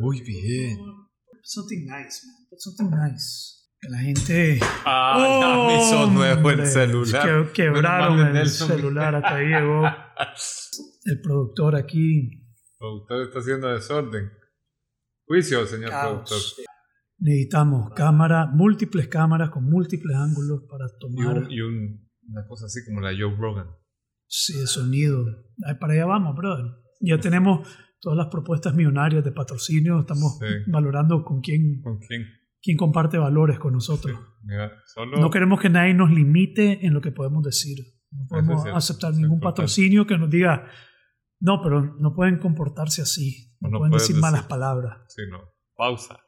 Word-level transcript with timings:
Muy 0.00 0.20
bien. 0.22 0.78
Something 1.42 1.80
nice, 1.84 2.20
man. 2.26 2.58
Something 2.58 2.90
nice. 2.90 3.56
Que 3.80 3.88
la 3.88 3.98
gente. 3.98 4.58
Ah, 4.84 5.64
me 5.68 5.82
hizo 5.82 6.10
nuevo 6.10 6.50
el 6.50 6.66
celular. 6.66 7.46
que- 7.46 7.52
quebraron 7.52 8.18
el 8.26 8.32
Nelson. 8.34 8.68
celular, 8.68 9.14
hasta 9.14 9.36
ahí 9.36 9.46
llegó 9.48 9.86
el 11.04 11.20
productor 11.22 11.76
aquí. 11.76 12.28
El 12.30 12.78
productor 12.78 13.22
está 13.22 13.38
haciendo 13.38 13.68
desorden. 13.68 14.30
Juicio, 15.26 15.66
señor 15.66 15.90
productor. 15.90 16.38
Necesitamos 17.18 17.90
cámara, 17.94 18.46
múltiples 18.46 19.08
cámaras 19.08 19.50
con 19.50 19.64
múltiples 19.64 20.16
ángulos 20.16 20.62
para 20.68 20.86
Y, 20.86 20.98
tomar 20.98 21.38
un- 21.44 21.50
y 21.50 21.60
un- 21.60 22.10
una 22.28 22.46
cosa 22.46 22.66
así 22.66 22.80
como 22.86 23.00
la 23.00 23.10
Joe 23.10 23.34
Rogan. 23.36 23.66
sí, 24.26 24.58
el 24.58 24.66
sonido. 24.66 25.24
Ay, 25.66 25.74
para 25.80 25.94
allá 25.94 26.06
vamos, 26.06 26.36
brother. 26.36 26.64
Ya 27.00 27.18
tenemos 27.18 27.66
todas 28.00 28.16
las 28.16 28.28
propuestas 28.28 28.74
millonarias 28.74 29.24
de 29.24 29.32
patrocinio. 29.32 30.00
Estamos 30.00 30.38
Sí. 30.38 30.46
valorando 30.70 31.22
con 31.24 31.40
quién, 31.40 31.80
¿Con 31.82 31.98
quién? 31.98 32.26
quién 32.62 32.76
comparte 32.76 33.18
valores 33.18 33.58
con 33.58 33.72
nosotros. 33.74 34.18
Mira, 34.42 34.72
solo. 34.86 35.18
No 35.18 35.30
queremos 35.30 35.60
que 35.60 35.68
nadie 35.70 35.94
nos 35.94 36.10
limite 36.10 36.84
en 36.86 36.94
lo 36.94 37.00
que 37.00 37.12
podemos 37.12 37.42
decir. 37.44 37.78
No 38.12 38.26
podemos 38.28 38.62
cierto, 38.62 38.76
aceptar 38.76 39.14
ningún 39.14 39.38
patrocinio 39.40 40.06
que 40.06 40.18
nos 40.18 40.30
diga, 40.30 40.68
no, 41.40 41.62
pero 41.62 41.94
no 41.98 42.14
pueden 42.14 42.38
comportarse 42.38 43.02
así. 43.02 43.54
No, 43.60 43.68
No 43.70 43.78
pueden 43.78 43.92
decir 43.92 44.16
malas 44.16 44.40
decir. 44.40 44.48
palabras. 44.48 44.98
Sí, 45.08 45.22
no. 45.30 45.38
Pausa. 45.76 46.18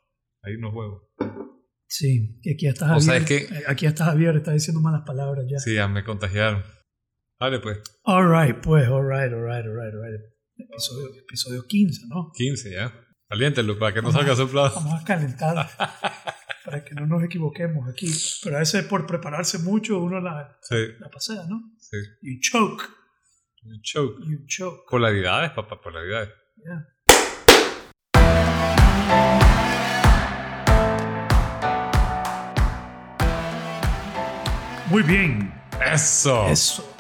Ahí 0.45 0.55
no 0.59 0.71
juego. 0.71 1.09
Sí, 1.89 2.39
que 2.43 2.53
aquí 2.53 2.67
sea, 2.73 2.87
Javier, 2.89 3.23
es 3.23 3.29
que- 3.29 3.55
eh, 3.59 3.63
aquí 3.69 3.87
hasta 3.87 4.05
Javier 4.07 4.37
está 4.37 4.53
diciendo 4.53 4.81
malas 4.81 5.03
palabras 5.07 5.45
ya. 5.51 5.59
Sí, 5.59 5.75
ya 5.75 5.89
me 5.89 6.05
contagiaron. 6.05 6.63
Vale, 7.39 7.59
pues. 7.59 7.81
All 8.05 8.31
right, 8.31 8.57
pues, 8.63 8.89
all 8.89 9.05
right, 9.07 9.33
all 9.33 9.43
right, 9.45 9.67
all 9.67 9.75
right, 9.77 9.95
all 9.95 10.03
right. 10.03 10.21
Episodio, 10.71 11.09
episodio 11.19 11.67
15, 11.67 12.07
¿no? 12.09 12.31
15 12.35 12.73
ya. 12.73 12.93
Caliéntelo 13.29 13.79
para 13.79 13.95
que 13.95 14.03
no 14.03 14.13
salga 14.13 14.37
soplado. 14.37 14.75
Vamos 14.75 15.01
a 15.01 15.05
calentar 15.05 15.71
para 16.65 16.85
que 16.85 16.95
no 16.95 17.07
nos 17.07 17.23
equivoquemos 17.25 17.89
aquí. 17.89 18.11
Pero 18.43 18.57
a 18.57 18.59
veces 18.61 18.85
por 18.85 19.07
prepararse 19.07 19.59
mucho 19.59 19.99
uno 20.01 20.21
la, 20.21 20.59
Sí, 20.63 20.77
la 21.01 21.09
pasea, 21.09 21.45
¿no? 21.49 21.61
sí. 21.79 21.97
You 22.23 22.39
choke, 22.41 22.83
Un 23.65 23.81
Choke. 23.83 24.21
you 24.27 24.39
choke. 24.47 24.83
Polaridades, 24.91 25.51
papá, 25.53 25.81
polaridades. 25.81 26.31
Yeah. 26.57 26.89
Muy 34.91 35.03
bien, 35.03 35.53
Eso. 35.93 36.49
eso. 36.49 36.95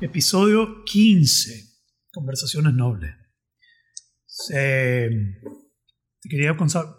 Episodio 0.00 0.82
15. 0.84 1.71
Conversaciones 2.12 2.74
nobles. 2.74 3.10
Eh, 4.54 5.08
te 6.20 6.28
quería 6.28 6.56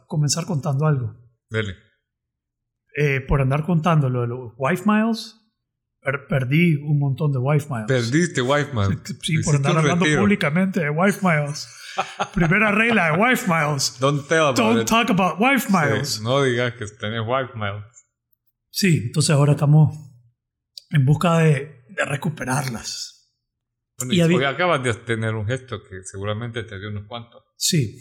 comenzar, 0.07 0.45
contando 0.45 0.85
algo. 0.85 1.15
Dele. 1.49 1.75
Eh, 2.95 3.21
por 3.21 3.41
andar 3.41 3.65
contando 3.65 4.09
lo 4.09 4.21
de 4.21 4.27
los 4.27 4.53
wife 4.57 4.83
miles, 4.85 5.35
per- 6.01 6.27
perdí 6.27 6.75
un 6.75 6.99
montón 6.99 7.31
de 7.31 7.39
wife 7.39 7.67
miles. 7.69 7.87
Perdiste, 7.87 8.41
wife 8.41 8.71
man. 8.73 9.01
Sí, 9.21 9.41
por 9.43 9.55
andar 9.55 9.77
hablando 9.77 10.05
públicamente 10.05 10.81
de 10.81 10.89
wife 10.89 11.19
miles. 11.25 11.67
Primera 12.33 12.71
regla 12.71 13.11
de 13.11 13.21
wife 13.23 13.47
miles. 13.47 13.97
Don't 13.99 14.27
tell 14.27 14.39
about 14.41 14.57
Don't 14.57 14.81
it. 14.81 14.87
talk 14.87 15.09
about 15.09 15.39
wife 15.39 15.67
Sí, 15.67 15.73
miles. 15.73 16.21
no 16.21 16.41
digas 16.43 16.73
que 16.73 16.85
tenés 16.87 17.21
wife 17.21 17.53
miles. 17.55 17.83
Sí, 18.71 19.03
entonces 19.05 19.29
ahora 19.31 19.53
estamos 19.53 19.95
en 20.89 21.05
busca 21.05 21.37
de, 21.39 21.83
de 21.89 22.05
recuperarlas. 22.05 23.22
Bueno, 23.97 24.13
Y 24.13 24.21
había- 24.21 24.37
hoy 24.37 24.43
acabas 24.45 24.83
de 24.83 24.93
tener 24.93 25.35
un 25.35 25.45
gesto 25.45 25.81
que 25.83 26.03
seguramente 26.03 26.63
te 26.63 26.79
dio 26.79 26.89
unos 26.89 27.05
cuantos. 27.07 27.43
Sí. 27.57 27.95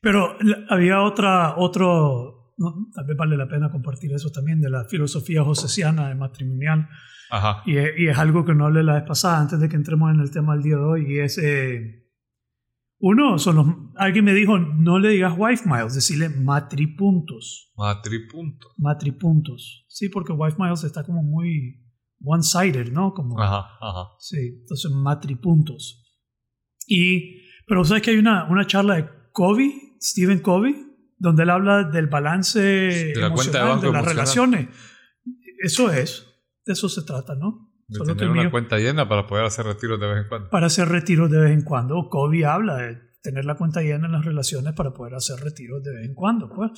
Pero 0.00 0.36
había 0.70 1.02
otra, 1.02 1.56
otro, 1.58 2.54
no, 2.56 2.88
tal 2.94 3.06
vez 3.06 3.16
vale 3.16 3.36
la 3.36 3.46
pena 3.48 3.70
compartir 3.70 4.12
eso 4.12 4.30
también, 4.30 4.60
de 4.60 4.70
la 4.70 4.84
filosofía 4.88 5.44
josesiana 5.44 6.08
de 6.08 6.14
matrimonial. 6.14 6.88
Ajá. 7.30 7.62
Y 7.66 7.76
es, 7.76 7.90
y 7.98 8.08
es 8.08 8.18
algo 8.18 8.44
que 8.44 8.54
no 8.54 8.66
hablé 8.66 8.82
la 8.82 8.94
vez 8.94 9.04
pasada, 9.04 9.40
antes 9.40 9.60
de 9.60 9.68
que 9.68 9.76
entremos 9.76 10.10
en 10.12 10.20
el 10.20 10.30
tema 10.30 10.54
del 10.54 10.62
día 10.62 10.76
de 10.76 10.82
hoy, 10.82 11.12
y 11.14 11.18
es... 11.20 11.38
eh, 11.38 11.98
uno, 13.02 13.38
son 13.38 13.56
los, 13.56 13.66
alguien 13.96 14.24
me 14.26 14.34
dijo, 14.34 14.58
no 14.58 14.98
le 14.98 15.08
digas 15.10 15.32
wife 15.38 15.62
miles, 15.66 15.94
decirle 15.94 16.28
matripuntos. 16.28 17.72
Matripunto. 17.76 18.68
Matripuntos. 18.76 19.86
Sí, 19.88 20.08
porque 20.10 20.32
wife 20.32 20.56
miles 20.58 20.84
está 20.84 21.02
como 21.04 21.22
muy 21.22 21.82
one-sided, 22.22 22.92
¿no? 22.92 23.12
Como, 23.14 23.40
Ajá, 23.40 23.66
ajá. 23.80 24.10
Sí, 24.18 24.58
entonces 24.60 24.90
matripuntos. 24.92 26.04
Y, 26.86 27.42
pero 27.66 27.84
sabes 27.84 28.02
que 28.02 28.10
hay 28.10 28.16
una, 28.18 28.44
una 28.50 28.66
charla 28.66 28.96
de 28.96 29.08
Covey, 29.32 29.96
Stephen 30.00 30.40
Covey, 30.40 30.74
donde 31.18 31.42
él 31.44 31.50
habla 31.50 31.84
del 31.84 32.06
balance 32.08 32.60
De 32.60 33.12
la 33.16 33.20
de 33.20 33.26
emocional, 33.26 33.68
banco 33.68 33.86
de 33.86 33.92
las 33.92 34.04
relaciones. 34.04 34.68
Eso 35.62 35.90
es, 35.90 36.26
de 36.64 36.72
eso 36.72 36.88
se 36.88 37.02
trata, 37.02 37.34
¿no? 37.34 37.68
De 37.88 37.98
Solo 37.98 38.14
tener 38.16 38.30
una 38.30 38.42
mío- 38.42 38.50
cuenta 38.50 38.78
llena 38.78 39.08
para 39.08 39.26
poder 39.26 39.44
hacer 39.44 39.66
retiros 39.66 40.00
de 40.00 40.06
vez 40.06 40.22
en 40.22 40.28
cuando. 40.28 40.48
para 40.50 40.66
hacer 40.66 40.88
retiros 40.88 41.30
de 41.30 41.38
vez 41.38 41.52
en 41.52 41.62
cuando. 41.62 42.08
Covey 42.08 42.42
habla 42.44 42.76
de 42.76 42.98
tener 43.22 43.44
la 43.44 43.56
cuenta 43.56 43.82
llena 43.82 44.06
en 44.06 44.12
las 44.12 44.24
relaciones 44.24 44.72
para 44.74 44.92
poder 44.92 45.14
hacer 45.14 45.38
retiros 45.40 45.82
de 45.82 45.92
vez 45.94 46.06
en 46.08 46.14
cuando. 46.14 46.48
Pues, 46.48 46.70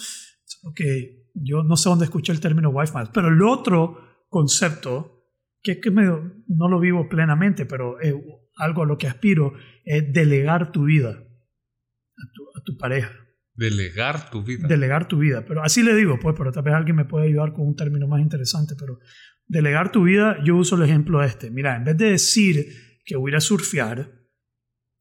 porque 0.63 1.29
yo 1.35 1.63
no 1.63 1.77
sé 1.77 1.89
dónde 1.89 2.07
escuché 2.07 2.33
el 2.33 2.41
término 2.41 2.71
wife 2.71 2.93
miles, 2.95 3.11
pero 3.15 3.29
el 3.29 3.43
otro 3.43 4.25
concepto, 4.29 5.22
que 5.63 5.73
es 5.73 5.79
que 5.83 5.91
medio- 5.91 6.33
no 6.49 6.69
lo 6.69 6.81
vivo 6.81 7.09
plenamente, 7.09 7.67
pero 7.67 8.01
es 8.01 8.15
algo 8.57 8.83
a 8.83 8.87
lo 8.87 8.99
que 8.99 9.07
aspiro, 9.07 9.55
es 9.85 10.13
delegar 10.13 10.73
tu 10.73 10.85
vida 10.85 11.11
a 11.11 12.25
tu, 12.35 12.43
a 12.59 12.63
tu 12.65 12.77
pareja. 12.77 13.13
Delegar 13.55 14.31
tu 14.31 14.43
vida. 14.43 14.67
Delegar 14.67 15.09
tu 15.09 15.19
vida. 15.19 15.45
Pero 15.47 15.63
así 15.63 15.83
le 15.83 15.95
digo, 15.95 16.19
pues, 16.21 16.35
pero 16.37 16.53
tal 16.53 16.63
vez 16.65 16.75
alguien 16.75 16.97
me 16.97 17.05
puede 17.05 17.27
ayudar 17.29 17.53
con 17.53 17.67
un 17.67 17.77
término 17.77 18.09
más 18.09 18.21
interesante. 18.21 18.75
Pero 18.79 18.99
delegar 19.47 19.93
tu 19.93 20.05
vida, 20.05 20.39
yo 20.45 20.57
uso 20.57 20.77
el 20.77 20.83
ejemplo 20.83 21.23
este. 21.23 21.51
Mira, 21.51 21.77
en 21.77 21.85
vez 21.85 21.97
de 21.99 22.11
decir 22.13 22.67
que 23.05 23.17
voy 23.17 23.31
a 23.31 23.33
ir 23.33 23.37
a 23.37 23.41
surfear 23.41 24.11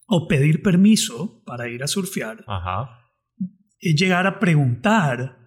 o 0.07 0.27
pedir 0.27 0.61
permiso 0.61 1.41
para 1.45 1.69
ir 1.69 1.81
a 1.83 1.87
surfear, 1.87 2.43
Ajá. 2.47 2.89
es 3.79 3.95
llegar 3.95 4.27
a 4.27 4.39
preguntar 4.39 5.37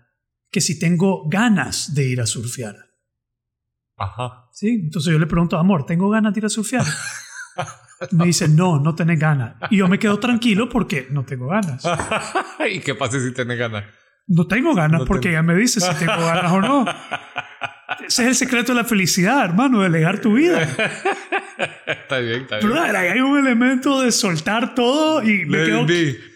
que 0.50 0.60
si 0.62 0.78
tengo 0.78 1.28
ganas 1.28 1.94
de 1.94 2.08
ir 2.08 2.20
a 2.20 2.26
surfear. 2.26 2.76
Ajá. 3.96 4.48
¿Sí? 4.52 4.80
Entonces 4.84 5.12
yo 5.12 5.18
le 5.18 5.26
pregunto, 5.26 5.58
amor, 5.58 5.86
¿tengo 5.86 6.08
ganas 6.10 6.34
de 6.34 6.40
ir 6.40 6.46
a 6.46 6.48
surfear? 6.48 6.84
Me 8.10 8.26
dice, 8.26 8.48
no, 8.48 8.78
no 8.80 8.94
tenés 8.94 9.18
ganas. 9.18 9.56
Y 9.70 9.78
yo 9.78 9.88
me 9.88 9.98
quedo 9.98 10.18
tranquilo 10.18 10.68
porque 10.68 11.06
no 11.10 11.24
tengo 11.24 11.46
ganas. 11.46 11.84
¿Y 12.70 12.80
qué 12.80 12.94
pasa 12.94 13.20
si 13.20 13.32
tienes 13.32 13.58
ganas? 13.58 13.84
No 14.26 14.46
tengo 14.46 14.74
ganas 14.74 15.00
No 15.00 15.06
porque 15.06 15.28
ella 15.30 15.42
me 15.42 15.54
dice 15.54 15.80
si 15.80 15.94
tengo 15.94 16.12
ganas 16.12 16.50
o 16.50 16.60
no. 16.60 16.84
Ese 18.06 18.22
es 18.22 18.28
el 18.28 18.34
secreto 18.34 18.72
de 18.72 18.78
la 18.82 18.84
felicidad, 18.84 19.44
hermano, 19.44 19.82
delegar 19.82 20.18
tu 20.20 20.34
vida. 20.34 20.62
está 21.86 22.18
bien, 22.18 22.42
está 22.42 22.58
bien. 22.58 22.72
Hay 22.96 23.20
un 23.20 23.38
elemento 23.38 24.00
de 24.00 24.10
soltar 24.12 24.74
todo 24.74 25.22
y 25.22 25.44
me 25.44 25.64
quedo, 25.64 25.86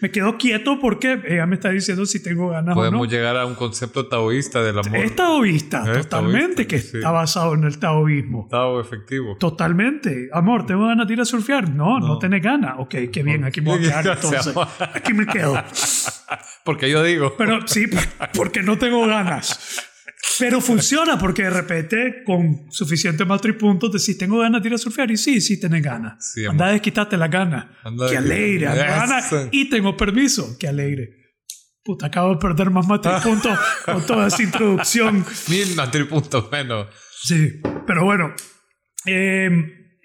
me 0.01 0.11
quedo 0.11 0.37
quieto 0.37 0.79
porque 0.79 1.19
ella 1.27 1.45
me 1.45 1.55
está 1.55 1.69
diciendo 1.69 2.05
si 2.05 2.21
tengo 2.21 2.49
ganas 2.49 2.73
o 2.73 2.75
Podemos 2.75 3.07
no. 3.07 3.11
llegar 3.11 3.35
a 3.37 3.45
un 3.45 3.55
concepto 3.55 4.07
taoísta 4.07 4.61
del 4.61 4.79
amor. 4.79 4.97
Es 4.97 5.15
taoísta, 5.15 5.83
Es 5.91 6.03
totalmente, 6.07 6.65
taoísta, 6.65 6.67
que 6.67 6.79
sí. 6.79 6.97
está 6.97 7.11
basado 7.11 7.53
en 7.55 7.63
el 7.63 7.79
taoísmo. 7.79 8.43
Estado 8.43 8.79
efectivo. 8.79 9.35
Totalmente. 9.37 10.29
Amor, 10.33 10.65
¿tengo 10.65 10.85
ganas 10.87 11.07
de 11.07 11.13
ir 11.13 11.21
a 11.21 11.25
surfear? 11.25 11.69
No, 11.69 11.99
no, 11.99 12.07
No. 12.07 12.19
tenés 12.19 12.41
ganas. 12.43 12.75
Ok, 12.77 12.95
qué 13.11 13.23
bien, 13.23 13.43
aquí 13.43 13.61
me 13.61 13.71
voy 13.71 13.79
a 13.79 13.81
quedar 14.01 14.07
entonces. 14.17 14.53
Aquí 14.93 15.13
me 15.13 15.25
quedo. 15.25 15.55
Porque 16.63 16.89
yo 16.89 17.01
digo. 17.03 17.33
Pero 17.37 17.67
sí, 17.67 17.85
porque 18.35 18.61
no 18.61 18.77
tengo 18.77 19.07
ganas. 19.07 19.81
Pero 20.37 20.59
funciona 20.61 21.17
porque 21.17 21.43
de 21.43 21.49
repente 21.49 22.23
con 22.25 22.71
suficiente 22.71 23.23
matripuntos 23.25 23.91
decís, 23.91 24.17
tengo 24.17 24.39
ganas 24.39 24.61
de 24.61 24.67
ir 24.69 24.75
a 24.75 24.77
surfear 24.77 25.09
y 25.11 25.17
sí, 25.17 25.39
sí 25.41 25.59
tenés 25.59 25.81
ganas. 25.81 26.33
Sí. 26.33 26.45
Anda 26.45 26.67
a 26.67 26.71
desquitarte 26.71 27.17
las 27.17 27.29
ganas. 27.31 27.65
Qué 28.09 28.17
alegre, 28.17 28.65
ganas 28.65 29.33
y 29.51 29.69
tengo 29.69 29.95
permiso. 29.95 30.57
Qué 30.59 30.67
alegre. 30.67 31.09
Puta, 31.83 32.07
acabo 32.07 32.33
de 32.33 32.37
perder 32.39 32.69
más 32.69 32.85
matripuntos 32.87 33.57
con 33.85 34.05
toda 34.05 34.27
esa 34.27 34.43
introducción. 34.43 35.25
Mil 35.49 35.75
matripuntos 35.75 36.51
menos. 36.51 36.87
Sí, 37.21 37.61
pero 37.87 38.03
bueno, 38.05 38.33
eh, 39.05 39.49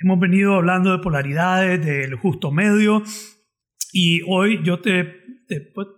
hemos 0.01 0.21
venido 0.21 0.55
hablando 0.55 0.93
de 0.93 0.99
polaridades, 1.03 1.85
del 1.85 2.15
justo 2.15 2.51
medio, 2.53 3.03
y 3.93 4.23
hoy 4.29 4.61
yo 4.65 4.81
te, 4.81 5.05
te- 5.49 5.61
pues, 5.75 5.89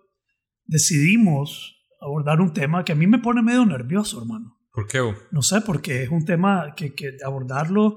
decidimos 0.65 1.76
abordar 2.01 2.41
un 2.41 2.53
tema 2.53 2.85
que 2.85 2.93
a 2.93 2.97
mí 2.97 3.07
me 3.07 3.19
pone 3.19 3.43
medio 3.43 3.65
nervioso, 3.65 4.21
hermano. 4.21 4.59
¿Por 4.73 4.87
qué? 4.87 5.01
vos? 5.01 5.17
No 5.31 5.43
sé, 5.43 5.61
porque 5.63 6.03
es 6.03 6.11
un 6.11 6.25
tema 6.25 6.75
que, 6.77 6.95
que 6.95 7.17
abordarlo 7.25 7.97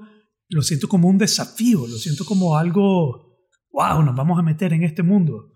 lo 0.50 0.62
siento 0.62 0.88
como 0.88 1.08
un 1.08 1.16
desafío, 1.16 1.86
lo 1.86 1.96
siento 1.96 2.24
como 2.24 2.58
algo, 2.58 3.38
wow, 3.72 4.02
nos 4.02 4.16
vamos 4.16 4.38
a 4.38 4.42
meter 4.42 4.72
en 4.72 4.82
este 4.82 5.02
mundo. 5.02 5.52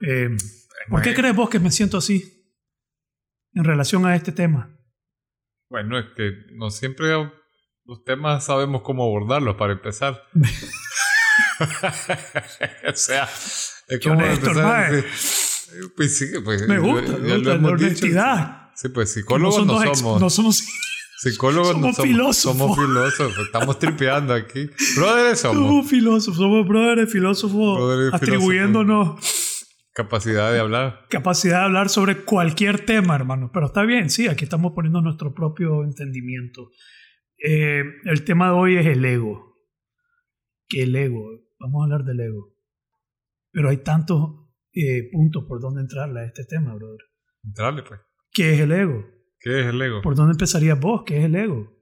Eh, 0.00 0.30
¿Por 0.88 1.02
qué 1.02 1.12
crees 1.12 1.34
vos 1.34 1.50
que 1.50 1.58
me 1.58 1.72
siento 1.72 1.98
así 1.98 2.22
en 3.52 3.64
relación 3.64 4.06
a 4.06 4.14
este 4.14 4.30
tema? 4.32 4.78
Bueno, 5.68 5.98
es 5.98 6.06
que 6.16 6.32
no 6.54 6.70
siempre 6.70 7.08
los 7.84 8.04
temas 8.04 8.44
sabemos 8.44 8.82
cómo 8.82 9.02
abordarlos 9.02 9.56
para 9.56 9.72
empezar. 9.72 10.22
o 12.88 12.94
sea, 12.94 13.24
es 13.88 14.00
como 14.02 14.22
empezar 14.22 15.04
Pues 15.96 16.16
sí, 16.18 16.26
pues. 16.44 16.66
Me 16.68 16.78
gusta, 16.78 17.12
ya- 17.12 17.18
me 17.18 17.34
gusta 17.34 17.48
la 17.50 17.54
hemos 17.56 17.72
dicho. 17.72 17.84
honestidad. 17.86 18.70
Sí, 18.74 18.88
pues 18.90 19.08
No 19.10 19.14
psicólogos 19.14 19.66
no, 19.66 19.82
ex- 19.82 19.98
somos. 19.98 20.20
no 20.20 20.30
somos 20.30 20.64
Psicólogos 21.20 21.74
no 21.76 21.92
somos 21.92 21.96
somos. 21.96 22.08
filósofos. 22.08 22.58
Somos 22.58 22.78
filósofos. 22.78 23.46
Estamos 23.46 23.78
tripeando 23.80 24.34
aquí. 24.34 24.70
Brothers 24.96 25.40
somos. 25.40 25.56
somos 25.68 25.90
filósofos, 25.90 26.36
somos 26.38 26.66
brothers 26.68 27.10
filósofos 27.12 27.76
Brothers 27.78 28.14
atribuyéndonos 28.14 29.64
Capacidad 29.92 30.52
de 30.52 30.60
hablar. 30.60 31.06
capacidad 31.10 31.58
de 31.58 31.64
hablar 31.64 31.88
sobre 31.88 32.18
cualquier 32.24 32.84
tema, 32.86 33.16
hermano. 33.16 33.50
Pero 33.52 33.66
está 33.66 33.82
bien, 33.82 34.10
sí, 34.10 34.28
aquí 34.28 34.44
estamos 34.44 34.72
poniendo 34.74 35.00
nuestro 35.00 35.34
propio 35.34 35.82
entendimiento. 35.82 36.70
Eh, 37.44 37.82
el 38.04 38.22
tema 38.24 38.46
de 38.50 38.52
hoy 38.52 38.76
es 38.76 38.86
el 38.86 39.04
ego. 39.04 39.56
¿Qué 40.68 40.84
el 40.84 40.94
ego? 40.94 41.24
Vamos 41.58 41.80
a 41.80 41.84
hablar 41.86 42.04
del 42.04 42.20
ego. 42.20 42.54
Pero 43.50 43.70
hay 43.70 43.78
tantos 43.78 44.47
eh, 44.72 45.08
puntos 45.12 45.44
por 45.46 45.60
donde 45.60 45.80
entrarle 45.82 46.20
a 46.20 46.24
este 46.24 46.44
tema, 46.44 46.74
brother. 46.74 47.00
Entrarle, 47.44 47.82
pues. 47.82 48.00
¿Qué 48.32 48.54
es 48.54 48.60
el 48.60 48.72
ego? 48.72 49.04
¿Qué 49.40 49.60
es 49.60 49.66
el 49.66 49.80
ego? 49.80 50.02
¿Por 50.02 50.14
dónde 50.14 50.32
empezarías 50.32 50.78
vos? 50.80 51.02
¿Qué 51.06 51.18
es 51.18 51.24
el 51.24 51.34
ego? 51.36 51.72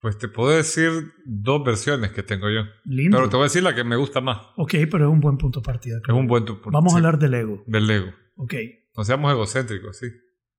Pues 0.00 0.18
te 0.18 0.26
puedo 0.28 0.50
decir 0.56 0.90
dos 1.24 1.62
versiones 1.64 2.10
que 2.10 2.22
tengo 2.24 2.50
yo. 2.50 2.62
Lindo. 2.84 3.16
Pero 3.16 3.28
te 3.30 3.36
voy 3.36 3.44
a 3.44 3.46
decir 3.46 3.62
la 3.62 3.74
que 3.74 3.84
me 3.84 3.94
gusta 3.96 4.20
más. 4.20 4.38
Ok, 4.56 4.74
pero 4.90 5.06
es 5.06 5.12
un 5.12 5.20
buen 5.20 5.36
punto 5.38 5.60
de 5.60 5.64
partida. 5.64 5.98
Es 6.06 6.14
un 6.14 6.26
buen 6.26 6.44
tu- 6.44 6.60
Vamos 6.72 6.92
sí, 6.92 6.96
a 6.96 6.98
hablar 6.98 7.18
del 7.20 7.34
ego. 7.34 7.62
del 7.66 7.88
ego. 7.88 8.10
Ok. 8.36 8.54
No 8.96 9.04
seamos 9.04 9.30
egocéntricos, 9.32 9.96
sí. 9.98 10.06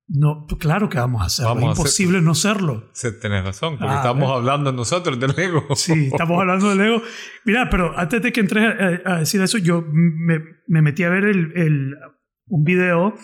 No, 0.08 0.46
pues 0.48 0.60
claro 0.60 0.90
que 0.90 0.98
vamos 0.98 1.22
a 1.22 1.26
hacerlo. 1.26 1.56
Vamos 1.56 1.74
es 1.74 1.78
imposible 1.80 2.22
no 2.22 2.36
serlo. 2.36 2.90
Sí, 2.94 3.08
Tenés 3.22 3.44
razón, 3.44 3.78
porque 3.78 3.94
Ah, 3.94 3.98
estamos 3.98 4.30
¿ves? 4.30 4.38
hablando 4.38 4.72
nosotros 4.74 5.20
del 5.20 5.32
ego. 5.40 5.66
Sí, 5.76 6.10
estamos 6.12 6.40
hablando 6.40 6.70
del 6.70 6.82
ego. 6.82 7.02
Mira, 7.46 7.70
pero 7.70 7.98
antes 7.98 8.22
de 8.22 8.32
que 8.34 8.42
entres 8.42 8.66
a, 9.06 9.14
a 9.14 9.20
decir 9.20 9.42
eso, 9.42 9.58
yo 9.58 9.84
me, 9.92 10.40
me 10.68 10.82
metí 10.82 11.04
a 11.04 11.10
ver 11.10 11.26
el, 11.26 11.52
el- 11.56 11.96
un 12.48 12.64
video 12.64 13.16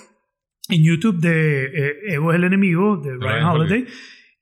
en 0.70 0.84
YouTube 0.84 1.20
de 1.20 1.66
eh, 1.66 1.94
Ego 2.14 2.32
es 2.32 2.38
el 2.38 2.46
enemigo, 2.46 2.98
de 2.98 3.12
Ryan 3.16 3.22
Ryan 3.22 3.46
Holiday, 3.48 3.86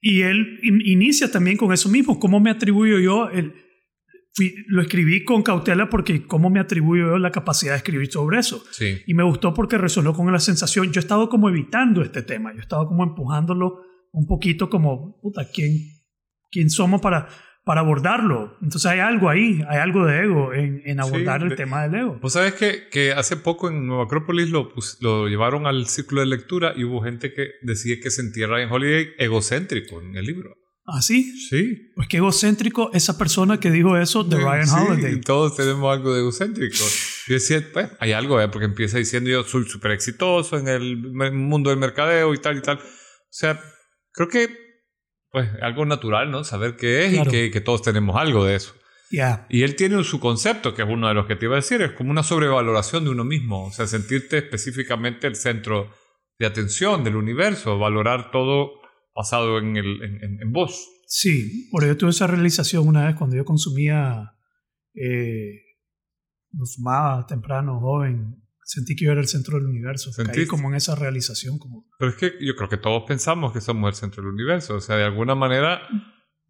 y 0.00 0.22
él 0.22 0.60
in- 0.62 0.82
inicia 0.84 1.30
también 1.32 1.56
con 1.56 1.72
eso 1.72 1.88
mismo. 1.88 2.20
¿Cómo 2.20 2.38
me 2.38 2.50
atribuyo 2.50 2.98
yo? 3.00 3.28
El, 3.30 3.54
fui- 4.38 4.54
lo 4.68 4.80
escribí 4.82 5.24
con 5.24 5.42
cautela 5.42 5.88
porque 5.90 6.24
cómo 6.26 6.48
me 6.50 6.60
atribuyo 6.60 7.08
yo 7.10 7.18
la 7.18 7.30
capacidad 7.32 7.72
de 7.72 7.78
escribir 7.78 8.10
sobre 8.10 8.38
eso. 8.38 8.62
Sí. 8.70 9.02
Y 9.06 9.14
me 9.14 9.24
gustó 9.24 9.52
porque 9.52 9.76
resonó 9.78 10.12
con 10.14 10.30
la 10.32 10.38
sensación. 10.38 10.92
Yo 10.92 11.00
he 11.00 11.02
estado 11.02 11.28
como 11.28 11.48
evitando 11.48 12.02
este 12.02 12.22
tema. 12.22 12.52
Yo 12.52 12.58
he 12.58 12.62
estado 12.62 12.86
como 12.86 13.02
empujándolo 13.04 13.82
un 14.12 14.26
poquito 14.26 14.70
como, 14.70 15.20
puta, 15.20 15.46
¿quién, 15.52 15.72
quién 16.50 16.70
somos 16.70 17.00
para, 17.00 17.28
para 17.64 17.80
abordarlo? 17.82 18.56
Entonces 18.62 18.86
hay 18.90 19.00
algo 19.00 19.28
ahí, 19.28 19.62
hay 19.68 19.78
algo 19.78 20.06
de 20.06 20.22
ego 20.24 20.54
en, 20.54 20.80
en 20.86 21.00
abordar 21.00 21.40
Sí, 21.40 21.44
el 21.44 21.50
de- 21.50 21.56
tema 21.56 21.82
del 21.86 21.94
ego. 22.00 22.18
Vos 22.22 22.32
sabés 22.32 22.54
que, 22.54 22.88
que 22.90 23.12
hace 23.12 23.36
poco 23.36 23.68
en 23.68 23.86
Nueva 23.86 24.04
Acrópolis 24.04 24.48
lo, 24.50 24.72
lo 25.00 25.28
llevaron 25.28 25.66
al 25.66 25.86
círculo 25.86 26.20
de 26.22 26.26
lectura 26.28 26.72
y 26.76 26.84
hubo 26.84 27.02
gente 27.02 27.32
que 27.34 27.48
decía 27.62 27.96
que 28.02 28.10
sentía 28.10 28.46
a 28.46 28.48
Ryan 28.48 28.72
Holiday 28.72 29.08
egocéntrico 29.18 30.00
en 30.00 30.16
el 30.16 30.24
libro. 30.24 30.54
¿Ah, 30.90 31.02
sí? 31.02 31.38
Sí. 31.50 31.92
Pues 31.94 32.08
qué 32.08 32.16
egocéntrico 32.16 32.90
esa 32.94 33.18
persona 33.18 33.60
que 33.60 33.70
dijo 33.70 33.96
eso 33.98 34.24
de 34.24 34.38
Ryan 34.38 34.66
Sí, 34.66 34.74
Holiday. 34.88 35.20
todos 35.20 35.54
tenemos 35.54 35.92
algo 35.94 36.14
de 36.14 36.20
egocéntrico. 36.20 36.76
Yo 37.26 37.34
decía, 37.34 37.62
pues, 37.72 37.90
hay 38.00 38.12
algo, 38.12 38.40
¿eh? 38.40 38.48
porque 38.48 38.64
empieza 38.64 38.96
diciendo 38.96 39.28
yo 39.28 39.44
soy 39.44 39.68
súper 39.68 39.90
exitoso 39.90 40.56
en 40.56 40.66
el 40.68 40.96
mundo 40.96 41.68
del 41.70 41.78
mercadeo 41.78 42.32
y 42.32 42.38
tal 42.38 42.56
y 42.56 42.62
tal. 42.62 42.78
O 42.78 42.82
sea, 43.28 43.60
creo 44.12 44.28
que, 44.28 44.48
pues, 45.30 45.50
algo 45.60 45.84
natural, 45.84 46.30
¿no? 46.30 46.42
Saber 46.42 46.76
qué 46.76 47.04
es 47.04 47.12
Claro. 47.12 47.28
y 47.28 47.32
que, 47.32 47.50
que 47.50 47.60
todos 47.60 47.82
tenemos 47.82 48.16
algo 48.16 48.46
de 48.46 48.54
eso. 48.56 48.74
Ya. 49.10 49.46
Y 49.50 49.64
él 49.64 49.76
tiene 49.76 50.02
su 50.04 50.20
concepto, 50.20 50.74
que 50.74 50.82
es 50.82 50.88
uno 50.88 51.08
de 51.08 51.14
los 51.14 51.26
que 51.26 51.36
te 51.36 51.44
iba 51.44 51.54
a 51.54 51.56
decir, 51.62 51.82
es 51.82 51.92
como 51.92 52.10
una 52.10 52.22
sobrevaloración 52.22 53.04
de 53.04 53.10
uno 53.10 53.24
mismo, 53.24 53.66
o 53.66 53.72
sea, 53.72 53.86
sentirte 53.86 54.38
específicamente 54.38 55.26
el 55.26 55.34
centro 55.36 55.90
de 56.38 56.46
atención 56.46 57.04
del 57.04 57.16
universo, 57.16 57.78
valorar 57.78 58.30
todo 58.30 58.77
basado 59.18 59.58
en, 59.58 59.76
el, 59.76 60.02
en, 60.02 60.22
en-. 60.42 60.52
Sí, 61.06 61.68
por 61.70 61.84
yo 61.86 61.96
tuve 61.96 62.10
esa 62.10 62.26
realización 62.26 62.86
una 62.86 63.06
vez 63.06 63.16
cuando 63.16 63.34
yo 63.36 63.44
consumía, 63.44 64.32
eh, 64.94 65.52
no 66.52 66.64
fumaba 66.66 67.26
temprano, 67.26 67.80
joven, 67.80 68.36
sentí 68.64 68.94
que 68.96 69.06
yo 69.06 69.12
era 69.12 69.20
el 69.20 69.28
centro 69.28 69.58
del 69.58 69.66
universo. 69.66 70.12
¿Sentiste? 70.12 70.46
como 70.46 70.68
en 70.68 70.76
esa 70.76 70.94
realización, 70.94 71.58
como 71.58 71.86
Pero 71.98 72.10
es 72.12 72.16
que 72.16 72.32
yo 72.40 72.54
creo 72.56 72.68
que 72.68 72.76
todos 72.76 73.04
pensamos 73.06 73.52
que 73.52 73.60
somos 73.60 73.88
el 73.90 73.94
centro 73.96 74.22
del 74.22 74.32
universo, 74.32 74.76
o 74.76 74.80
sea, 74.80 74.96
de 74.96 75.04
alguna 75.04 75.34
manera 75.34 75.80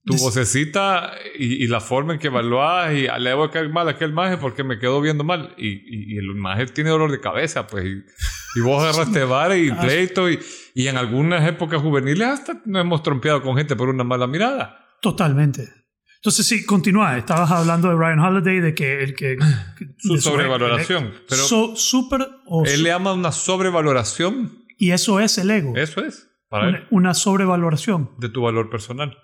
tu 0.04 0.14
Des- 0.14 0.22
vocecita 0.22 1.12
y, 1.38 1.64
y 1.64 1.66
la 1.66 1.80
forma 1.80 2.14
en 2.14 2.18
que 2.18 2.28
evaluás 2.28 2.94
y 2.94 3.06
"Ah, 3.08 3.18
le 3.18 3.34
voy 3.34 3.48
a 3.48 3.50
caer 3.50 3.68
mal 3.68 3.88
a 3.88 3.92
aquel 3.92 4.12
maje 4.12 4.38
porque 4.38 4.64
me 4.64 4.78
quedó 4.78 5.00
viendo 5.00 5.22
mal 5.22 5.54
y, 5.58 5.68
y- 5.68 6.14
y 6.14 6.16
el 6.16 6.34
maje 6.34 6.66
tiene 6.66 6.90
dolor 6.90 7.10
de 7.12 7.20
cabeza, 7.20 7.66
pues, 7.66 7.84
y, 7.84 8.60
vos 8.60 8.82
agarraste 8.82 9.24
vara 9.24 9.56
y 9.56 9.70
pleito 9.70 10.30
y, 10.30 10.38
y 10.80 10.86
en 10.86 10.96
algunas 10.96 11.46
épocas 11.48 11.80
juveniles 11.82 12.28
hasta 12.28 12.62
nos 12.64 12.82
hemos 12.82 13.02
trompeado 13.02 13.42
con 13.42 13.56
gente 13.56 13.74
por 13.74 13.88
una 13.88 14.04
mala 14.04 14.26
mirada. 14.28 14.86
Totalmente. 15.02 15.68
Entonces 16.16 16.46
sí, 16.46 16.64
continúa. 16.64 17.18
Estabas 17.18 17.50
hablando 17.50 17.88
de 17.88 17.94
Ryan 17.96 18.20
Holiday, 18.20 18.60
de 18.60 18.74
que 18.74 19.02
el 19.02 19.14
que... 19.14 19.36
Su 19.98 20.18
sobrevaloración, 20.18 21.12
pero- 21.28 21.42
So- 21.42 21.74
super 21.76 22.28
o 22.46 22.64
Él 22.64 22.82
le 22.84 22.90
llama 22.90 23.12
una 23.12 23.32
sobrevaloración, 23.32 24.64
y 24.78 24.90
eso 24.92 25.18
es 25.20 25.36
el 25.38 25.50
ego. 25.50 25.74
eso 25.76 26.04
es, 26.04 26.28
para 26.48 26.68
él, 26.68 26.74
Una, 26.76 26.86
una 26.90 27.14
sobrevaloración. 27.14 28.10
de 28.18 28.28
tu 28.28 28.42
valor 28.42 28.70
personal. 28.70 29.16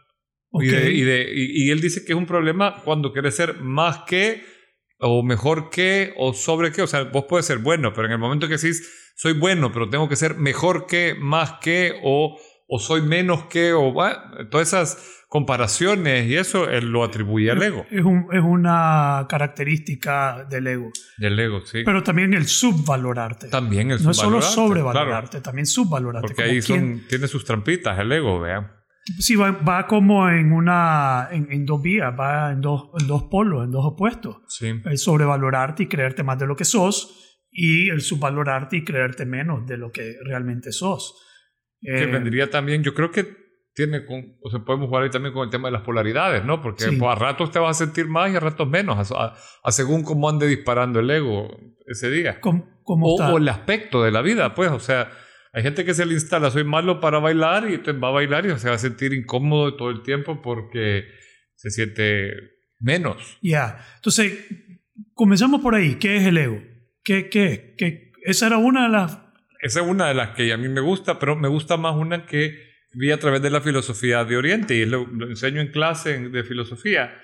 Ok. 0.51 0.63
Y, 0.65 0.67
de- 0.69 0.91
y 0.93 1.01
de- 1.03 1.33
y- 1.35 1.67
y 1.67 1.71
él 1.71 1.81
dice 1.81 2.05
que 2.05 2.13
es 2.13 2.19
un 2.19 2.27
problema 2.27 2.83
cuando 2.85 3.13
quieres 3.13 3.37
ser 3.37 3.61
más 3.61 3.99
que, 4.07 4.43
o 4.99 5.23
mejor 5.23 5.71
que, 5.71 6.15
o 6.17 6.33
sobre 6.35 6.73
que. 6.73 6.83
O 6.83 6.87
sea, 6.87 7.05
vos 7.05 7.25
puedes 7.29 7.47
ser 7.47 7.59
bueno, 7.59 7.93
pero 7.93 8.07
en 8.07 8.13
el 8.13 8.19
momento 8.19 8.49
que 8.49 8.57
decís, 8.57 9.13
soy 9.17 9.33
bueno, 9.33 9.71
pero 9.73 9.89
tengo 9.91 10.09
que 10.09 10.17
ser 10.17 10.37
mejor 10.37 10.87
que, 10.87 11.15
más 11.19 11.55
que, 11.61 12.01
o, 12.03 12.39
o 12.69 12.79
soy 12.79 13.03
menos 13.03 13.45
que, 13.47 13.73
o 13.73 13.93
bueno, 13.93 14.17
todas 14.51 14.69
esas 14.69 15.21
comparaciones 15.29 16.27
y 16.29 16.37
eso, 16.37 16.71
él 16.71 16.91
lo 16.93 17.03
atribuye 17.03 17.51
al 17.51 17.61
ego. 17.63 17.85
Es, 17.91 18.05
un- 18.05 18.27
es 18.33 18.41
una 18.43 19.27
característica 19.29 20.45
del 20.49 20.67
ego. 20.69 20.91
Del 21.19 21.39
ego, 21.39 21.61
sí. 21.65 21.83
Pero 21.85 22.03
también 22.03 22.35
el 22.35 22.47
subvalorarte. 22.47 23.49
También 23.49 23.91
el 23.91 24.03
no 24.03 24.13
es 24.13 24.17
solo 24.17 24.41
subvalorarte, 24.41 24.55
sobrevalorarte, 24.55 25.31
claro, 25.31 25.43
también 25.43 25.67
subvalorarte. 25.67 26.29
porque 26.29 26.43
ahí 26.43 26.61
quien- 26.61 26.99
son, 27.01 27.09
tiene 27.09 27.27
sus 27.29 27.45
trampitas 27.45 27.99
el 27.99 28.13
ego, 28.13 28.41
vean. 28.41 28.71
Sí, 29.19 29.37
va, 29.37 29.51
va 29.53 29.87
como 29.87 30.29
en 30.31 30.53
una 30.53 31.29
en, 31.31 31.47
en 31.53 31.67
dos 31.67 31.83
vías, 31.83 32.13
va 32.19 32.53
en 32.53 32.61
dos, 32.61 32.89
en 32.99 33.07
dos 33.07 33.25
polos, 33.25 33.65
en 33.65 33.71
dos 33.71 33.85
opuestos. 33.85 34.39
Sí. 34.49 34.81
El 34.85 34.99
sobrevalorarte 34.99 35.83
y 35.83 35.87
creerte 35.89 36.23
más 36.23 36.39
de 36.39 36.47
lo 36.47 36.57
que 36.57 36.65
sos 36.65 37.39
y 37.51 37.91
el 37.91 38.01
subvalorarte 38.01 38.79
y 38.79 38.85
creerte 38.85 39.27
menos 39.27 39.67
de 39.67 39.77
lo 39.77 39.91
que 39.93 40.15
realmente 40.25 40.73
sos. 40.73 41.21
que 41.81 42.03
Eh, 42.05 42.07
vendría 42.07 42.49
también, 42.49 42.83
yo 42.83 42.95
creo 42.95 43.11
que 43.11 43.45
tiene, 43.75 44.07
con, 44.07 44.37
o 44.43 44.51
sea, 44.51 44.61
podemos 44.61 44.89
jugar 44.89 45.03
ahí 45.03 45.11
también 45.11 45.35
con 45.35 45.45
el 45.45 45.51
tema 45.51 45.69
de 45.69 45.73
las 45.73 45.83
polaridades, 45.83 46.45
¿no? 46.45 46.63
Porque 46.63 46.85
Sí. 46.85 46.97
pues, 46.97 47.11
a 47.11 47.15
ratos 47.17 47.51
te 47.51 47.59
vas 47.59 47.81
a 47.81 47.85
sentir 47.85 48.07
más 48.07 48.33
y 48.33 48.37
a 48.37 48.41
ratos 48.41 48.69
menos, 48.69 49.11
a, 49.13 49.25
a- 49.25 49.35
a 49.65 49.73
según 49.73 50.03
cómo 50.05 50.29
ande 50.31 50.47
disparando 50.47 51.01
el 51.01 51.11
ego 51.11 51.49
ese 51.87 52.09
día. 52.11 52.41
¿Cómo, 52.41 52.67
cómo 52.85 53.07
O, 53.09 53.33
o 53.33 53.37
el 53.39 53.49
aspecto 53.49 54.03
de 54.03 54.13
la 54.13 54.23
vida, 54.23 54.55
pues, 54.55 54.71
o 54.71 54.79
sea, 54.81 55.11
hay 55.55 55.63
gente 55.63 55.85
que 55.85 55.95
se 55.95 56.05
le 56.05 56.15
instala, 56.15 56.51
soy 56.51 56.65
malo 56.65 57.01
para 57.01 57.21
bailar 57.21 57.71
y 57.71 57.75
entonces 57.75 58.03
va 58.03 58.09
a 58.09 58.13
bailar 58.13 58.45
y 58.45 58.59
se 58.59 58.69
va 58.69 58.75
a 58.75 58.79
sentir 58.79 59.13
incómodo 59.13 59.77
todo 59.77 59.89
el 59.91 60.03
tiempo 60.03 60.43
porque 60.43 61.05
se 61.55 61.71
siente 61.71 62.33
menos. 62.81 63.39
Ya. 63.41 63.79
Entonces, 63.95 64.37
comenzamos 65.15 65.61
por 65.61 65.77
ahí. 65.77 65.95
¿Qué 65.95 66.17
es 66.17 66.27
el 66.27 66.39
ego? 66.39 66.61
¿Qué, 67.05 67.29
qué, 67.29 67.77
qué? 67.79 68.11
Esa 68.25 68.49
era 68.49 68.59
una 68.59 68.85
de 68.85 68.89
las... 68.89 69.21
Esa 69.61 69.81
es 69.81 69.87
una 69.87 70.09
de 70.09 70.15
las 70.15 70.31
que 70.31 70.53
a 70.53 70.57
mí 70.57 70.69
me 70.69 70.81
gusta, 70.81 71.21
pero 71.21 71.37
me 71.37 71.47
gusta 71.47 71.77
más 71.77 71.95
una 71.95 72.27
que 72.27 72.59
vi 72.93 73.13
a 73.13 73.21
través 73.21 73.41
de 73.41 73.51
la 73.51 73.61
filosofía 73.61 74.25
de 74.25 74.37
Oriente 74.37 74.75
y 74.75 74.85
lo, 74.87 75.07
lo 75.07 75.29
enseño 75.29 75.61
en 75.61 75.71
clase 75.71 76.19
de 76.19 76.43
filosofía. 76.43 77.15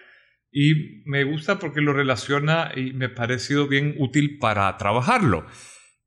Y 0.52 1.02
me 1.04 1.24
gusta 1.24 1.58
porque 1.58 1.80
lo 1.80 1.92
relaciona 1.92 2.70
y 2.76 2.92
me 2.92 3.06
ha 3.06 3.14
parecido 3.16 3.66
bien 3.66 3.96
útil 3.98 4.38
para 4.38 4.76
trabajarlo. 4.76 5.46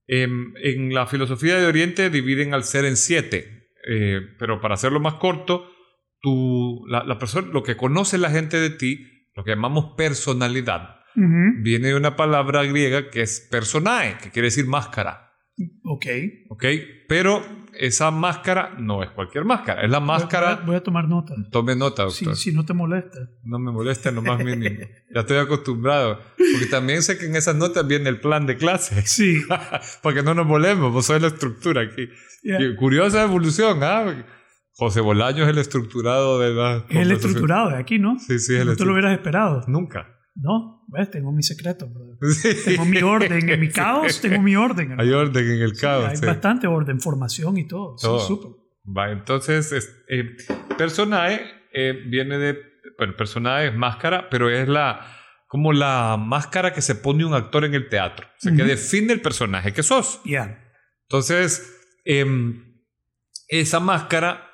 Em, 0.08 0.54
en 0.58 0.94
la 0.94 1.08
filosofía 1.08 1.58
de 1.58 1.66
Oriente 1.66 2.10
dividen 2.10 2.54
al 2.54 2.64
ser 2.64 2.86
en 2.86 2.98
siete, 2.98 3.70
eh, 3.88 4.20
pero 4.38 4.60
para 4.60 4.74
hacerlo 4.74 5.00
más 5.00 5.16
corto, 5.16 5.70
tú, 6.22 6.82
la, 6.88 7.04
la 7.04 7.18
persona, 7.18 7.48
lo 7.52 7.64
que 7.64 7.78
conoce 7.78 8.18
la 8.18 8.30
gente 8.30 8.60
de 8.60 8.70
ti, 8.70 9.30
lo 9.36 9.44
que 9.44 9.52
llamamos 9.52 9.94
personalidad, 9.98 11.00
viene 11.16 11.90
de 11.90 11.96
una 11.96 12.16
palabra 12.16 12.64
griega 12.64 13.12
que 13.12 13.22
es 13.22 13.48
personae, 13.52 14.18
que 14.18 14.32
quiere 14.32 14.48
decir 14.48 14.66
máscara. 14.66 15.23
Ok. 15.84 16.06
¿Ok? 16.50 16.66
Pero 17.08 17.44
esa 17.78 18.10
máscara 18.12 18.76
no 18.80 19.04
es 19.04 19.12
cualquier 19.12 19.46
máscara, 19.46 19.84
es 19.84 19.90
la 19.92 20.00
Voy 20.00 20.08
máscara. 20.08 20.52
a, 20.54 20.56
voy 20.66 20.76
a 20.76 20.82
tomar 20.84 21.08
nota. 21.08 21.36
Tome 21.52 21.76
nota, 21.76 22.10
Si, 22.10 22.26
doctor. 22.26 22.38
si 22.38 22.52
no 22.54 22.66
te 22.66 22.74
molesta. 22.74 23.20
No 23.44 23.60
me 23.60 23.72
molesta 23.72 24.10
en 24.10 24.16
lo 24.16 24.22
más 24.24 24.44
mínimo. 24.44 24.80
Ya 25.14 25.22
estoy 25.22 25.38
acostumbrado. 25.38 26.20
Porque 26.38 26.66
también 26.70 27.04
sé 27.04 27.18
que 27.18 27.26
en 27.28 27.36
esas 27.36 27.56
notas 27.56 27.88
viene 27.88 28.10
el 28.10 28.20
plan 28.20 28.46
de 28.48 28.58
clase. 28.58 29.02
Sí. 29.06 29.42
Para 30.02 30.16
que 30.16 30.24
no 30.24 30.34
nos 30.34 30.48
volemos, 30.48 30.92
vos 30.92 31.06
sois 31.06 31.22
la 31.22 31.28
estructura 31.28 31.82
aquí. 31.82 32.08
Curiosa 32.78 33.22
evolución, 33.24 33.80
¿ah? 33.84 34.26
José 34.76 35.02
Bolaño 35.02 35.44
es 35.44 35.50
el 35.50 35.60
estructurado 35.60 36.40
de 36.40 36.52
la. 36.52 36.86
Es 36.90 36.98
el 36.98 37.12
estructurado 37.12 37.70
de 37.70 37.78
aquí, 37.78 38.00
¿no? 38.00 38.18
Sí, 38.18 38.40
sí, 38.40 38.56
es 38.56 38.62
el 38.62 38.76
te 38.76 38.86
lo 38.86 38.94
hubieras 38.94 39.14
esperado. 39.14 39.62
Nunca. 39.68 40.13
No, 40.36 40.84
¿ves? 40.88 41.12
Tengo 41.12 41.32
mi 41.32 41.44
secreto, 41.44 41.88
brother. 41.88 42.18
Tengo 42.66 42.86
mi 42.86 43.02
orden. 43.02 43.50
En 43.50 43.60
mi 43.60 43.70
caos 43.72 44.20
tengo 44.22 44.42
mi 44.42 44.56
orden. 44.56 45.00
Hay 45.00 45.12
orden 45.12 45.46
en 45.52 45.62
el 45.62 45.76
Sí, 45.76 45.82
caos. 45.82 46.06
hay 46.10 46.18
sí. 46.18 46.26
bastante 46.26 46.66
orden, 46.68 47.00
formación 47.00 47.58
y 47.58 47.68
todo. 47.68 47.98
Sí, 47.98 48.08
Todo. 48.08 48.20
súper. 48.20 48.52
Va, 48.86 49.12
entonces, 49.12 49.72
es- 49.72 50.04
eh, 50.10 50.36
personaje 50.78 51.42
eh, 51.74 51.94
viene 52.08 52.38
de. 52.38 52.58
Bueno, 52.98 53.16
personaje 53.16 53.68
es 53.68 53.76
máscara, 53.76 54.30
pero 54.30 54.50
es 54.50 54.68
la. 54.68 55.06
Como 55.48 55.72
la 55.72 56.18
máscara 56.20 56.74
que 56.74 56.82
se 56.82 56.96
pone 56.96 57.24
un 57.26 57.36
actor 57.36 57.64
en 57.64 57.76
el 57.76 57.88
teatro. 57.88 58.26
O 58.26 58.40
sea, 58.40 58.52
que 58.56 58.62
Ujú. 58.64 58.70
define 58.72 59.14
el 59.14 59.22
personaje 59.22 59.72
que 59.72 59.84
sos. 59.84 60.20
Ya. 60.26 60.60
Entonces, 61.08 61.80
em, 62.06 62.82
esa 63.50 63.80
máscara, 63.80 64.50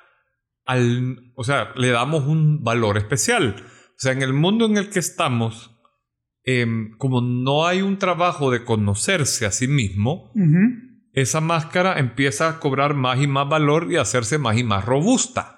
al, 0.66 1.32
o 1.36 1.42
sea, 1.44 1.72
le 1.74 1.88
damos 1.88 2.24
un 2.26 2.62
valor 2.62 2.98
especial. 2.98 3.56
O 3.60 3.96
sea, 3.96 4.12
en 4.12 4.20
el 4.22 4.34
mundo 4.34 4.66
en 4.66 4.76
el 4.76 4.90
que 4.90 4.98
estamos, 4.98 5.69
em, 6.58 6.96
como 6.98 7.20
no 7.20 7.66
hay 7.66 7.82
un 7.82 7.98
trabajo 7.98 8.50
de 8.50 8.64
conocerse 8.64 9.46
a 9.46 9.50
sí 9.50 9.68
mismo, 9.68 10.30
Ujú. 10.34 10.58
esa 11.12 11.40
máscara 11.40 11.98
empieza 11.98 12.48
a 12.48 12.58
cobrar 12.60 12.94
más 12.94 13.20
y 13.20 13.26
más 13.26 13.48
valor 13.48 13.90
y 13.90 13.96
a 13.96 14.02
hacerse 14.02 14.38
más 14.38 14.56
y 14.58 14.64
más 14.64 14.84
robusta. 14.84 15.56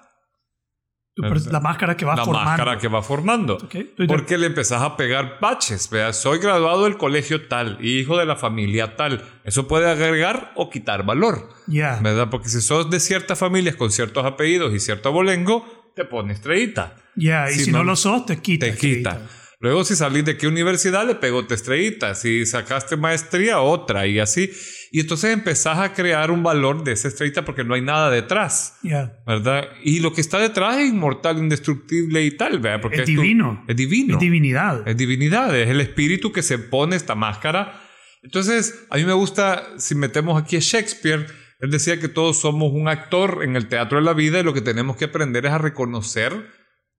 La 1.15 1.59
máscara 1.59 1.95
que 1.95 2.05
va 2.05 2.15
la 2.15 2.25
formando. 2.25 2.49
máscara 2.49 2.77
que 2.79 2.87
va 2.87 3.03
formando. 3.03 3.53
Ok, 3.57 3.75
estoy 3.75 4.07
de- 4.07 4.07
Porque 4.07 4.35
le 4.35 4.47
empezás 4.47 4.81
a 4.81 4.97
pegar 4.97 5.37
baches. 5.39 5.87
¿verdad? 5.91 6.11
Soy 6.13 6.39
graduado 6.39 6.85
del 6.85 6.97
colegio 6.97 7.47
tal, 7.47 7.77
hijo 7.85 8.17
de 8.17 8.25
la 8.25 8.35
familia 8.35 8.95
tal. 8.95 9.23
Eso 9.43 9.67
puede 9.67 9.87
agregar 9.91 10.53
o 10.55 10.71
quitar 10.71 11.05
valor. 11.05 11.49
Ya. 11.67 11.99
¿Verdad? 12.01 12.29
Porque 12.31 12.49
si 12.49 12.61
sos 12.61 12.89
de 12.89 12.99
ciertas 12.99 13.37
familias 13.37 13.75
con 13.75 13.91
ciertos 13.91 14.25
apellidos 14.25 14.73
y 14.73 14.79
cierto 14.79 15.09
abolengo, 15.09 15.91
te 15.95 16.03
pone 16.03 16.33
estrellita. 16.33 16.95
Ya, 17.15 17.47
y 17.51 17.53
Si 17.53 17.65
si 17.65 17.71
no, 17.71 17.79
no- 17.79 17.83
lo 17.91 17.95
sos, 17.95 18.25
te 18.25 18.41
quita. 18.41 18.65
Te 18.65 18.75
quita. 18.75 19.21
Luego, 19.63 19.85
si 19.85 19.95
salís 19.95 20.25
de 20.25 20.35
qué 20.35 20.45
universidad, 20.45 21.07
le 21.07 21.15
pegó 21.15 21.45
te 21.47 21.55
estrellita. 21.55 22.15
Si 22.15 22.45
sacaste 22.45 22.97
maestría, 22.97 23.61
otra, 23.61 24.05
y 24.07 24.19
así. 24.19 24.51
Y 24.91 24.99
entonces 24.99 25.31
empezás 25.31 25.79
a 25.79 25.93
crear 25.93 26.31
un 26.31 26.43
valor 26.43 26.83
de 26.83 26.91
esa 26.91 27.07
estrellita 27.07 27.45
porque 27.45 27.63
no 27.63 27.73
hay 27.73 27.81
nada 27.81 28.11
detrás. 28.11 28.77
Ya. 28.83 29.17
¿Verdad? 29.25 29.69
Y 29.81 30.01
lo 30.01 30.11
que 30.11 30.19
está 30.19 30.37
detrás 30.39 30.77
es 30.79 30.89
inmortal, 30.89 31.37
indestructible 31.37 32.25
y 32.25 32.31
tal, 32.35 32.59
¿verdad? 32.59 32.81
Porque 32.81 32.97
Es 32.97 33.05
tu- 33.05 33.11
divino. 33.11 33.63
es 33.65 33.75
divino. 33.77 34.15
Es 34.15 34.19
divinidad. 34.19 34.85
Es 34.85 34.97
divinidad, 34.97 35.57
es 35.57 35.69
el 35.69 35.79
espíritu 35.79 36.33
que 36.33 36.43
se 36.43 36.59
pone 36.59 36.97
esta 36.97 37.15
máscara. 37.15 37.79
Entonces, 38.21 38.85
a 38.89 38.97
mí 38.97 39.05
me 39.05 39.13
gusta, 39.13 39.63
si 39.77 39.95
metemos 39.95 40.41
aquí 40.43 40.57
a 40.57 40.59
Shakespeare, 40.59 41.25
él 41.61 41.71
decía 41.71 42.01
que 42.01 42.09
todos 42.09 42.41
somos 42.41 42.73
un 42.73 42.89
actor 42.89 43.39
en 43.43 43.55
el 43.55 43.69
teatro 43.69 43.97
de 43.99 44.03
la 44.03 44.13
vida 44.13 44.41
y 44.41 44.43
lo 44.43 44.53
que 44.53 44.59
tenemos 44.61 44.97
que 44.97 45.05
aprender 45.05 45.45
es 45.45 45.53
a 45.53 45.57
reconocer 45.57 46.33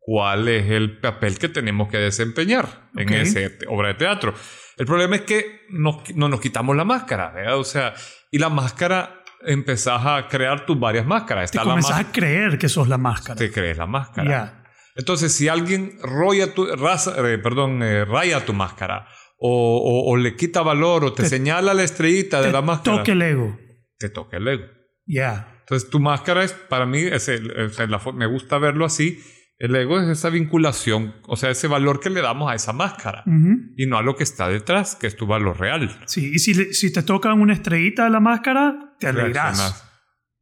cuál 0.06 0.48
es 0.48 0.70
el 0.70 0.98
papel 1.00 1.38
que 1.38 1.48
tenemos 1.48 1.88
que 1.88 1.96
desempeñar 1.96 2.90
en 2.94 3.08
Ok. 3.08 3.14
esa 3.14 3.40
obra 3.68 3.88
de 3.88 3.94
teatro. 3.94 4.34
El 4.76 4.84
problema 4.86 5.16
es 5.16 5.22
que 5.22 5.62
nos- 5.70 6.14
no 6.14 6.28
nos 6.28 6.40
quitamos 6.40 6.76
la 6.76 6.84
máscara, 6.84 7.30
¿verdad? 7.32 7.56
O 7.58 7.64
sea, 7.64 7.94
y 8.30 8.38
la 8.38 8.50
máscara 8.50 9.22
empezás 9.46 10.04
a 10.04 10.28
crear 10.28 10.66
tus 10.66 10.78
varias 10.78 11.06
máscaras. 11.06 11.50
Te 11.50 11.56
Está 11.58 11.64
la 11.64 11.72
comenzás 11.72 12.00
a 12.00 12.12
creer 12.12 12.58
que 12.58 12.68
sos 12.68 12.86
la 12.88 12.98
máscara. 12.98 13.36
Te 13.38 13.50
crees 13.50 13.78
la 13.78 13.86
máscara. 13.86 14.28
Ya. 14.30 14.64
Entonces, 14.96 15.32
si 15.32 15.48
alguien 15.48 15.98
roya 16.02 16.52
tu, 16.54 16.66
raza- 16.76 17.14
eh, 17.26 17.38
perdón, 17.38 17.82
eh, 17.82 18.04
raya 18.04 18.44
tu 18.44 18.52
máscara 18.52 19.08
o, 19.38 19.48
o- 19.78 20.10
o 20.12 20.16
le 20.16 20.36
quita 20.36 20.60
valor 20.62 21.04
o 21.04 21.12
te, 21.14 21.22
Te- 21.22 21.28
señala 21.30 21.72
la 21.74 21.82
estrellita 21.82 22.40
de 22.40 22.48
Te 22.48 22.52
la 22.52 22.62
máscara, 22.62 22.98
toque 22.98 23.12
el 23.12 23.22
ego. 23.22 23.58
te 23.98 24.08
toca 24.10 24.36
el 24.36 24.48
ego. 24.48 24.64
Ya. 25.06 25.48
Entonces, 25.60 25.88
tu 25.88 25.98
máscara 25.98 26.44
es, 26.44 26.52
para 26.52 26.84
mí, 26.84 26.98
es 27.00 27.28
el- 27.28 27.50
es 27.52 27.78
fo- 27.78 28.12
me 28.14 28.26
gusta 28.26 28.58
verlo 28.58 28.84
así. 28.84 29.18
El 29.64 29.74
ego 29.76 29.98
es 30.00 30.08
esa 30.08 30.28
vinculación, 30.30 31.14
o 31.26 31.36
sea, 31.36 31.50
ese 31.50 31.68
valor 31.68 31.98
que 32.00 32.10
le 32.10 32.20
damos 32.20 32.50
a 32.50 32.54
esa 32.54 32.72
máscara 32.74 33.22
Ujú. 33.26 33.72
y 33.76 33.86
no 33.86 33.96
a 33.96 34.02
lo 34.02 34.14
que 34.14 34.22
está 34.24 34.48
detrás, 34.48 34.94
que 34.94 35.06
es 35.06 35.16
tu 35.16 35.26
valor 35.26 35.58
real. 35.58 35.90
Sí, 36.06 36.32
y 36.34 36.38
si, 36.38 36.52
le- 36.54 36.74
si 36.74 36.92
te 36.92 37.02
tocan 37.02 37.40
una 37.40 37.54
estrellita 37.54 38.04
de 38.04 38.10
la 38.10 38.20
máscara, 38.20 38.94
te 39.00 39.06
alegrás. 39.06 39.56
Reaccionas. 39.58 39.90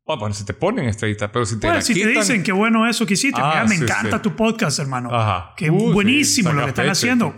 Ah, 0.09 0.17
bueno, 0.19 0.35
si 0.35 0.45
te 0.45 0.55
ponen 0.55 0.87
estrellita, 0.87 1.31
pero 1.31 1.47
si 1.47 1.55
te 1.61 1.69
Bueno, 1.69 1.77
la 1.77 1.83
si 1.83 1.95
te 1.95 2.01
quitan- 2.01 2.15
dicen 2.15 2.43
qué 2.43 2.51
bueno 2.51 2.89
eso 2.89 3.07
que 3.07 3.15
hiciste, 3.15 3.41
Ah, 3.41 3.51
mira, 3.63 3.65
me 3.67 3.77
sí, 3.77 3.83
encanta 3.85 4.17
sí. 4.17 4.23
tu 4.25 4.35
podcast, 4.35 4.79
hermano. 4.81 5.09
Ajá. 5.15 5.55
Qué 5.57 5.71
Uh, 5.71 5.79
sí, 5.79 5.93
buenísimo 5.93 6.49
lo 6.53 6.55
saca 6.55 6.65
que 6.65 6.71
están 6.71 6.85
pecho. 6.87 6.93
haciendo. 6.93 7.35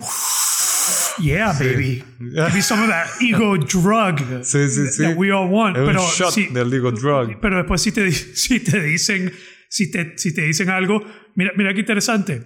Yeah, 1.19 1.53
baby. 1.53 2.03
Give 2.19 2.51
me 2.55 2.63
some 2.63 2.83
of 2.83 2.89
that 2.89 3.07
ego 3.21 3.57
drug 3.59 4.19
Sí, 4.43 4.69
sí, 4.69 4.87
sí. 4.89 5.03
that 5.03 5.17
we 5.17 5.31
all 5.31 5.49
want. 5.49 5.77
Es 5.77 5.81
un 5.83 5.87
Pero, 5.89 6.01
shot 6.11 6.33
sí, 6.33 6.47
del 6.47 6.73
ego 6.73 6.91
drug. 6.91 7.39
pero 7.41 7.59
después 7.59 7.81
si 7.83 7.93
te, 7.93 8.11
si 8.13 8.61
te 8.61 8.81
dicen 8.81 9.33
si 9.75 9.91
te, 9.91 10.17
si 10.17 10.33
te 10.33 10.43
dicen 10.43 10.71
algo, 10.71 11.03
mira, 11.35 11.51
mira 11.57 11.75
qué 11.75 11.81
interesante. 11.81 12.43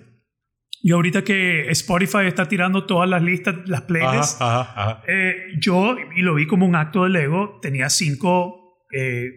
Y 0.80 0.92
ahorita 0.92 1.22
que 1.24 1.68
Spotify 1.72 2.26
está 2.26 2.46
tirando 2.48 2.86
todas 2.86 3.06
las 3.08 3.22
listas, 3.22 3.56
las 3.68 3.82
playlists, 3.82 4.40
Ajá, 4.40 4.60
ajá, 4.60 4.80
ajá. 4.92 5.02
eh, 5.08 5.34
yo, 5.60 5.96
y 6.16 6.22
lo 6.22 6.34
vi 6.36 6.46
como 6.46 6.64
un 6.64 6.74
acto 6.74 7.04
del 7.04 7.16
ego, 7.16 7.58
tenía 7.60 7.90
cinco 7.90 8.78
eh, 8.94 9.28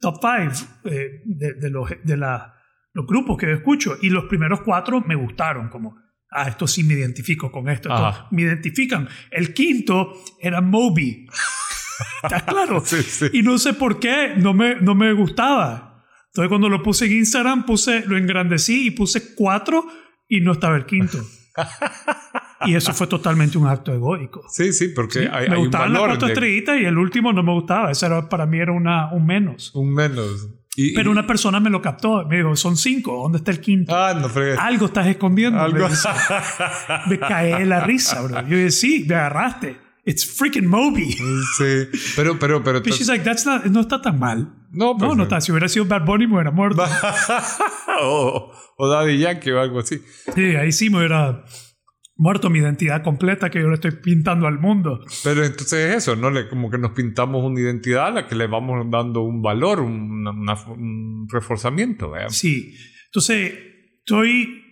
top 0.00 0.16
five 0.20 0.52
eh, 0.94 1.22
de, 1.24 1.54
de 1.54 1.70
los, 1.70 1.88
de 2.04 2.16
la- 2.18 2.54
los 2.92 3.06
grupos 3.06 3.38
que 3.38 3.46
yo 3.46 3.52
escucho. 3.52 3.96
Y 4.02 4.10
los 4.10 4.24
primeros 4.24 4.60
cuatro 4.60 5.00
me 5.00 5.14
gustaron, 5.14 5.68
como, 5.70 5.96
ah, 6.30 6.48
esto 6.48 6.66
sí 6.66 6.84
me 6.84 6.92
identifico 6.94 7.50
con 7.50 7.70
esto, 7.70 7.88
me 8.32 8.42
identifican. 8.42 9.08
El 9.30 9.54
quinto 9.54 10.12
era 10.42 10.60
Moby. 10.60 11.26
¿Está 12.22 12.44
claro? 12.44 12.82
Sí, 12.84 13.02
sí. 13.02 13.26
Y 13.32 13.42
no 13.42 13.56
sé 13.58 13.72
por 13.74 13.98
qué, 14.00 14.34
no 14.36 14.52
me, 14.52 14.74
no 14.80 14.94
me 14.94 15.12
gustaba. 15.14 15.89
Entonces 16.40 16.48
cuando 16.48 16.70
lo 16.70 16.82
puse 16.82 17.04
en 17.04 17.12
Instagram, 17.18 17.66
puse, 17.66 18.02
lo 18.06 18.16
engrandecí 18.16 18.86
y 18.86 18.90
puse 18.92 19.34
cuatro 19.34 19.84
y 20.26 20.40
no 20.40 20.52
estaba 20.52 20.76
el 20.76 20.86
quinto. 20.86 21.18
y 22.64 22.74
eso 22.74 22.94
fue 22.94 23.06
totalmente 23.08 23.58
un 23.58 23.66
acto 23.66 23.92
egoico. 23.92 24.42
Sí, 24.48 24.72
sí, 24.72 24.88
porque 24.88 25.28
hay, 25.30 25.48
me 25.48 25.54
hay 25.54 25.58
un 25.58 25.58
gustaban 25.66 25.92
las 25.92 26.00
valor 26.00 26.08
cuatro 26.12 26.28
de 26.28 26.32
estrellitas 26.32 26.80
y 26.80 26.86
el 26.86 26.96
último 26.96 27.34
no 27.34 27.42
me 27.42 27.52
gustaba. 27.52 27.90
Ese 27.90 28.06
era, 28.06 28.26
para 28.26 28.46
mí 28.46 28.58
era 28.58 28.72
una, 28.72 29.12
un 29.12 29.26
menos. 29.26 29.70
un 29.74 29.92
menos. 29.92 30.48
Y- 30.76 30.94
Pero 30.94 31.10
y- 31.10 31.12
una 31.12 31.26
persona 31.26 31.60
me 31.60 31.68
lo 31.68 31.82
captó. 31.82 32.24
Me 32.26 32.38
dijo, 32.38 32.56
son 32.56 32.78
cinco. 32.78 33.20
¿Dónde 33.22 33.36
está 33.36 33.50
el 33.50 33.60
quinto? 33.60 33.94
Ah, 33.94 34.14
no 34.18 34.30
fregues. 34.30 34.58
Algo 34.58 34.86
estás 34.86 35.08
escondiendo. 35.08 35.58
me 35.58 35.64
Algo. 35.64 35.88
Me 37.06 37.18
caí 37.18 37.52
de 37.52 37.66
la 37.66 37.80
risa, 37.80 38.22
bro. 38.22 38.40
Yo 38.48 38.56
dije, 38.56 38.70
sí, 38.70 39.04
me 39.06 39.14
agarraste. 39.14 39.89
It's 40.10 40.24
freaking 40.38 40.66
Moby. 40.66 41.12
sí, 41.12 41.88
pero, 42.16 42.38
pero, 42.38 42.62
pero. 42.64 42.80
But 42.84 42.92
she's 42.94 43.08
like, 43.08 43.22
That's 43.24 43.46
not, 43.46 43.64
no 43.66 43.80
está 43.80 44.00
tan 44.02 44.18
mal. 44.18 44.38
no, 44.72 44.96
pues, 44.96 45.08
No, 45.08 45.14
no 45.14 45.22
está. 45.24 45.40
Si 45.40 45.52
hubiera 45.52 45.68
sido 45.68 45.84
Bad 45.84 46.04
Bunny, 46.04 46.26
me 46.26 46.34
hubiera 46.34 46.50
muerto. 46.50 46.82
o, 48.02 48.52
o 48.76 48.88
Daddy 48.88 49.18
Yankee 49.18 49.50
o 49.52 49.60
algo 49.60 49.80
así. 49.80 50.00
Sí, 50.34 50.56
ahí 50.56 50.72
sí 50.72 50.90
me 50.90 50.98
hubiera 50.98 51.44
muerto 52.16 52.50
mi 52.50 52.58
identidad 52.58 53.02
completa 53.02 53.48
que 53.50 53.60
yo 53.60 53.68
le 53.68 53.74
estoy 53.74 53.92
pintando 54.02 54.46
al 54.46 54.58
mundo. 54.58 55.00
Pero 55.24 55.44
entonces 55.44 55.90
es 55.90 55.96
eso, 55.96 56.16
¿no? 56.16 56.30
Le, 56.30 56.48
como 56.48 56.70
que 56.70 56.78
nos 56.78 56.90
pintamos 56.92 57.42
una 57.44 57.60
identidad 57.60 58.08
a 58.08 58.10
la 58.10 58.26
que 58.26 58.34
le 58.34 58.46
vamos 58.46 58.86
dando 58.90 59.22
un 59.22 59.40
valor, 59.42 59.80
un, 59.80 60.26
una- 60.26 60.64
un 60.68 61.26
reforzamiento. 61.30 62.10
¿verdad? 62.10 62.28
Sí. 62.30 62.74
Entonces, 63.06 63.52
estoy. 64.00 64.64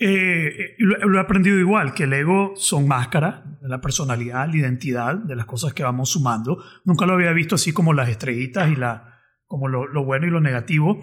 Eh, 0.00 0.74
lo, 0.78 0.96
lo 1.08 1.18
he 1.18 1.20
aprendido 1.20 1.58
igual, 1.58 1.92
que 1.92 2.04
el 2.04 2.12
ego 2.14 2.54
son 2.56 2.88
máscaras 2.88 3.44
de 3.60 3.68
la 3.68 3.80
personalidad, 3.80 4.48
la 4.48 4.56
identidad, 4.56 5.14
de 5.16 5.36
las 5.36 5.44
cosas 5.44 5.74
que 5.74 5.82
vamos 5.82 6.10
sumando. 6.10 6.64
Nunca 6.84 7.04
lo 7.04 7.12
había 7.12 7.32
visto 7.32 7.54
así 7.54 7.72
como 7.72 7.92
las 7.92 8.08
estrellitas 8.08 8.70
y 8.70 8.76
la, 8.76 9.20
como 9.46 9.68
lo, 9.68 9.86
lo 9.86 10.04
bueno 10.04 10.26
y 10.26 10.30
lo 10.30 10.40
negativo. 10.40 10.98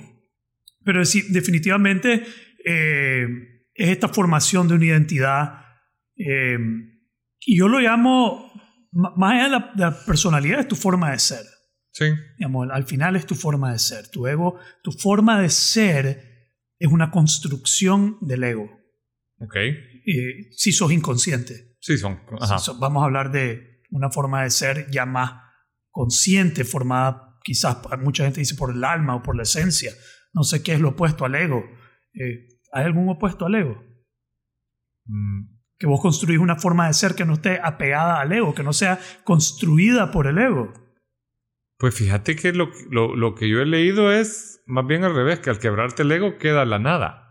Pero 0.83 1.05
sí, 1.05 1.23
definitivamente 1.29 2.23
eh, 2.65 3.27
es 3.75 3.89
esta 3.89 4.07
formación 4.07 4.67
de 4.67 4.73
una 4.73 4.85
identidad. 4.85 5.61
eh, 6.15 6.57
y 7.41 7.57
yo 7.57 7.67
lo 7.67 7.79
llamo, 7.79 8.51
más 8.91 9.33
allá 9.33 9.43
de 9.43 9.49
la, 9.49 9.71
de 9.75 9.83
la 9.83 10.05
personalidad, 10.05 10.59
es 10.61 10.67
tu 10.67 10.75
forma 10.75 11.11
de 11.11 11.19
ser. 11.19 11.43
Sí. 11.91 12.05
Digamos, 12.37 12.67
al 12.71 12.83
final 12.83 13.15
es 13.15 13.25
tu 13.25 13.35
forma 13.35 13.71
de 13.71 13.79
ser. 13.79 14.09
Tu 14.09 14.27
ego, 14.27 14.59
tu 14.83 14.91
forma 14.91 15.39
de 15.39 15.49
ser 15.49 16.23
es 16.79 16.91
una 16.91 17.11
construcción 17.11 18.17
del 18.21 18.43
ego. 18.43 18.69
Ok. 19.39 19.55
Eh, 19.55 20.49
si 20.51 20.71
sos 20.71 20.91
inconsciente. 20.91 21.75
Sí, 21.79 21.97
son. 21.97 22.19
Ajá. 22.39 22.57
Si 22.59 22.65
sos- 22.65 22.79
vamos 22.79 23.01
a 23.03 23.05
hablar 23.05 23.31
de 23.31 23.81
una 23.91 24.09
forma 24.09 24.43
de 24.43 24.49
ser 24.49 24.87
ya 24.91 25.05
más 25.05 25.43
consciente, 25.91 26.63
formada 26.63 27.37
quizás, 27.43 27.77
mucha 27.99 28.23
gente 28.25 28.39
dice 28.41 28.55
por 28.55 28.71
el 28.73 28.83
alma 28.83 29.15
o 29.15 29.23
por 29.23 29.35
la 29.35 29.43
esencia. 29.43 29.91
No 30.33 30.43
sé 30.43 30.61
qué 30.63 30.73
es 30.73 30.79
lo 30.81 30.89
opuesto 30.89 31.23
al 31.25 31.35
ego. 31.35 31.63
Eh, 32.13 32.47
¿Hay 32.73 32.83
algún 32.83 33.09
opuesto 33.09 33.45
al 33.45 33.55
ego? 33.55 33.83
Mm, 35.05 35.57
Que 35.79 35.87
vos 35.87 36.01
construís 36.01 36.39
una 36.39 36.55
forma 36.57 36.87
de 36.87 36.93
ser 36.93 37.13
que 37.15 37.23
no 37.25 37.33
esté 37.33 37.59
apegada 37.63 38.19
al 38.19 38.31
ego, 38.33 38.53
que 38.55 38.63
no 38.63 38.73
sea 38.73 38.99
construida 39.23 40.11
por 40.11 40.25
el 40.27 40.37
ego. 40.39 40.73
Pues 41.77 41.93
fíjate 41.95 42.35
que 42.35 42.51
lo, 42.51 42.71
lo, 42.89 43.15
lo 43.15 43.35
que 43.35 43.47
yo 43.47 43.61
he 43.61 43.65
leído 43.65 44.11
es 44.11 44.61
más 44.65 44.85
bien 44.87 45.03
al 45.03 45.13
revés, 45.15 45.39
que 45.39 45.51
al 45.51 45.59
quebrarte 45.59 46.01
el 46.01 46.11
ego 46.11 46.37
queda 46.39 46.65
la 46.65 46.79
nada. 46.79 47.26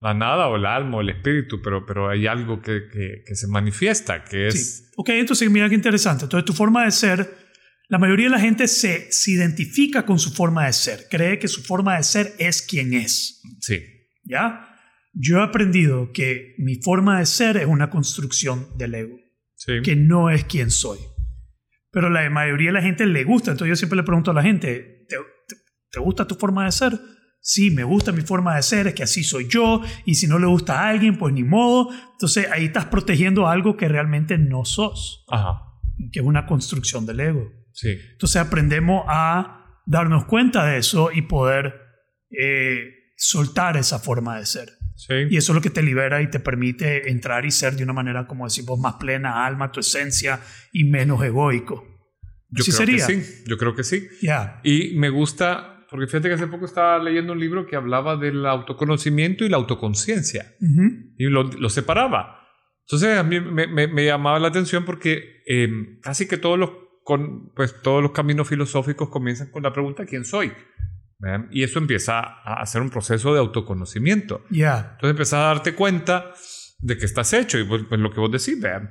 La 0.00 0.14
nada 0.14 0.48
o 0.48 0.56
el 0.56 0.64
alma 0.66 0.96
o 0.98 1.00
el 1.02 1.10
espíritu, 1.10 1.60
pero, 1.62 1.84
pero 1.84 2.08
hay 2.08 2.26
algo 2.26 2.62
que, 2.62 2.88
que, 2.90 3.22
que 3.26 3.34
se 3.34 3.46
manifiesta, 3.48 4.24
que 4.24 4.48
es... 4.48 4.78
Sí. 4.78 4.84
Ok, 4.96 5.10
entonces 5.10 5.50
mira 5.50 5.68
qué 5.68 5.74
interesante. 5.74 6.24
Entonces 6.24 6.46
tu 6.46 6.52
forma 6.54 6.84
de 6.84 6.90
ser, 6.90 7.36
la 7.88 7.98
mayoría 7.98 8.26
de 8.26 8.30
la 8.30 8.40
gente 8.40 8.66
se, 8.66 9.12
se 9.12 9.32
identifica 9.32 10.06
con 10.06 10.18
su 10.18 10.30
forma 10.32 10.64
de 10.66 10.72
ser, 10.72 11.00
cree 11.10 11.38
que 11.38 11.48
su 11.48 11.62
forma 11.62 11.96
de 11.96 12.02
ser 12.02 12.32
es 12.38 12.62
quien 12.62 12.94
es. 12.94 13.42
Sí. 13.60 13.82
¿Ya? 14.24 14.66
yo 15.12 15.38
he 15.38 15.42
aprendido 15.42 16.12
que 16.12 16.54
mi 16.58 16.76
forma 16.76 17.18
de 17.18 17.26
ser 17.26 17.56
es 17.56 17.66
una 17.66 17.90
construcción 17.90 18.68
del 18.78 18.94
ego, 18.94 19.16
Sí. 19.56 19.82
que 19.82 19.96
no 19.96 20.30
es 20.30 20.44
quien 20.44 20.70
soy. 20.70 20.98
Pero 21.90 22.08
la 22.10 22.30
mayoría 22.30 22.68
de 22.68 22.74
la 22.74 22.82
gente 22.82 23.04
le 23.06 23.24
gusta, 23.24 23.50
entonces 23.50 23.70
yo 23.70 23.76
siempre 23.76 23.96
le 23.96 24.04
pregunto 24.04 24.30
a 24.30 24.34
la 24.34 24.42
gente, 24.42 25.04
¿te, 25.08 25.16
te- 25.48 25.56
te 25.90 26.00
gusta 26.00 26.26
tu 26.28 26.36
forma 26.36 26.64
de 26.64 26.70
ser? 26.72 26.92
Sí, 27.42 27.70
me 27.70 27.84
gusta 27.84 28.12
mi 28.12 28.20
forma 28.20 28.54
de 28.56 28.62
ser, 28.62 28.86
es 28.86 28.94
que 28.94 29.02
así 29.02 29.24
soy 29.24 29.48
yo, 29.48 29.82
y 30.04 30.14
si 30.16 30.26
no 30.26 30.38
le 30.38 30.46
gusta 30.46 30.80
a 30.80 30.88
alguien, 30.90 31.16
pues 31.18 31.32
ni 31.32 31.42
modo. 31.42 31.88
Entonces 32.12 32.46
ahí 32.52 32.66
estás 32.66 32.84
protegiendo 32.86 33.48
algo 33.48 33.76
que 33.76 33.88
realmente 33.88 34.36
no 34.38 34.64
sos, 34.64 35.24
Ajá. 35.30 35.62
que 36.12 36.20
es 36.20 36.24
una 36.26 36.46
construcción 36.46 37.06
del 37.06 37.20
ego. 37.20 37.50
Sí. 37.72 37.96
Entonces 38.12 38.36
aprendemos 38.36 39.04
a 39.08 39.80
darnos 39.86 40.26
cuenta 40.26 40.66
de 40.66 40.78
eso 40.78 41.10
y 41.12 41.22
poder 41.22 41.74
eh, 42.30 42.90
soltar 43.16 43.76
esa 43.76 43.98
forma 43.98 44.38
de 44.38 44.46
ser. 44.46 44.68
Sí. 44.96 45.14
Y 45.30 45.36
eso 45.38 45.52
es 45.52 45.54
lo 45.54 45.62
que 45.62 45.70
te 45.70 45.82
libera 45.82 46.20
y 46.20 46.28
te 46.28 46.40
permite 46.40 47.10
entrar 47.10 47.46
y 47.46 47.50
ser 47.50 47.74
de 47.74 47.84
una 47.84 47.94
manera, 47.94 48.26
como 48.26 48.44
decimos, 48.44 48.78
más 48.78 48.94
plena, 48.96 49.46
alma, 49.46 49.72
tu 49.72 49.80
esencia 49.80 50.40
y 50.72 50.84
menos 50.84 51.22
egoico. 51.24 51.86
Yo 52.50 52.64
¿Sí 52.64 52.70
creo 52.72 52.78
sería? 52.86 53.06
que 53.06 53.22
sí. 53.22 53.44
Yo 53.46 53.56
creo 53.56 53.74
que 53.74 53.84
sí. 53.84 54.08
Ya. 54.20 54.60
Y 54.62 54.98
me 54.98 55.08
gusta, 55.08 55.69
porque 55.90 56.06
fíjate 56.06 56.28
que 56.28 56.34
hace 56.34 56.46
poco 56.46 56.64
estaba 56.66 56.98
leyendo 57.02 57.32
un 57.32 57.40
libro 57.40 57.66
que 57.66 57.76
hablaba 57.76 58.16
del 58.16 58.46
autoconocimiento 58.46 59.44
y 59.44 59.48
la 59.48 59.56
autoconciencia. 59.56 60.46
Ujú. 60.60 60.82
y 61.18 61.24
lo, 61.24 61.42
lo 61.44 61.68
separaba. 61.68 62.36
Entonces 62.86 63.18
a 63.18 63.22
mí 63.22 63.40
me, 63.40 63.66
me- 63.66 63.86
me 63.88 64.04
llamaba 64.04 64.38
la 64.38 64.48
atención 64.48 64.84
porque 64.84 65.42
eh, 65.46 65.68
casi 66.02 66.26
que 66.26 66.36
todos 66.38 66.58
los, 66.58 66.70
con, 67.04 67.52
pues, 67.54 67.80
todos 67.82 68.02
los 68.02 68.12
caminos 68.12 68.48
filosóficos 68.48 69.08
comienzan 69.10 69.50
con 69.50 69.62
la 69.62 69.72
pregunta 69.72 70.04
¿quién 70.06 70.24
soy? 70.24 70.52
¿Vean? 71.18 71.48
Y 71.52 71.62
eso 71.62 71.78
empieza 71.78 72.18
a 72.20 72.60
hacer 72.62 72.80
un 72.82 72.88
proceso 72.90 73.32
de 73.34 73.40
autoconocimiento. 73.40 74.42
Ya. 74.50 74.92
Entonces 74.94 75.10
empiezas 75.10 75.34
a 75.40 75.44
darte 75.48 75.74
cuenta 75.74 76.32
de 76.80 76.96
que 76.96 77.04
estás 77.04 77.32
hecho 77.34 77.58
y 77.58 77.64
pues, 77.64 77.82
pues, 77.88 78.00
lo 78.00 78.10
que 78.10 78.20
vos 78.20 78.30
decís, 78.32 78.60
vean, 78.60 78.90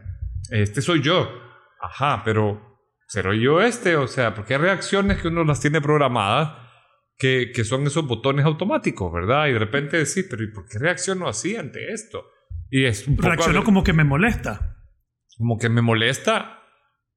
este 0.52 0.82
soy 0.82 1.02
yo. 1.02 1.28
Ajá, 1.82 2.22
pero 2.24 2.78
¿seré 3.08 3.40
yo 3.40 3.62
este? 3.62 3.96
O 3.96 4.08
sea, 4.08 4.36
porque 4.36 4.54
hay 4.54 4.60
reacciones 4.62 5.18
que 5.22 5.28
uno 5.30 5.44
las 5.44 5.60
tiene 5.60 5.82
programadas 5.82 6.69
que, 7.20 7.52
que 7.54 7.66
son 7.66 7.86
esos 7.86 8.08
botones 8.08 8.46
automáticos, 8.46 9.12
¿verdad? 9.12 9.48
Y 9.48 9.52
de 9.54 9.60
repente 9.60 9.98
decís, 9.98 10.26
pero 10.30 10.42
¿y 10.42 10.52
por 10.52 10.68
qué 10.68 10.80
reacciono 10.80 11.28
así 11.28 11.56
ante 11.58 11.92
esto? 11.92 12.24
Y 12.72 12.86
es 12.86 13.08
un 13.08 13.18
poco 13.18 13.28
Reacciono 13.28 13.64
como 13.66 13.84
que 13.84 13.92
me 13.94 14.06
molesta. 14.06 14.78
como 15.38 15.58
que 15.58 15.68
me 15.70 15.82
molesta 15.82 16.60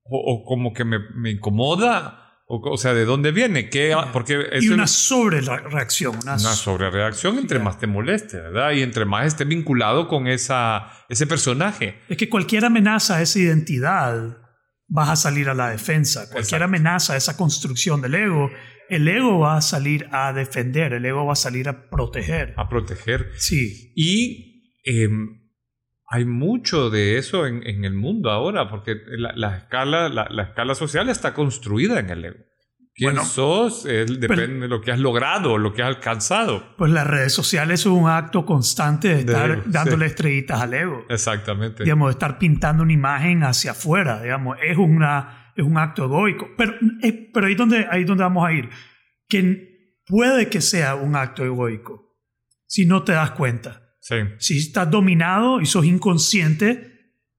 o, 0.02 0.18
o 0.18 0.44
como 0.44 0.72
que 0.72 0.84
me, 0.84 0.98
me 1.14 1.30
incomoda. 1.30 2.18
O, 2.48 2.72
o 2.72 2.76
sea, 2.76 2.94
¿de 2.94 3.04
dónde 3.04 3.30
viene? 3.30 3.70
¿Qué, 3.70 3.96
porque 4.12 4.44
y 4.60 4.68
una 4.70 4.84
es 4.84 4.90
sobre 4.90 5.40
reacción. 5.40 6.16
Una, 6.20 6.32
una 6.32 6.52
sobrereacción 6.52 7.38
entre 7.38 7.60
más 7.60 7.78
te 7.78 7.86
moleste, 7.86 8.38
¿verdad? 8.38 8.72
Y 8.72 8.82
entre 8.82 9.04
más 9.04 9.26
esté 9.26 9.44
vinculado 9.44 10.08
con 10.08 10.26
esa, 10.26 10.90
ese 11.08 11.28
personaje. 11.28 12.00
Es 12.08 12.16
que 12.16 12.28
cualquier 12.28 12.64
amenaza 12.64 13.18
a 13.18 13.22
esa 13.22 13.38
identidad 13.38 14.38
vas 14.88 15.08
a 15.10 15.16
salir 15.16 15.48
a 15.48 15.54
la 15.54 15.70
defensa. 15.70 16.22
Cualquier 16.22 16.40
Exacto. 16.42 16.64
amenaza 16.64 17.12
a 17.14 17.16
esa 17.16 17.36
construcción 17.36 18.02
del 18.02 18.16
ego, 18.16 18.50
el 18.88 19.06
ego 19.08 19.38
va 19.40 19.56
a 19.56 19.60
salir 19.62 20.06
a 20.12 20.32
defender, 20.32 20.92
el 20.92 21.04
ego 21.04 21.24
va 21.26 21.32
a 21.32 21.36
salir 21.36 21.68
a 21.68 21.88
proteger. 21.90 22.54
a 22.56 22.68
proteger. 22.68 23.30
Sí, 23.36 23.92
Y 23.96 24.74
em, 24.84 25.40
hay 26.08 26.24
mucho 26.24 26.90
de 26.90 27.16
eso 27.18 27.46
en, 27.46 27.66
en 27.66 27.84
el 27.84 27.94
mundo 27.94 28.30
ahora, 28.30 28.68
porque 28.68 28.96
la, 29.16 29.32
la 29.34 29.56
escala, 29.56 30.08
la, 30.08 30.26
la 30.30 30.42
escala 30.42 30.74
social 30.74 31.08
está 31.08 31.32
construida 31.34 31.98
en 32.00 32.10
el 32.10 32.24
ego. 32.26 32.36
¿Quién 32.94 33.12
Bueno, 33.14 33.24
sos? 33.26 33.86
Es- 33.86 34.20
depende 34.20 34.60
de 34.60 34.68
lo 34.68 34.82
que 34.82 34.92
has 34.92 34.98
logrado, 34.98 35.56
lo 35.56 35.72
que 35.72 35.80
has 35.82 35.88
alcanzado. 35.96 36.74
pues 36.76 36.92
las 36.92 37.06
redes 37.06 37.32
sociales 37.32 37.80
son 37.80 37.92
un 37.92 38.10
acto 38.10 38.44
constante 38.44 39.08
de 39.08 39.14
De 39.14 39.20
estar 39.32 39.50
ego, 39.50 39.62
dándole 39.64 40.04
sí. 40.04 40.10
estrellitas 40.10 40.60
al 40.60 40.74
ego. 40.74 41.06
Exactamente. 41.08 41.84
Digamos, 41.84 42.08
de 42.08 42.12
estar 42.12 42.38
pintando 42.38 42.82
una 42.82 42.92
imagen 42.92 43.44
hacia 43.44 43.70
afuera, 43.70 44.20
digamos, 44.22 44.58
es, 44.62 44.76
una, 44.76 45.41
es 45.56 45.64
un 45.64 45.78
acto 45.78 46.04
egoico. 46.04 46.48
Pero, 46.56 46.74
eh, 47.02 47.30
pero 47.32 47.46
ahí, 47.46 47.52
es 47.52 47.58
donde, 47.58 47.86
ahí 47.90 48.02
es 48.02 48.06
donde 48.06 48.24
vamos 48.24 48.46
a 48.46 48.52
ir. 48.52 48.68
Que 49.28 49.98
puede 50.06 50.48
que 50.48 50.60
sea 50.60 50.94
un 50.94 51.16
acto 51.16 51.44
egoico 51.44 52.12
si 52.66 52.86
no 52.86 53.02
te 53.02 53.12
das 53.12 53.32
cuenta. 53.32 53.82
Sí. 54.00 54.16
Si 54.38 54.58
estás 54.58 54.90
dominado 54.90 55.60
y 55.60 55.66
sos 55.66 55.84
inconsciente 55.84 56.92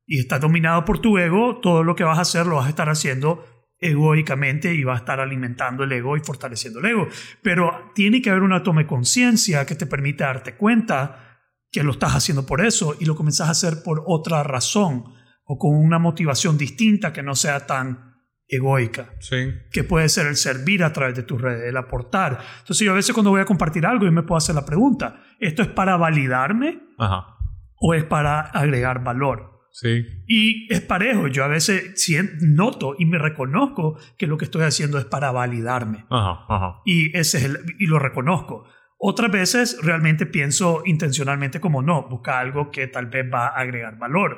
y 0.06 0.20
estás 0.20 0.40
dominado 0.40 0.86
por 0.86 1.00
tu 1.00 1.18
ego, 1.18 1.60
todo 1.60 1.84
lo 1.84 1.96
que 1.96 2.04
vas 2.04 2.20
a 2.20 2.22
hacer 2.22 2.46
lo 2.46 2.58
vas 2.58 2.68
a 2.68 2.70
estar 2.70 2.88
haciendo 2.88 3.44
egoicamente 3.80 4.74
y 4.74 4.84
vas 4.84 4.98
a 4.98 5.00
estar 5.00 5.20
alimentando 5.20 5.84
el 5.84 5.92
ego 5.92 6.16
y 6.16 6.22
fortaleciendo 6.22 6.80
el 6.80 6.86
ego. 6.86 7.08
Pero 7.42 7.92
tiene 7.96 8.22
que 8.22 8.30
haber 8.30 8.44
una 8.44 8.64
toma 8.64 8.82
de 8.82 8.88
conciencia 8.88 9.66
que 9.66 9.76
te 9.76 9.86
permita 9.86 10.28
darte 10.28 10.56
cuenta 10.56 11.40
que 11.72 11.84
lo 11.84 11.92
estás 11.92 12.14
haciendo 12.14 12.46
por 12.46 12.64
eso 12.64 12.96
y 13.00 13.06
lo 13.06 13.16
comenzás 13.16 13.48
a 13.48 13.52
hacer 13.52 13.84
por 13.84 14.04
otra 14.06 14.44
razón 14.44 15.06
o 15.46 15.58
con 15.58 15.76
una 15.76 16.00
motivación 16.00 16.58
distinta 16.58 17.12
que 17.14 17.24
no 17.24 17.36
sea 17.36 17.66
tan 17.66 18.14
egoica 18.48 19.10
Sí. 19.20 19.54
que 19.72 19.84
puede 19.84 20.10
ser 20.10 20.28
el 20.28 20.36
servir 20.36 20.84
a 20.84 20.94
través 20.94 21.16
de 21.16 21.24
tus 21.24 21.42
redes, 21.42 21.64
el 21.68 21.78
aportar. 21.78 22.40
Entonces 22.60 22.86
yo 22.86 22.92
a 22.92 22.96
veces 22.96 23.14
cuando 23.14 23.32
voy 23.32 23.42
a 23.42 23.46
compartir 23.46 23.86
algo 23.86 24.06
yo 24.06 24.12
me 24.12 24.24
puedo 24.24 24.38
hacer 24.38 24.56
la 24.56 24.66
pregunta, 24.66 25.22
¿esto 25.40 25.62
es 25.62 25.70
para 25.70 25.98
validarme 25.98 26.82
Ajá. 27.00 27.38
o 27.78 27.94
es 27.94 28.04
para 28.04 28.42
agregar 28.42 29.04
valor? 29.04 29.52
Sí. 29.72 30.06
Y 30.28 30.72
es 30.72 30.82
parejo, 30.82 31.28
yo 31.28 31.44
a 31.44 31.48
veces 31.48 31.98
noto 32.42 32.96
y 33.00 33.06
me 33.06 33.18
reconozco 33.18 33.98
que 34.20 34.28
lo 34.28 34.38
que 34.38 34.46
estoy 34.46 34.64
haciendo 34.64 35.00
es 35.00 35.06
para 35.06 35.32
validarme 35.32 36.06
Ajá. 36.12 36.46
Ajá. 36.48 36.82
y, 36.86 37.18
ese 37.18 37.40
es 37.40 37.44
el- 37.46 37.58
y 37.80 37.88
lo 37.88 37.98
reconozco. 37.98 38.66
Otras 39.00 39.32
veces 39.32 39.80
realmente 39.82 40.26
pienso 40.28 40.84
intencionalmente 40.86 41.60
como 41.60 41.82
no, 41.82 42.08
busca 42.08 42.40
algo 42.40 42.70
que 42.72 42.88
tal 42.88 43.08
vez 43.08 43.26
va 43.34 43.48
a 43.48 43.60
agregar 43.62 43.98
valor. 43.98 44.38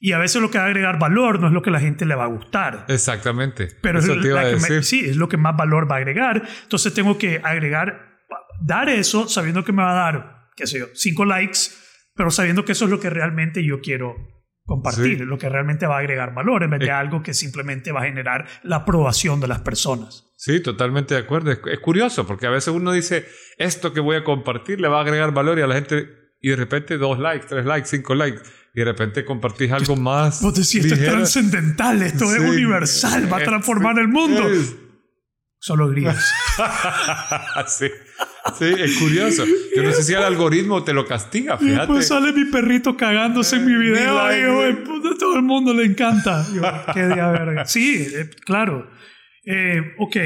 Y 0.00 0.12
a 0.12 0.18
veces 0.18 0.40
lo 0.40 0.50
que 0.50 0.58
va 0.58 0.64
a 0.64 0.66
agregar 0.68 0.98
valor 0.98 1.40
no 1.40 1.48
es 1.48 1.52
lo 1.52 1.60
que 1.62 1.70
la 1.72 1.80
gente 1.80 2.06
le 2.06 2.14
va 2.14 2.24
a 2.24 2.28
gustar. 2.28 2.84
Exactamente. 2.88 3.68
Pero 3.82 3.98
Eso 3.98 4.12
es, 4.14 4.20
te 4.22 4.28
iba 4.28 4.42
la 4.42 4.48
a 4.48 4.50
que 4.50 4.56
me- 4.56 4.68
decir. 4.68 4.84
sí, 4.84 5.04
es 5.08 5.16
lo 5.16 5.28
que 5.28 5.36
más 5.36 5.56
valor 5.56 5.90
va 5.90 5.96
a 5.96 5.98
agregar. 5.98 6.42
Entonces 6.62 6.94
tengo 6.94 7.18
que 7.18 7.40
agregar, 7.42 8.18
dar 8.64 8.88
eso 8.88 9.26
sabiendo 9.28 9.64
que 9.64 9.72
me 9.72 9.82
va 9.82 9.90
a 9.92 10.12
dar, 10.12 10.48
qué 10.56 10.66
sé 10.66 10.78
yo, 10.78 10.86
cinco 10.94 11.24
likes, 11.24 11.58
pero 12.14 12.30
sabiendo 12.30 12.64
que 12.64 12.72
eso 12.72 12.84
es 12.84 12.90
lo 12.90 13.00
que 13.00 13.10
realmente 13.10 13.64
yo 13.64 13.80
quiero 13.80 14.14
compartir, 14.64 15.18
Sí. 15.18 15.24
lo 15.24 15.38
que 15.38 15.48
realmente 15.48 15.86
va 15.86 15.96
a 15.96 16.00
agregar 16.00 16.34
valor, 16.34 16.62
en 16.62 16.70
vez 16.70 16.80
de 16.80 16.86
Eh. 16.86 16.90
algo 16.90 17.22
que 17.22 17.32
simplemente 17.34 17.90
va 17.90 18.02
a 18.02 18.04
generar 18.04 18.46
la 18.62 18.76
aprobación 18.76 19.40
de 19.40 19.48
las 19.48 19.60
personas. 19.60 20.26
Sí, 20.36 20.60
totalmente 20.62 21.14
de 21.14 21.20
acuerdo. 21.20 21.50
Es, 21.50 21.58
es 21.66 21.78
curioso 21.80 22.26
porque 22.26 22.46
a 22.46 22.50
veces 22.50 22.72
uno 22.74 22.92
dice, 22.92 23.26
esto 23.56 23.92
que 23.92 24.00
voy 24.00 24.16
a 24.16 24.24
compartir 24.24 24.80
le 24.80 24.88
va 24.88 24.98
a 24.98 25.02
agregar 25.02 25.32
valor 25.32 25.58
y 25.58 25.62
a 25.62 25.66
la 25.66 25.74
gente, 25.74 26.06
y 26.40 26.50
de 26.50 26.56
repente 26.56 26.98
dos 26.98 27.18
likes, 27.18 27.46
tres 27.48 27.64
likes, 27.64 27.88
cinco 27.88 28.14
likes, 28.14 28.42
y 28.78 28.84
de 28.84 28.84
repente 28.84 29.24
compartís 29.24 29.72
algo 29.72 29.96
más. 29.96 30.40
Vos 30.40 30.54
decís, 30.54 30.76
esto 30.84 30.94
es 30.94 31.04
trascendental, 31.04 32.00
esto 32.02 32.24
es 32.26 32.40
Sí. 32.42 32.48
universal, 32.48 33.32
va 33.32 33.38
a 33.38 33.40
Es- 33.40 33.46
transformar 33.46 33.98
el 33.98 34.06
mundo. 34.08 34.48
Es- 34.48 34.76
Solo 35.60 35.88
grillos. 35.88 36.14
sí, 37.66 37.86
sí, 38.58 38.64
es 38.78 38.96
curioso. 38.98 39.44
Yo 39.74 39.82
no 39.82 39.90
sé 39.92 40.04
si 40.04 40.14
el 40.14 40.22
algoritmo 40.22 40.84
te 40.84 40.92
lo 40.92 41.04
castiga, 41.04 41.56
Y 41.60 41.64
fíjate. 41.64 41.78
después 41.80 42.06
sale 42.06 42.32
mi 42.32 42.44
perrito 42.44 42.96
cagándose 42.96 43.56
en 43.56 43.66
mi 43.66 43.74
video. 43.74 44.14
y 44.30 44.34
eh. 44.36 44.66
"Ay, 44.66 44.72
puta, 44.84 45.08
todo 45.18 45.34
el 45.36 45.42
mundo 45.42 45.74
le 45.74 45.84
encanta. 45.84 46.46
Yo, 46.54 46.62
qué 46.94 47.06
día 47.08 47.30
verga. 47.32 47.64
Sí, 47.66 48.06
eh, 48.14 48.30
claro. 48.46 48.88
Eh, 49.44 49.80
ok. 49.98 50.16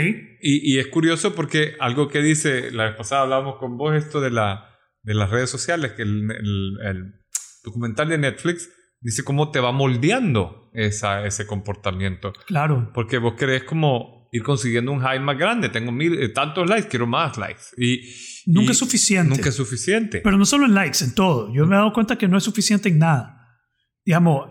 Y, 0.43 0.75
y 0.75 0.79
es 0.79 0.89
curioso 0.89 1.35
porque 1.35 1.77
algo 1.81 2.09
que 2.09 2.21
dice, 2.21 2.71
la 2.71 2.85
vez 2.85 2.97
pasada 2.97 3.23
hablábamos 3.23 3.57
con 3.59 3.79
vos, 3.79 3.95
esto 3.97 4.21
de, 4.21 4.31
la, 4.31 4.69
de 5.03 5.15
las 5.15 5.31
redes 5.31 5.49
sociales, 5.49 5.93
que 5.93 6.03
el, 6.03 6.31
el- 6.31 6.77
el 6.85 7.15
documental 7.63 8.09
de 8.09 8.19
Netflix 8.19 8.69
dice 9.03 9.25
cómo 9.25 9.51
te 9.51 9.61
va 9.61 9.73
moldeando 9.73 10.71
esa, 10.73 11.27
ese 11.27 11.47
comportamiento. 11.47 12.33
Claro. 12.47 12.91
Porque 12.95 13.19
vos 13.19 13.35
querés 13.35 13.65
como 13.65 14.29
ir 14.33 14.43
consiguiendo 14.43 14.93
un 14.93 15.01
high 15.01 15.21
más 15.21 15.37
grande. 15.37 15.69
Tengo 15.69 15.93
mil, 15.93 16.21
eh, 16.21 16.29
tantos 16.31 16.69
likes, 16.69 16.89
quiero 16.89 17.07
más 17.07 17.37
likes. 17.37 17.63
Y, 17.77 18.01
Nunca 18.47 18.69
y 18.69 18.73
es 18.73 18.79
suficiente. 18.79 19.37
Nunca 19.37 19.51
es 19.51 19.55
suficiente. 19.55 20.21
Pero 20.23 20.39
no 20.39 20.45
solo 20.45 20.67
en 20.67 20.75
likes, 20.75 21.05
en 21.05 21.15
todo. 21.15 21.53
Yo 21.53 21.67
me 21.67 21.75
he 21.75 21.79
dado 21.79 21.93
cuenta 21.93 22.17
que 22.17 22.29
no 22.29 22.39
es 22.39 22.45
suficiente 22.45 22.89
en 22.89 22.99
nada. 22.99 23.61
Digamos, 24.05 24.51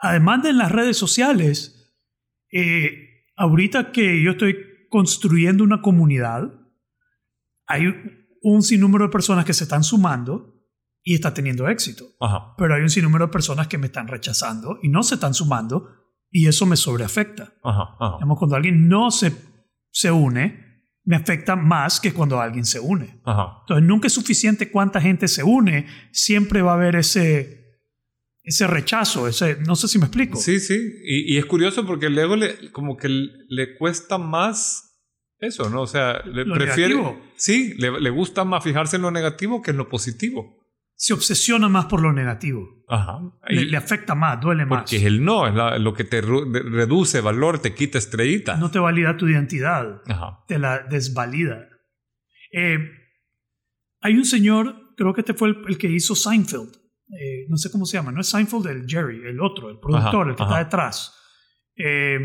además 0.00 0.42
de 0.42 0.50
en 0.50 0.58
las 0.58 0.72
redes 0.72 0.96
sociales, 0.96 1.96
eh, 2.50 3.24
ahorita 3.36 3.92
que 3.92 4.22
yo 4.22 4.32
estoy 4.32 4.56
construyendo 4.88 5.62
una 5.62 5.82
comunidad, 5.82 6.44
hay 7.66 7.84
un 8.42 8.62
sinnúmero 8.62 9.04
de 9.04 9.10
personas 9.10 9.44
que 9.44 9.52
se 9.52 9.64
están 9.64 9.84
sumando 9.84 10.57
y 11.02 11.14
está 11.14 11.32
teniendo 11.34 11.68
éxito. 11.68 12.04
Ajá. 12.20 12.54
Pero 12.58 12.74
hay 12.74 12.82
un 12.82 12.90
sinnúmero 12.90 13.26
de 13.26 13.32
personas 13.32 13.68
que 13.68 13.78
me 13.78 13.86
están 13.86 14.08
rechazando 14.08 14.78
y 14.82 14.88
no 14.88 15.02
se 15.02 15.14
están 15.14 15.34
sumando 15.34 15.88
y 16.30 16.46
eso 16.46 16.66
me 16.66 16.76
sobreafecta. 16.76 17.54
Ajá, 17.64 17.84
ajá. 17.98 18.16
Digamos, 18.16 18.38
cuando 18.38 18.56
alguien 18.56 18.88
no 18.88 19.10
se, 19.10 19.32
se 19.90 20.10
une, 20.10 20.66
me 21.04 21.16
afecta 21.16 21.56
más 21.56 22.00
que 22.00 22.12
cuando 22.12 22.40
alguien 22.40 22.64
se 22.66 22.80
une. 22.80 23.20
Ajá. 23.24 23.58
Entonces, 23.62 23.86
nunca 23.86 24.06
es 24.08 24.12
suficiente 24.12 24.70
cuánta 24.70 25.00
gente 25.00 25.26
se 25.28 25.42
une, 25.42 25.86
siempre 26.12 26.60
va 26.60 26.72
a 26.72 26.74
haber 26.74 26.96
ese, 26.96 27.80
ese 28.42 28.66
rechazo, 28.66 29.26
ese, 29.26 29.56
no 29.66 29.74
sé 29.76 29.88
si 29.88 29.98
me 29.98 30.04
explico. 30.06 30.36
Sí, 30.38 30.60
sí. 30.60 30.74
Y, 31.06 31.34
y 31.34 31.38
es 31.38 31.46
curioso 31.46 31.86
porque 31.86 32.06
el 32.06 32.18
ego 32.18 32.36
le, 32.36 32.70
como 32.72 32.96
que 32.98 33.08
le 33.08 33.76
cuesta 33.78 34.18
más 34.18 34.84
eso, 35.38 35.70
¿no? 35.70 35.82
O 35.82 35.86
sea, 35.86 36.20
le 36.26 36.44
Lo 36.44 36.56
prefiere. 36.56 36.94
negativo. 36.94 37.24
Sí, 37.36 37.72
le, 37.78 38.00
le 38.00 38.10
gusta 38.10 38.44
más 38.44 38.62
fijarse 38.64 38.96
en 38.96 39.02
lo 39.02 39.10
negativo 39.10 39.62
que 39.62 39.70
en 39.70 39.76
lo 39.78 39.88
positivo. 39.88 40.57
Se 41.00 41.12
obsesiona 41.14 41.68
más 41.68 41.84
por 41.86 42.02
lo 42.02 42.12
negativo. 42.12 42.84
Ajá. 42.88 43.20
Le, 43.48 43.76
afecta 43.76 44.14
más, 44.16 44.40
duele 44.40 44.66
más. 44.66 44.80
porque 44.80 44.96
es 44.96 45.04
el 45.04 45.24
no, 45.24 45.46
es 45.46 45.54
la- 45.54 45.78
lo 45.78 45.94
que 45.94 46.02
te 46.02 46.20
reduce 46.20 47.20
valor, 47.20 47.60
te 47.60 47.72
quita 47.72 47.98
estrellita. 47.98 48.56
No 48.56 48.70
te 48.72 48.80
valida 48.80 49.16
tu 49.16 49.28
identidad, 49.28 50.02
Ajá. 50.08 50.40
te 50.48 50.58
la 50.58 50.80
desvalida. 50.80 51.68
Eh, 52.52 52.78
hay 54.00 54.14
un 54.14 54.24
señor, 54.24 54.74
creo 54.96 55.14
que 55.14 55.20
este 55.20 55.34
fue 55.34 55.50
el, 55.50 55.58
el 55.68 55.78
que 55.78 55.88
hizo 55.88 56.16
Seinfeld. 56.16 56.74
Eh, 57.10 57.46
no 57.48 57.56
sé 57.58 57.70
cómo 57.70 57.84
se 57.86 57.96
llama, 57.96 58.10
no 58.10 58.20
es 58.20 58.28
Seinfeld 58.30 58.66
el 58.66 58.84
Jerry, 58.88 59.24
el 59.24 59.40
otro, 59.40 59.70
el 59.70 59.78
productor, 59.78 60.22
Ajá, 60.22 60.30
el 60.30 60.36
que 60.36 60.42
ajá. 60.42 60.52
está 60.60 60.64
detrás. 60.64 61.14
Eh, 61.76 62.18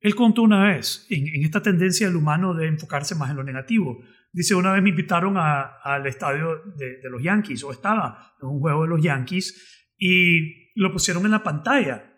él 0.00 0.14
contó 0.14 0.42
una 0.42 0.62
vez, 0.68 1.06
en, 1.10 1.26
en 1.28 1.44
esta 1.44 1.62
tendencia 1.62 2.06
del 2.06 2.16
humano 2.16 2.54
de 2.54 2.68
enfocarse 2.68 3.14
más 3.16 3.30
en 3.30 3.36
lo 3.36 3.42
negativo. 3.42 3.98
Dice, 4.34 4.54
una 4.54 4.72
vez 4.72 4.82
me 4.82 4.90
invitaron 4.90 5.36
a- 5.38 5.78
al 5.82 6.06
estadio 6.06 6.56
de, 6.76 6.98
de 7.00 7.08
los 7.10 7.22
Yankees, 7.22 7.62
o 7.64 7.70
estaba 7.72 8.34
en 8.42 8.48
un 8.48 8.60
juego 8.60 8.82
de 8.82 8.88
los 8.88 9.02
Yankees, 9.02 9.92
y 9.96 10.72
lo 10.74 10.92
pusieron 10.92 11.24
en 11.24 11.30
la 11.30 11.42
pantalla, 11.42 12.10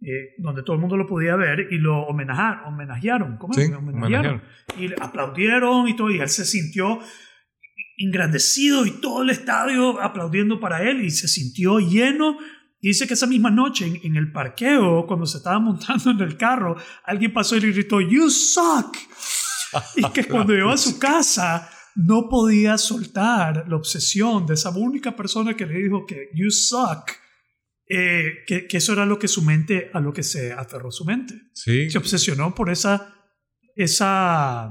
eh, 0.00 0.34
donde 0.38 0.62
todo 0.62 0.74
el 0.76 0.80
mundo 0.80 0.96
lo 0.96 1.06
podía 1.06 1.34
ver, 1.36 1.66
y 1.72 1.78
lo 1.78 2.02
homenajar, 2.06 2.62
homenajearon. 2.66 3.36
¿Cómo? 3.36 3.52
Sí, 3.52 3.62
homenajearon. 3.74 4.42
Y 4.78 4.88
le 4.88 4.96
aplaudieron 5.00 5.88
y 5.88 5.96
todo, 5.96 6.10
y 6.10 6.20
él 6.20 6.28
se 6.28 6.44
sintió 6.44 7.00
engrandecido 7.98 8.86
y 8.86 8.92
todo 9.00 9.22
el 9.22 9.30
estadio 9.30 10.00
aplaudiendo 10.00 10.58
para 10.60 10.88
él 10.88 11.02
y 11.04 11.10
se 11.10 11.28
sintió 11.28 11.78
lleno. 11.80 12.38
Dice 12.80 13.06
que 13.06 13.12
esa 13.14 13.26
misma 13.26 13.50
noche 13.50 13.86
en, 13.86 13.98
en 14.04 14.16
el 14.16 14.32
parqueo, 14.32 15.06
cuando 15.06 15.26
se 15.26 15.36
estaba 15.38 15.58
montando 15.58 16.10
en 16.12 16.20
el 16.20 16.36
carro, 16.36 16.76
alguien 17.04 17.32
pasó 17.32 17.56
y 17.56 17.60
le 17.60 17.72
gritó, 17.72 18.00
You 18.00 18.30
suck. 18.30 18.96
Y 19.96 20.10
que 20.12 20.24
cuando 20.24 20.52
llegó 20.54 20.70
a 20.70 20.76
su 20.78 20.98
casa 20.98 21.70
no 21.96 22.28
podía 22.28 22.78
soltar 22.78 23.66
la 23.68 23.76
obsesión 23.76 24.46
de 24.46 24.54
esa 24.54 24.70
única 24.70 25.14
persona 25.16 25.54
que 25.56 25.66
le 25.66 25.74
dijo 25.78 26.06
que 26.06 26.28
You 26.34 26.50
suck. 26.50 27.10
eh, 27.88 28.44
que, 28.46 28.66
que 28.68 28.76
eso 28.76 28.92
era 28.92 29.04
lo 29.04 29.18
que 29.18 29.26
su 29.28 29.42
mente, 29.42 29.90
a 29.92 29.98
lo 30.00 30.12
que 30.12 30.22
se 30.22 30.52
aferró 30.52 30.90
su 30.92 31.04
mente 31.04 31.34
Sí. 31.54 31.90
se 31.90 31.98
obsesionó 31.98 32.54
por 32.54 32.70
esa, 32.70 33.12
esa, 33.74 34.70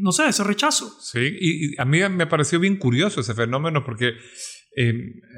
no 0.00 0.12
sé, 0.12 0.28
ese 0.28 0.44
rechazo. 0.44 0.90
Sí, 1.00 1.20
y, 1.40 1.72
y 1.74 1.80
a 1.80 1.84
mí 1.84 2.00
me 2.10 2.26
pareció 2.26 2.60
bien 2.60 2.76
curioso 2.76 3.20
ese 3.20 3.34
fenómeno 3.34 3.84
porque 3.84 4.12
eh, 4.76 4.92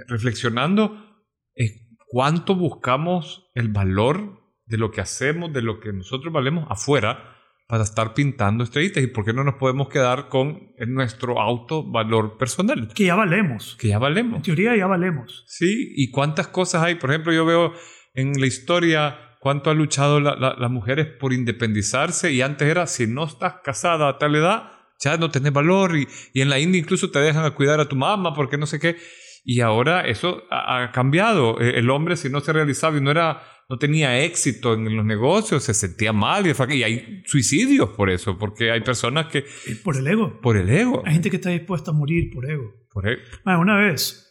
reflexionando 0.08 1.22
eh, 1.54 1.88
cuánto 2.08 2.54
buscamos 2.56 3.50
el 3.54 3.68
valor 3.68 4.40
de 4.66 4.78
lo 4.78 4.90
que 4.90 5.00
hacemos, 5.00 5.52
de 5.52 5.62
lo 5.62 5.80
que 5.80 5.92
nosotros 5.92 6.32
valemos 6.32 6.66
afuera 6.68 7.36
para 7.70 7.84
estar 7.84 8.12
pintando 8.14 8.64
estrellitas 8.64 9.02
y 9.02 9.06
por 9.06 9.24
qué 9.24 9.32
no 9.32 9.44
nos 9.44 9.54
podemos 9.54 9.88
quedar 9.88 10.28
con 10.28 10.72
nuestro 10.88 11.40
auto 11.40 11.84
valor 11.90 12.36
personal, 12.36 12.88
Que 12.94 13.04
ya 13.04 13.14
valemos. 13.14 13.76
que 13.80 13.88
ya 13.88 13.94
En 13.94 14.00
valemos. 14.00 14.42
teoría 14.42 14.76
ya 14.76 14.86
valemos. 14.88 15.44
Sí, 15.46 15.92
y 15.96 16.10
cuántas 16.10 16.48
cosas 16.48 16.82
hay. 16.82 16.96
Por 16.96 17.10
ejemplo, 17.10 17.32
yo 17.32 17.44
veo 17.46 17.72
en 18.14 18.32
la 18.40 18.46
historia 18.46 19.16
cuánto 19.40 19.70
han 19.70 19.78
luchado 19.78 20.18
la- 20.20 20.34
la- 20.34 20.56
las 20.58 20.70
mujeres 20.70 21.06
por 21.20 21.32
independizarse 21.32 22.32
y 22.32 22.42
antes 22.42 22.68
era, 22.68 22.86
si 22.88 23.06
no 23.06 23.24
estás 23.24 23.54
casada 23.64 24.08
a 24.08 24.18
tal 24.18 24.34
edad, 24.34 24.72
ya 24.98 25.16
no 25.16 25.30
tenés 25.30 25.52
valor 25.52 25.96
y, 25.96 26.06
y 26.34 26.40
en 26.42 26.50
la 26.50 26.58
India 26.58 26.80
incluso 26.80 27.10
te 27.10 27.20
dejan 27.20 27.44
a 27.44 27.52
cuidar 27.52 27.80
a 27.80 27.88
tu 27.88 27.96
mamá 27.96 28.34
porque 28.34 28.58
no 28.58 28.66
sé 28.66 28.78
qué. 28.80 28.96
Y 29.44 29.60
ahora 29.60 30.02
eso 30.06 30.42
ha, 30.50 30.82
ha 30.82 30.92
cambiado. 30.92 31.58
Eh, 31.60 31.78
El 31.78 31.88
hombre 31.88 32.16
si 32.16 32.28
no 32.28 32.40
se 32.40 32.52
realizaba 32.52 32.98
y 32.98 33.00
no 33.00 33.10
era 33.10 33.40
no 33.70 33.78
tenía 33.78 34.18
éxito 34.24 34.74
en 34.74 34.96
los 34.96 35.04
negocios, 35.06 35.62
se 35.62 35.74
sentía 35.74 36.12
mal 36.12 36.44
y, 36.46 36.50
y 36.74 36.82
hay 36.82 37.22
suicidios 37.24 37.90
por 37.90 38.10
eso, 38.10 38.36
porque 38.36 38.72
hay 38.72 38.80
personas 38.80 39.26
que 39.28 39.44
Por 39.84 39.96
el 39.96 40.06
ego. 40.08 40.40
por 40.40 40.56
el 40.56 40.68
ego, 40.68 41.02
Hay 41.06 41.12
gente 41.14 41.30
que 41.30 41.36
está 41.36 41.50
dispuesta 41.50 41.92
a 41.92 41.94
morir 41.94 42.30
por 42.34 42.50
ego. 42.50 42.74
por 42.92 43.08
el- 43.08 43.20
Bueno, 43.44 43.60
una 43.60 43.76
vez, 43.76 44.26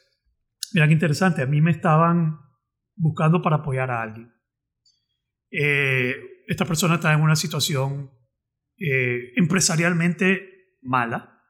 mira 0.73 0.87
qué 0.87 0.93
interesante, 0.93 1.41
a 1.41 1.45
mí 1.45 1.61
me 1.61 1.71
estaban 1.71 2.37
buscando 2.97 3.41
para 3.41 3.55
apoyar 3.57 3.89
a 3.91 4.01
alguien. 4.01 4.29
Eh, 5.51 6.15
esta 6.47 6.65
persona 6.65 6.95
está 6.95 7.13
en 7.13 7.21
una 7.21 7.35
situación 7.37 8.11
eh, 8.77 9.31
empresarialmente 9.37 10.75
mala 10.81 11.41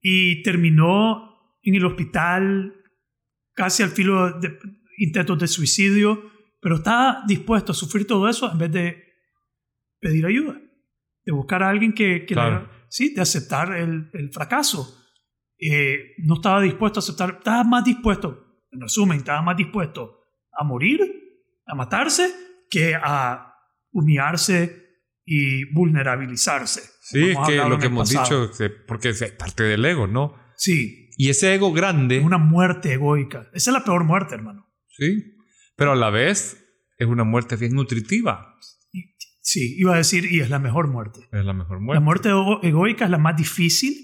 y 0.00 0.42
terminó 0.42 1.56
en 1.62 1.74
el 1.74 1.84
hospital 1.84 2.74
casi 3.54 3.82
al 3.82 3.90
filo 3.90 4.38
de 4.38 4.56
intentos 4.98 5.38
de 5.40 5.48
suicidio, 5.48 6.35
pero 6.60 6.76
está 6.76 7.22
dispuesto 7.26 7.72
a 7.72 7.74
sufrir 7.74 8.06
todo 8.06 8.28
eso 8.28 8.50
en 8.50 8.58
vez 8.58 8.72
de 8.72 9.02
pedir 10.00 10.26
ayuda, 10.26 10.60
de 11.24 11.32
buscar 11.32 11.62
a 11.62 11.68
alguien 11.70 11.92
que, 11.92 12.24
que 12.26 12.34
le- 12.34 12.66
sí, 12.88 13.14
de 13.14 13.20
aceptar 13.22 13.74
el, 13.76 14.10
el 14.12 14.30
fracaso. 14.32 15.02
Eh, 15.58 16.12
no 16.18 16.34
estaba 16.34 16.60
dispuesto 16.60 17.00
a 17.00 17.02
aceptar, 17.02 17.36
estaba 17.38 17.64
más 17.64 17.84
dispuesto, 17.84 18.60
en 18.70 18.80
resumen, 18.80 19.18
estaba 19.18 19.40
más 19.42 19.56
dispuesto 19.56 20.20
a 20.52 20.64
morir, 20.64 21.00
a 21.66 21.74
matarse, 21.74 22.30
que 22.70 22.94
a 22.94 23.54
humillarse 23.90 24.84
y 25.24 25.64
vulnerabilizarse. 25.72 26.82
Sí, 27.00 27.30
es 27.30 27.38
que 27.46 27.56
lo 27.56 27.78
que 27.78 27.86
hemos 27.86 28.12
pasado. 28.12 28.46
dicho, 28.48 28.58
que- 28.58 28.70
porque 28.70 29.10
es 29.10 29.22
parte 29.32 29.62
del 29.64 29.84
ego, 29.84 30.06
¿no? 30.06 30.34
Sí, 30.56 31.10
Y 31.18 31.30
ese 31.30 31.54
ego 31.54 31.72
grande, 31.72 32.18
es 32.18 32.24
una 32.24 32.38
muerte 32.38 32.92
egoica. 32.92 33.48
Esa 33.54 33.70
es 33.70 33.74
la 33.74 33.84
peor 33.84 34.04
muerte, 34.04 34.34
hermano. 34.34 34.66
sí, 34.88 35.35
pero 35.76 35.92
a 35.92 35.96
la 35.96 36.10
vez 36.10 36.62
es 36.98 37.06
una 37.06 37.24
muerte 37.24 37.56
bien 37.56 37.74
nutritiva. 37.74 38.54
Sí, 39.40 39.76
iba 39.78 39.94
a 39.94 39.98
decir, 39.98 40.24
y 40.30 40.40
es 40.40 40.50
la 40.50 40.58
mejor 40.58 40.88
muerte. 40.88 41.20
Es 41.32 41.44
la 41.44 41.52
mejor 41.52 41.76
La 41.76 41.82
muerte. 41.84 42.04
muerte 42.04 42.28
ego- 42.30 42.60
egoica 42.64 43.04
es 43.04 43.10
la 43.10 43.18
más 43.18 43.36
difícil, 43.36 43.94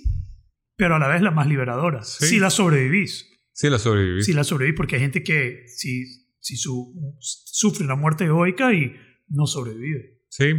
pero 0.76 0.94
a 0.94 0.98
la 0.98 1.08
vez 1.08 1.20
la 1.22 1.30
más 1.32 1.46
liberadora. 1.48 2.02
Sí. 2.04 2.26
Si 2.26 2.38
la 2.38 2.50
sobrevivís. 2.50 3.28
Sí, 3.52 3.68
la 3.68 3.78
sobreviví. 3.78 4.22
Si 4.22 4.32
la 4.32 4.44
sobrevivís, 4.44 4.76
porque 4.76 4.96
hay 4.96 5.02
gente 5.02 5.22
que 5.24 5.64
si, 5.66 6.04
si 6.38 6.56
su, 6.56 6.94
sufre 7.20 7.84
una 7.84 7.96
muerte 7.96 8.24
egoica 8.24 8.72
y 8.72 8.94
no 9.28 9.46
sobrevive. 9.46 10.22
Sí. 10.28 10.54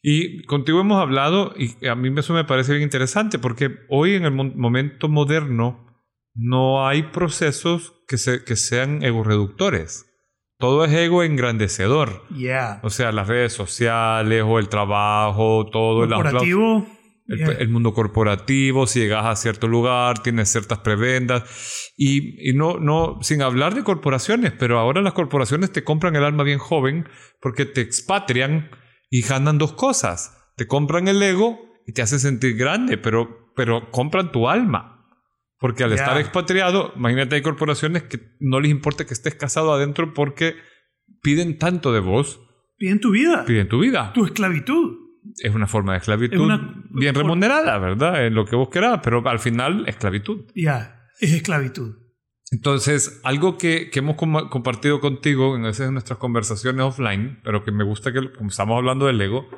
Y 0.00 0.42
contigo 0.44 0.80
hemos 0.80 1.00
hablado, 1.00 1.54
y 1.58 1.86
a 1.86 1.94
mí 1.94 2.12
eso 2.18 2.34
me 2.34 2.44
parece 2.44 2.72
bien 2.72 2.82
interesante, 2.84 3.38
porque 3.38 3.70
hoy 3.88 4.14
en 4.14 4.24
el 4.26 4.32
mo- 4.32 4.44
momento 4.44 5.08
moderno 5.08 5.86
no 6.34 6.86
hay 6.86 7.04
procesos 7.04 7.94
que, 8.06 8.16
se, 8.18 8.44
que 8.44 8.54
sean 8.56 9.02
ego-reductores. 9.02 10.06
Todo 10.58 10.84
es 10.84 10.92
ego 10.92 11.22
engrandecedor. 11.22 12.26
Yeah. 12.28 12.80
O 12.82 12.90
sea, 12.90 13.12
las 13.12 13.28
redes 13.28 13.52
sociales 13.52 14.42
o 14.46 14.58
el 14.58 14.68
trabajo, 14.68 15.66
todo 15.70 16.04
el. 16.04 16.10
Corporativo. 16.10 16.86
El, 17.26 17.38
yeah. 17.38 17.52
el 17.52 17.68
mundo 17.70 17.94
corporativo, 17.94 18.86
si 18.86 19.00
llegas 19.00 19.24
a 19.24 19.36
cierto 19.36 19.66
lugar, 19.66 20.22
tienes 20.22 20.50
ciertas 20.50 20.78
prebendas. 20.78 21.92
Y, 21.96 22.50
y 22.50 22.54
no, 22.54 22.78
no, 22.78 23.18
sin 23.22 23.42
hablar 23.42 23.74
de 23.74 23.82
corporaciones, 23.82 24.52
pero 24.52 24.78
ahora 24.78 25.00
las 25.02 25.14
corporaciones 25.14 25.72
te 25.72 25.84
compran 25.84 26.16
el 26.16 26.24
alma 26.24 26.44
bien 26.44 26.58
joven 26.58 27.08
porque 27.40 27.64
te 27.66 27.80
expatrian 27.80 28.70
y 29.10 29.22
ganan 29.22 29.58
dos 29.58 29.72
cosas. 29.72 30.52
Te 30.56 30.66
compran 30.66 31.08
el 31.08 31.22
ego 31.22 31.58
y 31.86 31.92
te 31.92 32.02
hacen 32.02 32.20
sentir 32.20 32.56
grande, 32.56 32.98
pero, 32.98 33.52
pero 33.56 33.90
compran 33.90 34.32
tu 34.32 34.48
alma. 34.48 34.93
Porque 35.64 35.82
al 35.82 35.88
Ya. 35.90 35.96
estar 35.96 36.20
expatriado, 36.20 36.92
imagínate, 36.94 37.36
hay 37.36 37.40
corporaciones 37.40 38.02
que 38.02 38.20
no 38.38 38.60
les 38.60 38.70
importa 38.70 39.06
que 39.06 39.14
estés 39.14 39.34
casado 39.34 39.72
adentro 39.72 40.12
porque 40.12 40.56
piden 41.22 41.56
tanto 41.56 41.90
de 41.90 42.00
vos, 42.00 42.38
Piden 42.76 43.00
tu 43.00 43.12
vida, 43.12 43.46
piden 43.46 43.66
tu 43.66 43.78
vida 43.80 44.12
tu 44.12 44.26
esclavitud. 44.26 44.98
es 45.38 45.54
una 45.54 45.66
forma 45.66 45.92
de 45.92 46.00
esclavitud 46.00 46.34
Es 46.34 46.40
una- 46.42 46.84
bien 46.90 47.14
remunerada, 47.14 47.78
¿verdad? 47.78 48.26
En 48.26 48.34
lo 48.34 48.44
que 48.44 48.56
vos 48.56 48.68
querás, 48.68 49.00
pero 49.02 49.26
al 49.26 49.38
final 49.38 49.88
esclavitud. 49.88 50.44
Ya, 50.54 51.00
es 51.18 51.32
esclavitud. 51.32 51.94
Entonces, 52.52 53.22
algo 53.24 53.56
que, 53.56 53.88
que 53.90 54.00
hemos 54.00 54.16
com- 54.16 54.50
compartido 54.50 55.00
contigo 55.00 55.56
en 55.56 55.62
veces 55.62 55.86
en 55.88 55.94
nuestras 55.94 56.18
conversaciones 56.18 56.82
offline, 56.84 57.40
pero 57.42 57.64
que 57.64 57.72
me 57.72 57.84
gusta 57.84 58.12
que, 58.12 58.32
como 58.36 58.50
estamos 58.50 58.76
hablando 58.76 59.06
del 59.06 59.18
ego, 59.18 59.48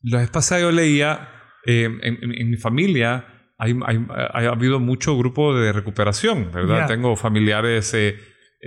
la 0.00 0.20
vez 0.20 0.30
pasada 0.30 0.62
yo 0.62 0.72
leía, 0.72 1.28
eh, 1.66 1.84
en, 1.84 2.00
en- 2.24 2.34
en 2.40 2.50
mi 2.50 2.56
familia 2.56 3.26
hay, 3.58 3.74
hay- 3.86 3.98
ha 4.10 4.50
habido 4.50 4.80
mucho 4.80 5.16
grupo 5.16 5.54
de 5.54 5.72
recuperación, 5.72 6.50
¿verdad? 6.52 6.80
Ya. 6.80 6.86
Tengo 6.86 7.14
familiares 7.16 7.92
eh, 7.94 8.16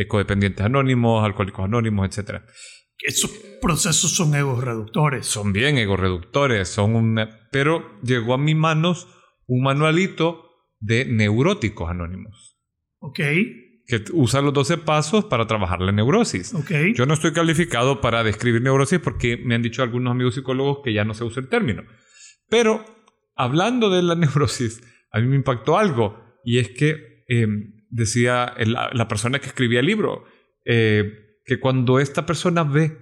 codependientes 0.07 0.65
anónimos, 0.65 1.23
alcohólicos 1.25 1.65
anónimos, 1.65 2.07
etc. 2.17 2.41
Esos 2.99 3.29
procesos 3.61 4.11
son 4.15 4.33
egos 4.35 4.63
reductores. 4.63 5.25
son 5.25 5.51
bien 5.53 5.77
egorreductores, 5.77 6.67
son 6.69 6.95
una... 6.95 7.47
pero 7.51 7.99
llegó 8.01 8.33
a 8.33 8.37
mis 8.37 8.55
manos 8.55 9.07
un 9.47 9.63
manualito 9.63 10.49
de 10.79 11.05
neuróticos 11.05 11.89
anónimos, 11.89 12.57
¿Ok? 12.99 13.19
que 13.87 14.03
usa 14.13 14.41
los 14.41 14.51
12 14.53 14.79
pasos 14.79 15.25
para 15.25 15.45
trabajar 15.45 15.79
la 15.81 15.91
neurosis. 15.91 16.53
¿Ok? 16.55 16.71
Yo 16.95 17.05
no 17.05 17.13
estoy 17.13 17.33
calificado 17.33 18.01
para 18.01 18.23
describir 18.23 18.61
neurosis 18.63 18.99
porque 18.99 19.37
me 19.37 19.53
han 19.55 19.61
dicho 19.61 19.83
algunos 19.83 20.09
amigos 20.11 20.33
psicólogos 20.35 20.79
que 20.83 20.91
ya 20.93 21.03
no 21.05 21.13
se 21.13 21.23
usa 21.23 21.41
el 21.41 21.49
término. 21.49 21.83
Pero 22.49 22.83
hablando 23.35 23.89
de 23.89 24.01
la 24.03 24.15
neurosis, 24.15 24.81
a 25.11 25.19
mí 25.19 25.27
me 25.27 25.35
impactó 25.35 25.77
algo 25.77 26.17
y 26.43 26.59
es 26.59 26.69
que 26.69 27.23
eh, 27.29 27.47
decía 27.89 28.53
el- 28.57 28.73
la, 28.73 29.07
persona 29.07 29.39
que 29.39 29.47
escribía 29.47 29.79
el 29.79 29.85
libro 29.87 30.23
eh, 30.65 31.03
que 31.45 31.59
cuando 31.59 31.99
esta 31.99 32.25
persona 32.25 32.63
ve 32.63 32.97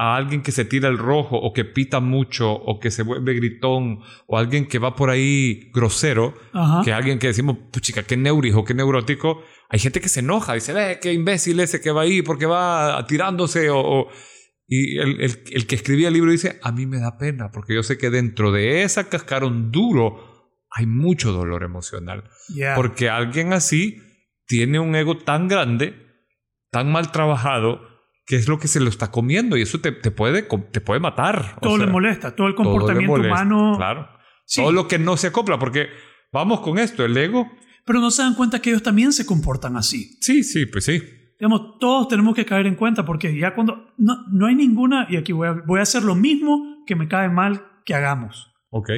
a 0.00 0.14
alguien 0.16 0.42
que 0.42 0.52
se 0.52 0.64
tira 0.64 0.88
el 0.88 0.96
rojo 0.98 1.36
o 1.36 1.52
que 1.52 1.64
pita 1.64 1.98
mucho 1.98 2.52
o 2.52 2.78
que 2.78 2.90
se 2.92 3.02
vuelve 3.02 3.34
gritón 3.34 3.98
o 4.28 4.38
alguien 4.38 4.66
que 4.68 4.78
va 4.78 4.94
por 4.94 5.10
ahí 5.10 5.70
grosero, 5.72 6.34
Ajá. 6.52 6.82
que 6.84 6.92
alguien 6.92 7.18
que 7.18 7.26
decimos, 7.28 7.56
puchica, 7.72 8.04
qué 8.04 8.16
neurijo, 8.16 8.64
qué 8.64 8.74
neurótico, 8.74 9.42
hay 9.68 9.80
gente 9.80 10.00
que 10.00 10.08
se 10.08 10.20
enoja, 10.20 10.54
dice, 10.54 10.72
ve, 10.72 10.98
qué 11.02 11.12
imbécil 11.12 11.58
ese 11.58 11.80
que 11.80 11.90
va 11.90 12.02
ahí 12.02 12.22
porque 12.22 12.46
va 12.46 13.04
tirándose 13.08 13.70
o... 13.70 13.78
o- 13.80 14.08
y 14.70 14.98
el, 14.98 15.20
el- 15.22 15.42
el 15.50 15.66
que 15.66 15.74
escribía 15.74 16.08
el 16.08 16.14
libro 16.14 16.30
dice, 16.30 16.58
a 16.62 16.70
mí 16.72 16.86
me 16.86 16.98
da 17.00 17.16
pena 17.18 17.50
porque 17.50 17.74
yo 17.74 17.82
sé 17.82 17.96
que 17.98 18.10
dentro 18.10 18.52
de 18.52 18.82
esa 18.82 19.08
cascarón 19.08 19.72
duro 19.72 20.52
hay 20.70 20.84
mucho 20.86 21.32
dolor 21.32 21.62
emocional. 21.64 22.24
Yeah. 22.54 22.74
Porque 22.74 23.08
alguien 23.08 23.52
así 23.54 23.96
tiene 24.46 24.78
un 24.78 24.94
ego 24.94 25.16
tan 25.18 25.48
grande, 25.48 25.94
tan 26.70 26.92
mal 26.92 27.10
trabajado, 27.12 27.80
que 28.26 28.36
es 28.36 28.46
lo 28.46 28.58
que 28.58 28.68
se 28.68 28.78
lo 28.80 28.90
está 28.90 29.10
comiendo 29.10 29.56
y 29.56 29.62
eso 29.62 29.80
te, 29.80 29.90
te 29.92 30.10
puede, 30.10 30.42
te 30.42 30.80
puede 30.82 31.00
matar. 31.00 31.54
O 31.56 31.60
todo 31.60 31.78
le 31.78 31.84
sea, 31.84 31.92
molesta, 31.92 32.36
todo 32.36 32.46
el 32.48 32.54
todo 32.54 32.64
le 32.64 32.68
comportamiento 32.70 33.12
molesta, 33.16 33.42
humano. 33.42 33.74
Claro. 33.78 34.08
Sí. 34.44 34.60
Todo 34.60 34.72
lo 34.72 34.86
que 34.86 34.98
no 34.98 35.16
se 35.16 35.28
acopla, 35.28 35.58
porque 35.58 35.88
vamos 36.30 36.60
con 36.60 36.78
esto, 36.78 37.04
el 37.06 37.16
ego. 37.16 37.50
Pero 37.86 38.00
no 38.00 38.10
se 38.10 38.20
dan 38.20 38.34
cuenta 38.34 38.60
que 38.60 38.68
ellos 38.68 38.82
también 38.82 39.14
se 39.14 39.24
comportan 39.24 39.78
así. 39.78 40.18
Sí, 40.20 40.42
sí, 40.44 40.66
pues 40.66 40.84
sí. 40.84 41.02
Digamos, 41.38 41.78
todos 41.78 42.08
tenemos 42.08 42.34
que 42.34 42.44
caer 42.44 42.66
en 42.66 42.74
cuenta 42.74 43.04
porque 43.04 43.36
ya 43.36 43.54
cuando 43.54 43.92
no, 43.96 44.24
no 44.30 44.46
hay 44.46 44.56
ninguna, 44.56 45.06
y 45.08 45.16
aquí 45.16 45.32
voy 45.32 45.48
a, 45.48 45.52
voy 45.52 45.78
a 45.78 45.82
hacer 45.82 46.02
lo 46.02 46.14
mismo 46.16 46.82
que 46.86 46.96
me 46.96 47.06
cae 47.06 47.28
mal 47.28 47.64
que 47.84 47.94
hagamos, 47.94 48.52
Ok. 48.70 48.90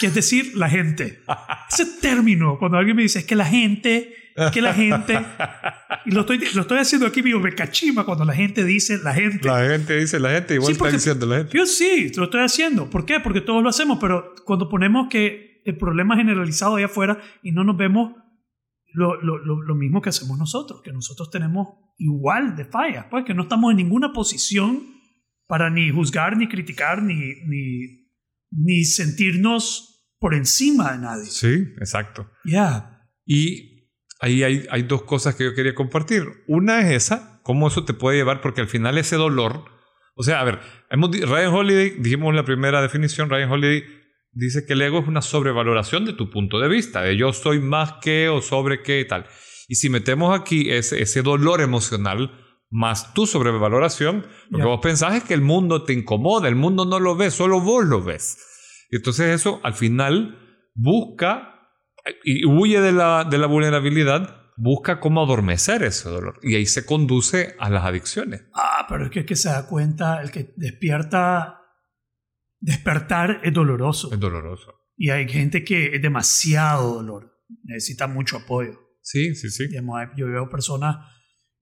que 0.00 0.06
es 0.06 0.14
decir, 0.14 0.56
la 0.56 0.68
gente. 0.68 1.20
Ese 1.70 1.86
término, 2.00 2.58
cuando 2.58 2.76
alguien 2.76 2.96
me 2.96 3.02
dice 3.02 3.20
es 3.20 3.24
que 3.24 3.36
la 3.36 3.44
gente, 3.44 4.14
es 4.34 4.50
que 4.50 4.60
la 4.60 4.74
gente, 4.74 5.16
y 6.06 6.10
lo 6.10 6.22
estoy, 6.22 6.38
lo 6.54 6.62
estoy 6.62 6.78
haciendo 6.78 7.06
aquí, 7.06 7.22
me 7.22 7.54
cachima 7.54 8.04
cuando 8.04 8.24
la 8.24 8.34
gente 8.34 8.64
dice 8.64 8.98
la 8.98 9.14
gente. 9.14 9.46
La 9.46 9.64
gente 9.68 9.96
dice, 9.96 10.18
la 10.18 10.30
gente 10.32 10.54
igual 10.54 10.74
Sí, 10.74 10.82
está 10.82 10.90
diciendo 10.90 11.26
la 11.26 11.36
gente. 11.38 11.56
Yo 11.56 11.66
sí, 11.66 12.10
lo 12.16 12.24
estoy 12.24 12.42
haciendo. 12.42 12.90
¿Por 12.90 13.06
qué? 13.06 13.20
Porque 13.20 13.40
todos 13.40 13.62
lo 13.62 13.68
hacemos, 13.68 13.98
pero 14.00 14.34
cuando 14.44 14.68
ponemos 14.68 15.06
que 15.08 15.62
el 15.64 15.76
problema 15.76 16.16
generalizado 16.16 16.76
allá 16.76 16.86
afuera 16.86 17.18
y 17.42 17.52
no 17.52 17.64
nos 17.64 17.76
vemos 17.76 18.12
lo, 18.92 19.20
lo, 19.20 19.38
lo, 19.38 19.62
lo 19.62 19.74
mismo 19.74 20.00
que 20.00 20.10
hacemos 20.10 20.38
nosotros, 20.38 20.80
que 20.82 20.92
nosotros 20.92 21.30
tenemos 21.30 21.68
igual 21.98 22.56
de 22.56 22.64
fallas, 22.64 23.06
pues 23.10 23.24
que 23.24 23.34
no 23.34 23.42
estamos 23.42 23.70
en 23.70 23.78
ninguna 23.78 24.12
posición 24.12 24.82
para 25.46 25.70
ni 25.70 25.90
juzgar, 25.90 26.36
ni 26.36 26.48
criticar, 26.48 27.02
ni, 27.02 27.14
ni, 27.46 28.08
ni 28.50 28.84
sentirnos 28.84 30.14
por 30.18 30.34
encima 30.34 30.92
de 30.92 30.98
nadie. 30.98 31.26
Sí, 31.26 31.68
exacto. 31.78 32.30
Ya, 32.44 33.10
Y 33.24 33.90
ahí 34.20 34.42
hay, 34.42 34.66
hay 34.70 34.82
dos 34.82 35.02
cosas 35.02 35.34
que 35.34 35.44
yo 35.44 35.54
quería 35.54 35.74
compartir. 35.74 36.24
Una 36.48 36.80
es 36.80 37.04
esa, 37.04 37.40
cómo 37.42 37.68
eso 37.68 37.84
te 37.84 37.94
puede 37.94 38.18
llevar, 38.18 38.40
porque 38.40 38.60
al 38.60 38.68
final 38.68 38.98
ese 38.98 39.16
dolor, 39.16 39.64
o 40.14 40.22
sea, 40.22 40.40
a 40.40 40.44
ver, 40.44 40.58
hemos, 40.90 41.10
Ryan 41.10 41.52
Holiday, 41.52 41.90
dijimos 41.98 42.34
la 42.34 42.44
primera 42.44 42.80
definición, 42.82 43.30
Ryan 43.30 43.50
Holiday 43.50 43.84
dice 44.36 44.66
que 44.66 44.74
el 44.74 44.82
ego 44.82 45.00
es 45.00 45.08
una 45.08 45.22
sobrevaloración 45.22 46.04
de 46.04 46.12
tu 46.12 46.30
punto 46.30 46.60
de 46.60 46.68
vista, 46.68 47.02
de 47.02 47.16
yo 47.16 47.32
soy 47.32 47.60
más 47.60 47.94
que 48.02 48.28
o 48.28 48.42
sobre 48.42 48.82
qué 48.82 49.00
y 49.00 49.06
tal. 49.06 49.26
Y 49.68 49.76
si 49.76 49.88
metemos 49.88 50.38
aquí 50.38 50.70
ese, 50.70 51.02
ese 51.02 51.22
dolor 51.22 51.60
emocional 51.60 52.30
más 52.70 53.14
tu 53.14 53.26
sobrevaloración, 53.26 54.26
lo 54.50 54.58
que 54.58 54.64
vos 54.64 54.80
pensás 54.82 55.14
es 55.14 55.24
que 55.24 55.34
el 55.34 55.40
mundo 55.40 55.84
te 55.84 55.92
incomoda, 55.92 56.48
el 56.48 56.56
mundo 56.56 56.84
no 56.84 57.00
lo 57.00 57.16
ve, 57.16 57.30
solo 57.30 57.60
vos 57.60 57.84
lo 57.84 58.02
ves. 58.02 58.38
Y 58.90 58.96
entonces 58.96 59.34
eso 59.34 59.60
al 59.64 59.74
final 59.74 60.38
busca 60.74 61.54
y 62.22 62.44
huye 62.44 62.80
de 62.80 62.92
la, 62.92 63.24
de 63.24 63.38
la 63.38 63.46
vulnerabilidad, 63.46 64.52
busca 64.56 65.00
cómo 65.00 65.22
adormecer 65.22 65.82
ese 65.82 66.08
dolor. 66.08 66.38
Y 66.42 66.54
ahí 66.54 66.66
se 66.66 66.84
conduce 66.84 67.56
a 67.58 67.70
las 67.70 67.84
adicciones. 67.84 68.44
ah, 68.54 68.86
pero 68.88 69.06
es 69.06 69.10
que 69.10 69.20
el 69.20 69.26
que 69.26 69.36
se 69.36 69.48
da 69.48 69.66
cuenta, 69.66 70.20
el 70.20 70.30
que 70.30 70.52
despierta, 70.56 71.65
despertar 72.60 73.40
es 73.42 73.52
doloroso. 73.52 74.12
Es 74.12 74.20
doloroso. 74.20 74.74
Y 74.96 75.10
hay 75.10 75.28
gente 75.28 75.62
que 75.64 75.94
es 75.96 76.02
demasiado 76.02 76.94
dolor, 76.94 77.32
necesita 77.64 78.06
mucho 78.06 78.38
apoyo. 78.38 78.78
Sí, 79.02 79.34
sí, 79.34 79.50
sí. 79.50 79.68
Digamos, 79.68 80.00
yo 80.16 80.26
veo 80.26 80.48
personas, 80.48 80.96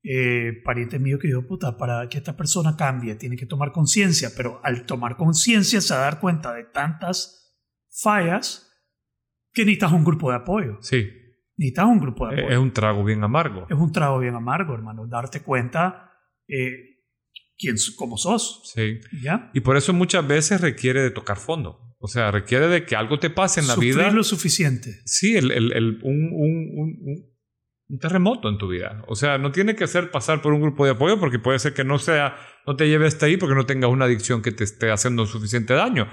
eh, 0.03 0.53
parientes 0.65 1.01
míos 1.01 1.19
que 1.21 1.29
digo, 1.29 1.47
puta, 1.47 1.77
para 1.77 2.09
que 2.09 2.19
esta 2.19 2.37
persona 2.37 2.77
cambie, 2.77 3.17
tiene 3.17 3.37
que 3.37 3.47
tomar 3.47 3.73
conciencia, 3.73 4.31
pero 4.37 4.61
al 4.63 4.87
tomar 4.87 5.17
conciencia 5.17 5.81
se 5.81 5.95
va 5.95 6.01
a 6.01 6.05
dar 6.05 6.21
cuenta 6.21 6.55
de 6.55 6.65
tantas 6.65 7.59
fallas 8.03 8.71
que 9.53 9.63
necesitas 9.65 9.93
un 9.93 10.05
grupo 10.05 10.31
de 10.31 10.37
apoyo. 10.37 10.79
Sí. 10.81 11.07
Necesitas 11.57 11.87
un 11.87 12.01
grupo 12.01 12.29
de 12.29 12.35
Es 12.37 12.41
apoyo. 12.45 12.63
un 12.63 12.73
trago 12.73 13.05
bien 13.05 13.23
amargo. 13.25 13.67
Es 13.69 13.77
un 13.77 13.93
trago 13.93 14.19
bien 14.19 14.35
amargo, 14.35 14.75
hermano, 14.75 15.07
darte 15.07 15.43
cuenta 15.43 16.11
eh, 16.49 16.94
quién, 17.59 17.77
cómo 17.97 18.17
sos. 18.17 18.71
Sí. 18.75 19.01
¿Ya? 19.23 19.51
Y 19.55 19.61
por 19.61 19.77
eso 19.77 19.93
muchas 19.93 20.27
veces 20.27 20.61
requiere 20.61 21.03
de 21.03 21.11
tocar 21.11 21.37
fondo. 21.39 21.81
O 21.99 22.07
sea, 22.09 22.31
requiere 22.31 22.69
de 22.69 22.85
que 22.85 22.97
algo 22.97 23.19
te 23.19 23.31
pase 23.31 23.61
en 23.61 23.67
la 23.69 23.75
Sufrir 23.75 23.95
vida. 23.95 24.11
lo 24.11 24.23
suficiente. 24.25 25.01
Sí, 25.07 25.37
el, 25.37 25.51
el- 25.51 25.73
el- 25.73 26.01
un, 26.03 26.31
un- 26.33 26.71
un- 26.77 26.99
un- 27.89 27.99
terremoto 27.99 28.49
en 28.49 28.59
tu 28.59 28.69
vida. 28.69 29.03
O 29.09 29.15
sea, 29.15 29.39
no 29.39 29.53
tiene 29.53 29.77
que 29.77 29.87
ser 29.87 30.11
pasar 30.11 30.43
por 30.43 30.53
un 30.53 30.61
grupo 30.61 30.85
de 30.85 30.93
apoyo 30.93 31.19
porque 31.21 31.39
puede 31.39 31.59
ser 31.59 31.75
que 31.75 31.85
no 31.85 31.99
sea, 31.99 32.37
no 32.67 32.77
te 32.77 32.89
lleve 32.89 33.07
hasta 33.07 33.27
ahí 33.27 33.37
porque 33.37 33.55
no 33.55 33.67
tengas 33.67 33.91
una 33.91 34.07
adicción 34.07 34.43
que 34.43 34.53
te 34.53 34.65
esté 34.65 34.91
haciendo 34.91 35.27
suficiente 35.27 35.75
daño. 35.75 36.09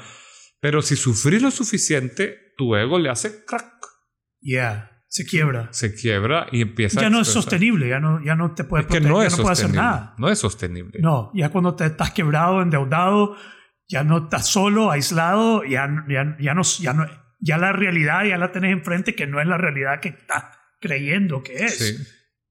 Pero 0.60 0.82
si 0.82 0.96
sufrir 0.96 1.42
lo 1.42 1.50
suficiente, 1.50 2.38
tu 2.58 2.76
ego 2.76 3.00
le 3.00 3.10
hace 3.10 3.44
crack, 3.46 3.74
Ya, 4.42 5.01
se 5.14 5.26
quiebra. 5.26 5.68
se 5.72 5.94
quiebra 5.94 6.48
y 6.54 6.62
empieza 6.62 7.00
a 7.00 7.04
Ya 7.04 7.10
no 7.10 7.20
es 7.20 7.28
sostenible, 7.28 7.90
ya 7.90 8.00
no, 8.00 8.24
ya 8.24 8.34
no 8.36 8.54
te 8.56 8.64
puedes 8.64 8.86
Es 8.86 8.92
que 8.92 9.02
proteger, 9.02 9.12
no 9.12 9.22
ya 9.22 9.28
es 9.28 9.38
no 9.38 9.44
puedes 9.44 9.60
hacer 9.60 9.76
nada. 9.76 10.16
No 10.18 10.30
es 10.30 10.40
sostenible. 10.40 11.00
No, 11.02 11.32
ya 11.34 11.50
cuando 11.50 11.76
te 11.76 11.86
estás 11.86 12.12
quebrado, 12.12 12.62
endeudado, 12.62 13.36
ya 13.90 14.06
no 14.06 14.20
estás 14.20 14.48
solo, 14.48 14.90
aislado, 14.90 15.66
ya, 15.66 15.86
ya, 16.08 16.38
ya, 16.40 16.54
no, 16.54 16.62
ya, 16.64 16.94
no, 16.94 17.06
ya 17.42 17.58
la 17.58 17.74
realidad 17.74 18.24
ya 18.24 18.38
la 18.38 18.54
tenés 18.54 18.72
enfrente 18.72 19.14
que 19.14 19.28
no 19.28 19.42
es 19.42 19.48
la 19.48 19.58
realidad 19.58 20.00
que 20.00 20.10
estás 20.10 20.46
creyendo 20.80 21.44
que 21.44 21.56
es. 21.66 21.78
Sí, 21.78 21.98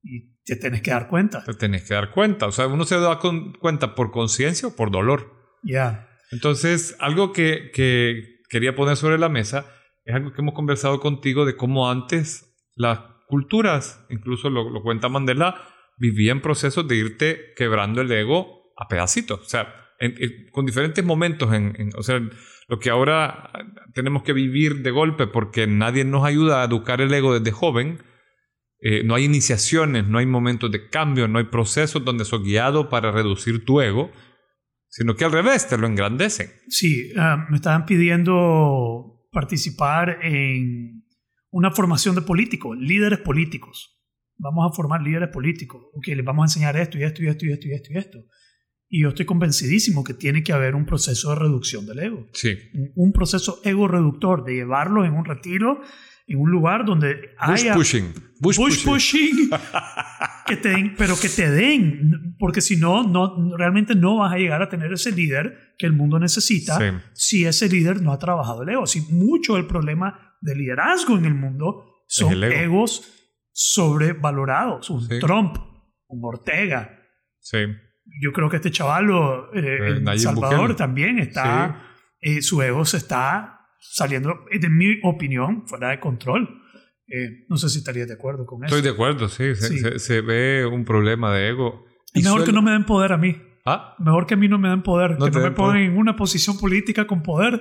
Y 0.02 0.42
te 0.44 0.56
tenés 0.56 0.82
que 0.82 0.90
dar 0.90 1.08
cuenta. 1.08 1.42
te 1.42 1.54
tenés 1.54 1.84
que 1.84 1.94
dar 1.94 2.10
cuenta. 2.10 2.46
O 2.46 2.52
sea, 2.52 2.66
uno 2.66 2.84
se 2.84 3.00
da 3.00 3.18
con- 3.18 3.54
cuenta 3.54 3.94
por 3.94 4.10
conciencia 4.10 4.68
o 4.68 4.76
por 4.76 4.90
dolor. 4.90 5.32
Ya. 5.62 6.08
Entonces, 6.30 6.94
algo 7.00 7.32
que, 7.32 7.70
que 7.72 8.40
quería 8.50 8.74
poner 8.74 8.96
sobre 8.98 9.16
la 9.16 9.30
mesa 9.30 9.64
es 10.04 10.14
algo 10.14 10.32
que 10.32 10.42
hemos 10.42 10.54
conversado 10.54 11.00
contigo 11.00 11.46
de 11.46 11.56
cómo 11.56 11.90
antes 11.90 12.49
las 12.80 12.98
culturas, 13.28 14.04
incluso 14.10 14.50
lo, 14.50 14.82
cuenta 14.82 15.08
Mandela, 15.08 15.54
vivían 15.98 16.40
procesos 16.40 16.88
de 16.88 16.96
irte 16.96 17.52
quebrando 17.56 18.00
el 18.00 18.10
ego 18.10 18.72
a 18.76 18.88
pedacitos. 18.88 19.40
O 19.40 19.44
sea, 19.48 19.74
con 20.52 20.64
diferentes 20.66 21.04
momentos. 21.04 21.52
En, 21.52 21.74
en- 21.78 21.90
o 21.96 22.02
sea, 22.02 22.18
lo 22.68 22.78
que 22.78 22.88
ahora 22.90 23.50
tenemos 23.94 24.22
que 24.22 24.32
vivir 24.32 24.82
de 24.82 24.90
golpe 24.90 25.26
porque 25.26 25.66
nadie 25.66 26.04
nos 26.04 26.24
ayuda 26.24 26.62
a 26.62 26.64
educar 26.64 27.00
el 27.00 27.12
ego 27.12 27.38
desde 27.38 27.52
joven. 27.52 27.98
eh, 28.82 29.02
no 29.04 29.14
hay 29.14 29.24
iniciaciones, 29.24 30.06
no 30.08 30.16
hay 30.18 30.24
momentos 30.26 30.70
de 30.70 30.88
cambio, 30.88 31.28
no 31.28 31.38
hay 31.38 31.44
procesos 31.46 32.02
donde 32.02 32.24
sos 32.24 32.42
guiado 32.42 32.88
para 32.88 33.12
reducir 33.12 33.62
tu 33.66 33.82
ego, 33.82 34.10
sino 34.88 35.14
que 35.16 35.26
al 35.26 35.32
revés, 35.32 35.68
te 35.68 35.76
lo 35.76 35.86
engrandecen. 35.86 36.48
Sí, 36.68 37.12
ah, 37.18 37.46
me 37.50 37.56
estaban 37.56 37.84
pidiendo 37.84 39.28
participar 39.32 40.20
en 40.22 40.99
una 41.50 41.70
formación 41.70 42.14
de 42.14 42.22
políticos, 42.22 42.76
líderes 42.78 43.18
políticos. 43.20 43.98
Vamos 44.38 44.70
a 44.70 44.74
formar 44.74 45.02
líderes 45.02 45.28
políticos. 45.28 45.82
Ok, 45.94 46.06
les 46.08 46.24
vamos 46.24 46.42
a 46.42 46.46
enseñar 46.46 46.76
esto 46.76 46.98
y 46.98 47.02
esto 47.02 47.22
y 47.22 47.26
esto 47.28 47.44
y 47.46 47.52
esto 47.52 47.68
y 47.68 47.72
esto 47.72 47.92
y 47.92 47.96
esto. 47.98 48.18
Y 48.88 49.02
yo 49.02 49.10
estoy 49.10 49.26
convencidísimo 49.26 50.02
que 50.02 50.14
tiene 50.14 50.42
que 50.42 50.52
haber 50.52 50.74
un 50.74 50.86
proceso 50.86 51.30
de 51.30 51.36
reducción 51.36 51.86
del 51.86 51.98
ego. 52.00 52.26
Sí. 52.32 52.56
Un- 52.74 52.90
Un 53.06 53.12
proceso 53.12 53.60
ego 53.64 53.86
reductor, 53.86 54.44
de 54.44 54.54
llevarlos 54.54 55.06
en 55.06 55.12
un 55.14 55.24
retiro, 55.24 55.80
en 56.26 56.38
un 56.40 56.50
lugar 56.50 56.84
donde 56.84 57.14
Bush 57.46 57.60
haya 57.60 57.74
pushing. 57.74 58.14
Bush, 58.40 58.56
push 58.56 58.84
pushing. 58.84 59.50
pushing, 59.50 59.50
que 60.46 60.56
te 60.56 60.68
den, 60.70 60.94
pero 60.96 61.14
que 61.20 61.28
te 61.28 61.50
den, 61.50 62.34
porque 62.38 62.60
si 62.60 62.76
no, 62.76 63.06
no, 63.06 63.56
realmente 63.56 63.94
no 63.94 64.16
vas 64.18 64.32
a 64.32 64.38
llegar 64.38 64.62
a 64.62 64.68
tener 64.68 64.92
ese 64.92 65.12
líder 65.12 65.74
que 65.78 65.86
el 65.86 65.92
mundo 65.92 66.18
necesita 66.18 66.78
Sí. 66.78 66.96
si 67.12 67.44
ese 67.44 67.68
líder 67.68 68.00
no 68.00 68.12
ha 68.12 68.18
trabajado 68.18 68.62
el 68.62 68.70
ego. 68.70 68.86
Si 68.86 69.00
mucho 69.12 69.54
del 69.56 69.66
problema 69.66 70.29
de 70.40 70.54
liderazgo 70.54 71.16
en 71.18 71.24
el 71.26 71.34
mundo 71.34 71.84
son 72.06 72.32
el 72.32 72.44
ego. 72.44 72.54
egos 72.60 73.12
sobrevalorados. 73.52 74.90
Un 74.90 75.00
Sí. 75.02 75.18
Trump, 75.20 75.56
un 76.08 76.20
Ortega. 76.24 76.98
Sí. 77.40 77.58
Yo 78.22 78.32
creo 78.32 78.48
que 78.48 78.56
este 78.56 78.70
chavalo 78.70 79.52
eh, 79.54 79.60
Eh, 79.60 79.88
en 79.96 80.04
Nayib 80.04 80.20
Salvador 80.22 80.58
Bukele. 80.60 80.74
también 80.74 81.18
está, 81.18 81.82
eh, 82.20 82.42
su 82.42 82.60
ego 82.62 82.84
se 82.84 82.96
está 82.96 83.60
saliendo, 83.78 84.44
de 84.50 84.68
mi 84.68 84.98
opinión, 85.02 85.66
fuera 85.66 85.90
de 85.90 86.00
control. 86.00 86.48
Eh, 87.06 87.44
no 87.48 87.56
sé 87.56 87.68
si 87.68 87.78
estarías 87.78 88.08
de 88.08 88.14
acuerdo 88.14 88.46
con 88.46 88.64
eso. 88.64 88.74
Estoy 88.76 88.88
de 88.88 88.94
acuerdo, 88.94 89.28
sí. 89.28 89.54
Se, 89.54 89.68
Sí. 89.68 89.78
se- 89.78 89.98
se 89.98 90.20
ve 90.20 90.64
un 90.66 90.84
problema 90.84 91.34
de 91.34 91.48
ego. 91.48 91.84
Es 92.14 92.22
mejor 92.24 92.40
suele- 92.40 92.46
que 92.46 92.52
no 92.52 92.62
me 92.62 92.70
den 92.72 92.84
poder 92.84 93.12
a 93.12 93.16
mí. 93.18 93.36
Ah, 93.66 93.94
Mejor 93.98 94.26
que 94.26 94.34
a 94.34 94.36
mí 94.36 94.48
no 94.48 94.58
me 94.58 94.68
den 94.70 94.82
poder. 94.82 95.18
No 95.18 95.26
que 95.26 95.30
no 95.32 95.40
me 95.40 95.50
poder. 95.50 95.82
en 95.82 95.96
una 95.98 96.16
posición 96.16 96.58
política 96.58 97.06
con 97.06 97.22
poder. 97.22 97.60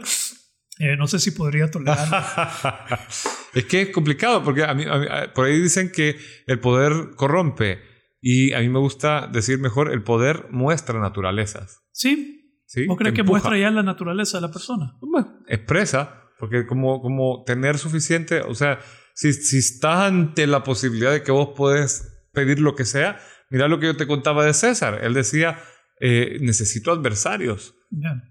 Eh, 0.79 0.95
no 0.97 1.07
sé 1.07 1.19
si 1.19 1.31
podría 1.31 1.69
tolerarlo. 1.69 2.17
es 3.53 3.65
que 3.65 3.81
es 3.83 3.89
complicado 3.89 4.43
porque 4.43 4.63
a 4.63 4.73
mí, 4.73 4.85
a 4.89 4.97
mí- 4.97 5.07
por 5.35 5.45
ahí 5.45 5.59
dicen 5.59 5.91
que 5.91 6.15
el 6.47 6.59
poder 6.59 7.11
corrompe 7.15 7.79
y 8.21 8.53
a 8.53 8.59
mí 8.59 8.69
me 8.69 8.79
gusta 8.79 9.27
decir 9.31 9.59
mejor 9.59 9.91
el 9.91 10.03
poder 10.03 10.47
muestra 10.51 10.99
naturalezas. 10.99 11.81
sí, 11.91 12.61
¿sí? 12.65 12.85
¿Vos 12.85 12.97
crees 12.97 13.13
que 13.15 13.23
muestra 13.23 13.57
ya 13.57 13.69
la 13.71 13.83
naturaleza 13.83 14.37
de 14.37 14.41
la 14.47 14.51
persona? 14.51 14.93
Bueno, 15.01 15.39
expresa, 15.47 16.23
porque 16.37 16.65
como, 16.65 17.01
como 17.01 17.43
tener 17.45 17.77
suficiente, 17.77 18.41
o 18.41 18.53
sea, 18.55 18.79
si, 19.15 19.33
si 19.33 19.57
estás 19.57 20.01
ante 20.11 20.47
la 20.47 20.63
posibilidad 20.63 21.11
de 21.11 21.23
que 21.23 21.31
vos 21.31 21.49
podés 21.57 22.27
pedir 22.31 22.59
lo 22.61 22.75
que 22.75 22.85
sea, 22.85 23.19
mira 23.49 23.67
lo 23.67 23.79
que 23.79 23.87
yo 23.87 23.97
te 23.97 24.07
contaba 24.07 24.45
de 24.45 24.53
César. 24.53 24.99
Él 25.03 25.13
decía, 25.13 25.59
eh, 25.99 26.37
necesito 26.41 26.91
adversarios, 26.91 27.75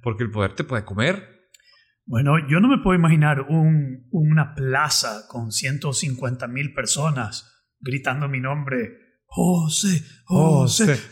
porque 0.02 0.22
el 0.24 0.30
poder 0.30 0.54
te 0.54 0.64
puede 0.64 0.84
comer. 0.84 1.36
Bueno, 2.10 2.32
yo 2.48 2.58
no 2.60 2.68
me 2.68 2.78
puedo 2.78 2.98
imaginar 2.98 3.42
un- 3.50 4.08
una 4.10 4.54
plaza 4.54 5.26
con 5.28 5.52
150 5.52 6.48
mil 6.48 6.72
personas 6.72 7.52
gritando 7.80 8.28
mi 8.28 8.40
nombre. 8.40 8.88
José, 9.26 10.02
José. 10.24 10.86
José. 10.86 11.02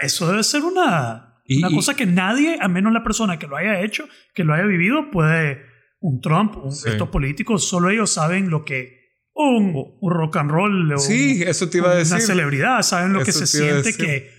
Eso 0.00 0.26
debe 0.30 0.42
ser 0.42 0.62
una, 0.62 1.42
Y- 1.44 1.58
una 1.58 1.70
y- 1.70 1.74
cosa 1.74 1.94
que 1.94 2.06
nadie, 2.06 2.56
a 2.58 2.68
menos 2.68 2.90
la 2.94 3.02
persona 3.04 3.38
que 3.38 3.46
lo 3.46 3.56
haya 3.58 3.82
hecho, 3.82 4.06
que 4.34 4.44
lo 4.44 4.54
haya 4.54 4.64
vivido, 4.64 5.10
puede. 5.12 5.60
Un 6.00 6.20
Trump, 6.22 6.56
un- 6.56 6.72
Sí. 6.72 6.88
estos 6.88 7.10
políticos, 7.10 7.68
solo 7.68 7.90
ellos 7.90 8.10
saben 8.10 8.48
lo 8.48 8.64
que. 8.64 8.96
Un, 9.34 9.74
un 10.00 10.10
rock 10.10 10.36
and 10.38 10.50
roll, 10.50 10.90
o 10.94 10.98
Sí, 10.98 11.42
eso 11.46 11.68
te 11.68 11.76
iba 11.78 11.88
a 11.88 11.90
una 11.90 11.98
decir. 11.98 12.20
celebridad, 12.22 12.80
saben 12.80 13.12
lo 13.12 13.22
que 13.22 13.32
se 13.32 13.46
siente 13.46 13.94
que 13.94 14.30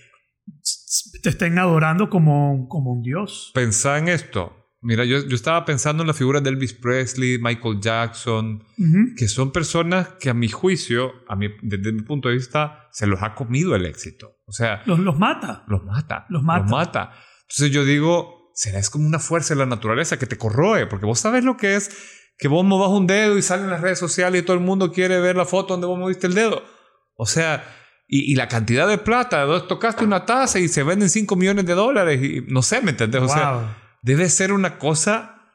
te 1.22 1.28
estén 1.28 1.56
adorando 1.60 2.10
como, 2.10 2.66
como 2.68 2.92
un 2.92 3.02
dios. 3.02 3.52
Pensá 3.54 3.98
en 3.98 4.08
esto. 4.08 4.57
Mira, 4.80 5.04
yo, 5.04 5.26
yo 5.26 5.34
estaba 5.34 5.64
pensando 5.64 6.02
en 6.04 6.06
la 6.06 6.14
figura 6.14 6.40
de 6.40 6.50
Elvis 6.50 6.72
Presley, 6.72 7.38
Michael 7.40 7.80
Jackson, 7.80 8.62
Ujú. 8.78 9.14
que 9.16 9.26
son 9.26 9.50
personas 9.50 10.10
que 10.20 10.30
a 10.30 10.34
mi 10.34 10.48
juicio, 10.48 11.12
a 11.28 11.34
mi, 11.34 11.48
desde 11.62 11.92
mi 11.92 12.02
punto 12.02 12.28
de 12.28 12.34
vista, 12.36 12.88
se 12.92 13.06
los 13.08 13.20
ha 13.22 13.34
comido 13.34 13.74
el 13.74 13.86
éxito. 13.86 14.36
O 14.46 14.52
sea, 14.52 14.82
Los, 14.86 15.00
los 15.00 15.18
mata. 15.18 15.64
los 15.66 15.82
mata. 15.84 16.26
Los 16.28 16.42
mata. 16.44 16.64
mata. 16.70 17.12
Entonces 17.42 17.70
yo 17.72 17.84
digo, 17.84 18.52
será 18.54 18.78
es 18.78 18.88
como 18.88 19.06
una 19.06 19.18
fuerza 19.18 19.54
de 19.54 19.58
la 19.60 19.66
naturaleza 19.66 20.18
que 20.18 20.26
te 20.26 20.38
corroe, 20.38 20.86
porque 20.86 21.06
vos 21.06 21.18
sabes 21.18 21.42
lo 21.44 21.56
que 21.56 21.74
es 21.76 21.90
que 22.38 22.46
vos 22.46 22.64
movas 22.64 22.90
un 22.90 23.08
dedo 23.08 23.36
y 23.36 23.42
salen 23.42 23.68
las 23.70 23.80
redes 23.80 23.98
sociales 23.98 24.40
y 24.42 24.44
todo 24.44 24.54
el 24.56 24.62
mundo 24.62 24.92
quiere 24.92 25.18
ver 25.20 25.34
la 25.34 25.44
foto 25.44 25.74
donde 25.74 25.88
vos 25.88 25.98
moviste 25.98 26.28
el 26.28 26.34
dedo. 26.34 26.62
O 27.16 27.26
sea, 27.26 27.64
y, 28.06 28.30
y 28.32 28.36
la 28.36 28.46
cantidad 28.46 28.86
de 28.86 28.98
plata, 28.98 29.44
tocaste 29.66 30.04
una 30.04 30.24
taza 30.24 30.60
y 30.60 30.68
se 30.68 30.84
venden 30.84 31.10
5 31.10 31.34
millones 31.34 31.66
de 31.66 31.74
dólares 31.74 32.22
y 32.22 32.42
no 32.46 32.62
sé, 32.62 32.80
¿me 32.80 32.90
entendés? 32.92 33.22
O 33.22 33.28
sea, 33.28 33.52
Wow. 33.54 33.62
Debe 34.02 34.28
ser 34.28 34.52
una 34.52 34.78
cosa 34.78 35.52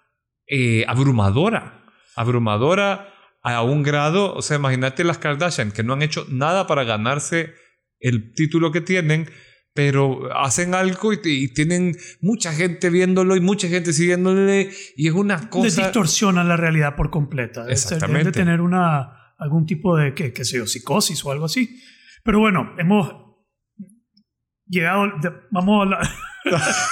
eh, 0.48 0.86
abrumadora, 0.88 1.84
abrumadora 2.16 3.10
a 3.42 3.62
un 3.64 3.84
grado, 3.84 4.34
o 4.34 4.42
sea, 4.42 4.58
imagínate 4.58 5.04
las 5.04 5.18
Kardashian 5.18 5.72
que 5.72 5.84
no 5.84 5.94
han 5.94 6.02
hecho 6.02 6.26
nada 6.30 6.66
para 6.68 6.84
ganarse 6.84 7.54
el 8.00 8.34
título 8.34 8.72
que 8.72 8.82
tienen, 8.82 9.30
pero 9.74 10.30
hacen 10.38 10.76
algo 10.76 11.14
y, 11.14 11.20
y 11.24 11.54
tienen 11.54 11.96
mucha 12.22 12.54
gente 12.54 12.90
viéndolo 12.90 13.36
y 13.36 13.42
mucha 13.42 13.68
gente 13.68 13.92
siguiéndole 13.92 14.72
y 14.96 15.08
es 15.08 15.14
una 15.14 15.38
Les 15.38 15.46
cosa... 15.48 15.82
distorsiona 15.84 16.44
la 16.44 16.56
realidad 16.58 16.96
por 16.96 17.10
completa. 17.10 17.62
Ser- 17.62 17.66
Deben 17.66 17.68
de 17.68 17.74
Exactamente. 17.74 18.32
tener 18.32 18.62
una, 18.62 19.34
algún 19.38 19.66
tipo 19.66 19.98
de, 19.98 20.14
qué, 20.14 20.32
qué 20.32 20.46
sé 20.46 20.58
yo, 20.58 20.68
psicosis 20.68 21.26
o 21.26 21.32
algo 21.32 21.46
así. 21.46 21.82
Pero 22.24 22.40
bueno, 22.40 22.74
hemos 22.78 23.12
llegado... 24.68 25.06
de- 25.22 25.32
vamos 25.52 25.86
a 25.88 25.90
la... 25.90 26.10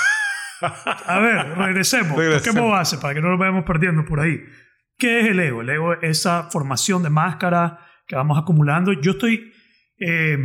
a 0.61 1.19
ver, 1.19 1.57
regresemos. 1.57 2.15
Toquemos 2.15 2.71
base 2.71 2.97
para 2.97 3.13
que 3.13 3.21
no 3.21 3.29
nos 3.29 3.39
vayamos 3.39 3.63
perdiendo 3.65 4.05
por 4.05 4.19
ahí. 4.19 4.39
¿Qué 4.97 5.21
es 5.21 5.27
el 5.27 5.39
ego? 5.39 5.61
El 5.61 5.69
ego 5.69 5.93
es 5.93 6.19
esa 6.19 6.49
formación 6.51 7.03
de 7.03 7.09
máscara 7.09 7.79
que 8.07 8.15
vamos 8.15 8.37
acumulando. 8.37 8.93
Yo 8.93 9.11
estoy 9.11 9.51
eh, 9.97 10.37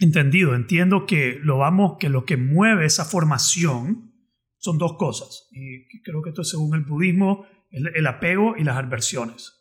entendido, 0.00 0.54
entiendo 0.54 1.06
que 1.06 1.38
lo, 1.42 1.58
vamos, 1.58 1.96
que 1.98 2.08
lo 2.08 2.24
que 2.24 2.36
mueve 2.36 2.84
esa 2.84 3.04
formación 3.04 4.12
son 4.58 4.78
dos 4.78 4.96
cosas. 4.98 5.48
Y 5.52 6.02
creo 6.02 6.22
que 6.22 6.30
esto 6.30 6.42
es 6.42 6.50
según 6.50 6.74
el 6.74 6.84
budismo, 6.84 7.46
el, 7.70 7.90
el 7.94 8.06
apego 8.06 8.54
y 8.56 8.64
las 8.64 8.76
adversiones. 8.76 9.54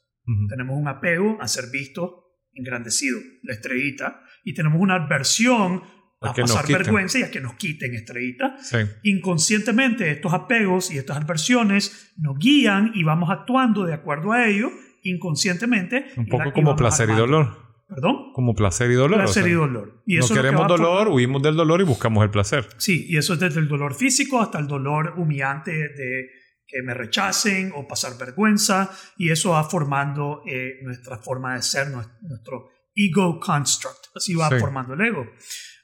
Tenemos 0.50 0.78
un 0.78 0.90
apego 0.90 1.38
a 1.40 1.48
ser 1.48 1.72
visto, 1.72 2.26
engrandecido, 2.52 3.18
la 3.44 3.54
estrellita, 3.54 4.24
y 4.44 4.54
tenemos 4.54 4.82
una 4.82 4.96
adversión 4.96 5.82
A 6.20 6.30
a 6.32 6.34
pasar 6.34 6.68
vergüenza 6.68 7.20
y 7.20 7.24
a 7.24 7.32
que 7.32 7.40
nos 7.42 7.54
quiten 7.56 7.94
estrellita. 7.94 8.56
Sí. 8.60 8.78
Inconscientemente 9.04 10.10
estos 10.10 10.34
apegos 10.34 10.92
y 10.92 10.98
estas 10.98 11.18
adversiones 11.18 12.14
nos 12.18 12.38
guían 12.40 12.92
y 12.96 13.04
vamos 13.04 13.30
actuando 13.30 13.84
de 13.86 13.94
acuerdo 13.94 14.32
a 14.32 14.48
ello, 14.48 14.70
inconscientemente. 15.04 16.06
Un 16.18 16.28
y 16.28 16.30
poco 16.30 16.50
y 16.50 16.52
como 16.54 16.76
placer 16.76 17.10
y 17.10 17.12
armando. 17.14 17.38
dolor. 17.38 17.68
¿Perdón? 17.88 18.34
Como 18.34 18.54
placer 18.54 18.92
y 18.92 18.96
dolor. 18.96 19.18
Placer 19.20 19.44
o 19.44 19.46
sea, 19.46 19.54
y 19.54 19.56
dolor. 19.56 20.04
Y 20.06 20.16
no 20.16 20.20
eso 20.20 20.26
es 20.26 20.30
lo 20.32 20.36
que 20.36 20.42
queremos 20.42 20.62
va 20.64 20.68
por- 20.68 20.80
dolor, 20.80 21.08
huimos 21.10 21.42
del 21.42 21.56
dolor 21.56 21.82
y 21.82 21.84
buscamos 21.86 22.24
el 22.24 22.30
placer. 22.30 22.68
Sí, 22.78 23.06
y 23.08 23.16
eso 23.18 23.34
es 23.36 23.40
desde 23.40 23.60
el 23.62 23.68
dolor 23.70 23.94
físico 23.96 24.42
hasta 24.42 24.60
el 24.60 24.68
dolor 24.68 25.14
humillante 25.18 25.72
de 25.72 26.30
que 26.68 26.82
me 26.84 26.94
rechacen 26.94 27.72
o 27.76 27.88
pasar 27.88 28.18
vergüenza, 28.20 28.90
y 29.18 29.30
eso 29.32 29.52
va 29.52 29.64
formando 29.64 30.42
eh, 30.46 30.80
nuestra 30.84 31.18
forma 31.18 31.56
de 31.56 31.62
ser, 31.62 31.88
nues- 31.88 32.12
nuestro 32.24 32.72
ego 32.98 33.40
construct. 33.40 34.08
Así 34.16 34.34
va 34.36 34.50
Sí. 34.50 34.56
formando 34.60 34.94
el 34.96 35.02
ego. 35.02 35.26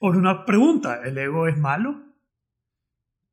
Ahora, 0.02 0.18
una 0.18 0.46
pregunta, 0.46 1.02
¿el 1.06 1.18
ego 1.18 1.48
es 1.48 1.58
malo? 1.58 1.94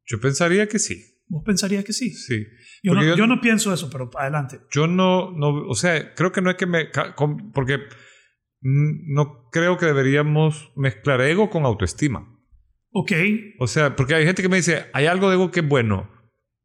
Yo 0.06 0.20
pensaría 0.20 0.68
que 0.68 0.78
sí. 0.78 1.04
¿Vos 1.28 1.42
pensarías 1.46 1.84
que 1.84 1.92
sí? 1.92 2.10
Sí. 2.12 2.44
Yo 2.82 2.92
no, 2.92 2.98
Porque 3.00 3.08
yo- 3.10 3.16
yo 3.16 3.26
no 3.26 3.40
pienso 3.40 3.72
eso, 3.72 3.88
pero 3.90 4.10
adelante. 4.18 4.60
yo 4.72 4.86
no, 4.86 5.30
no, 5.30 5.66
o 5.68 5.74
sea, 5.74 6.14
creo 6.14 6.32
que 6.32 6.42
no 6.42 6.50
es 6.50 6.56
que 6.56 6.66
me, 6.66 6.88
porque 7.54 7.78
no 8.62 9.48
creo 9.50 9.76
que 9.78 9.86
deberíamos 9.86 10.72
mezclar 10.76 11.20
ego 11.20 11.48
con 11.50 11.64
autoestima. 11.64 12.36
Ok, 12.92 13.12
O 13.60 13.68
sea, 13.68 13.94
porque 13.94 14.14
hay 14.16 14.24
gente 14.26 14.42
que 14.42 14.48
me 14.48 14.56
dice, 14.56 14.86
hay 14.92 15.06
algo 15.06 15.28
de 15.28 15.36
ego 15.36 15.50
que 15.52 15.60
es 15.60 15.68
bueno. 15.68 16.10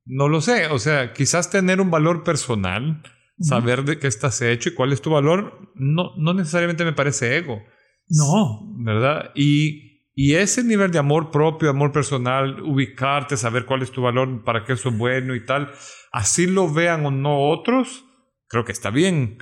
No 0.05 0.27
lo 0.27 0.41
sé, 0.41 0.67
o 0.67 0.79
sea, 0.79 1.13
quizás 1.13 1.51
tener 1.51 1.79
un 1.79 1.91
valor 1.91 2.23
personal. 2.23 3.03
Saber 3.39 3.83
de 3.83 3.99
qué 3.99 4.07
estás 4.07 4.41
hecho 4.41 4.69
y 4.69 4.73
cuál 4.73 4.93
es 4.93 5.01
tu 5.01 5.11
valor, 5.11 5.71
no, 5.75 6.11
no 6.17 6.33
necesariamente 6.33 6.85
me 6.85 6.93
parece 6.93 7.37
ego, 7.37 7.61
no, 8.07 8.75
¿verdad? 8.83 9.31
Y, 9.35 10.09
y 10.13 10.35
ese 10.35 10.63
nivel 10.63 10.91
de 10.91 10.99
amor 10.99 11.31
propio, 11.31 11.69
amor 11.69 11.91
personal, 11.91 12.61
ubicarte, 12.61 13.35
saber 13.35 13.65
cuál 13.65 13.81
es 13.81 13.91
tu 13.91 14.01
valor, 14.01 14.43
para 14.43 14.63
qué 14.63 14.73
eso 14.73 14.89
es 14.89 14.97
bueno 14.97 15.35
y 15.35 15.45
tal, 15.45 15.71
así 16.11 16.47
lo 16.47 16.71
vean 16.71 17.05
o 17.05 17.11
no 17.11 17.49
otros, 17.49 18.05
creo 18.47 18.63
que 18.63 18.71
está 18.71 18.89
bien, 18.89 19.37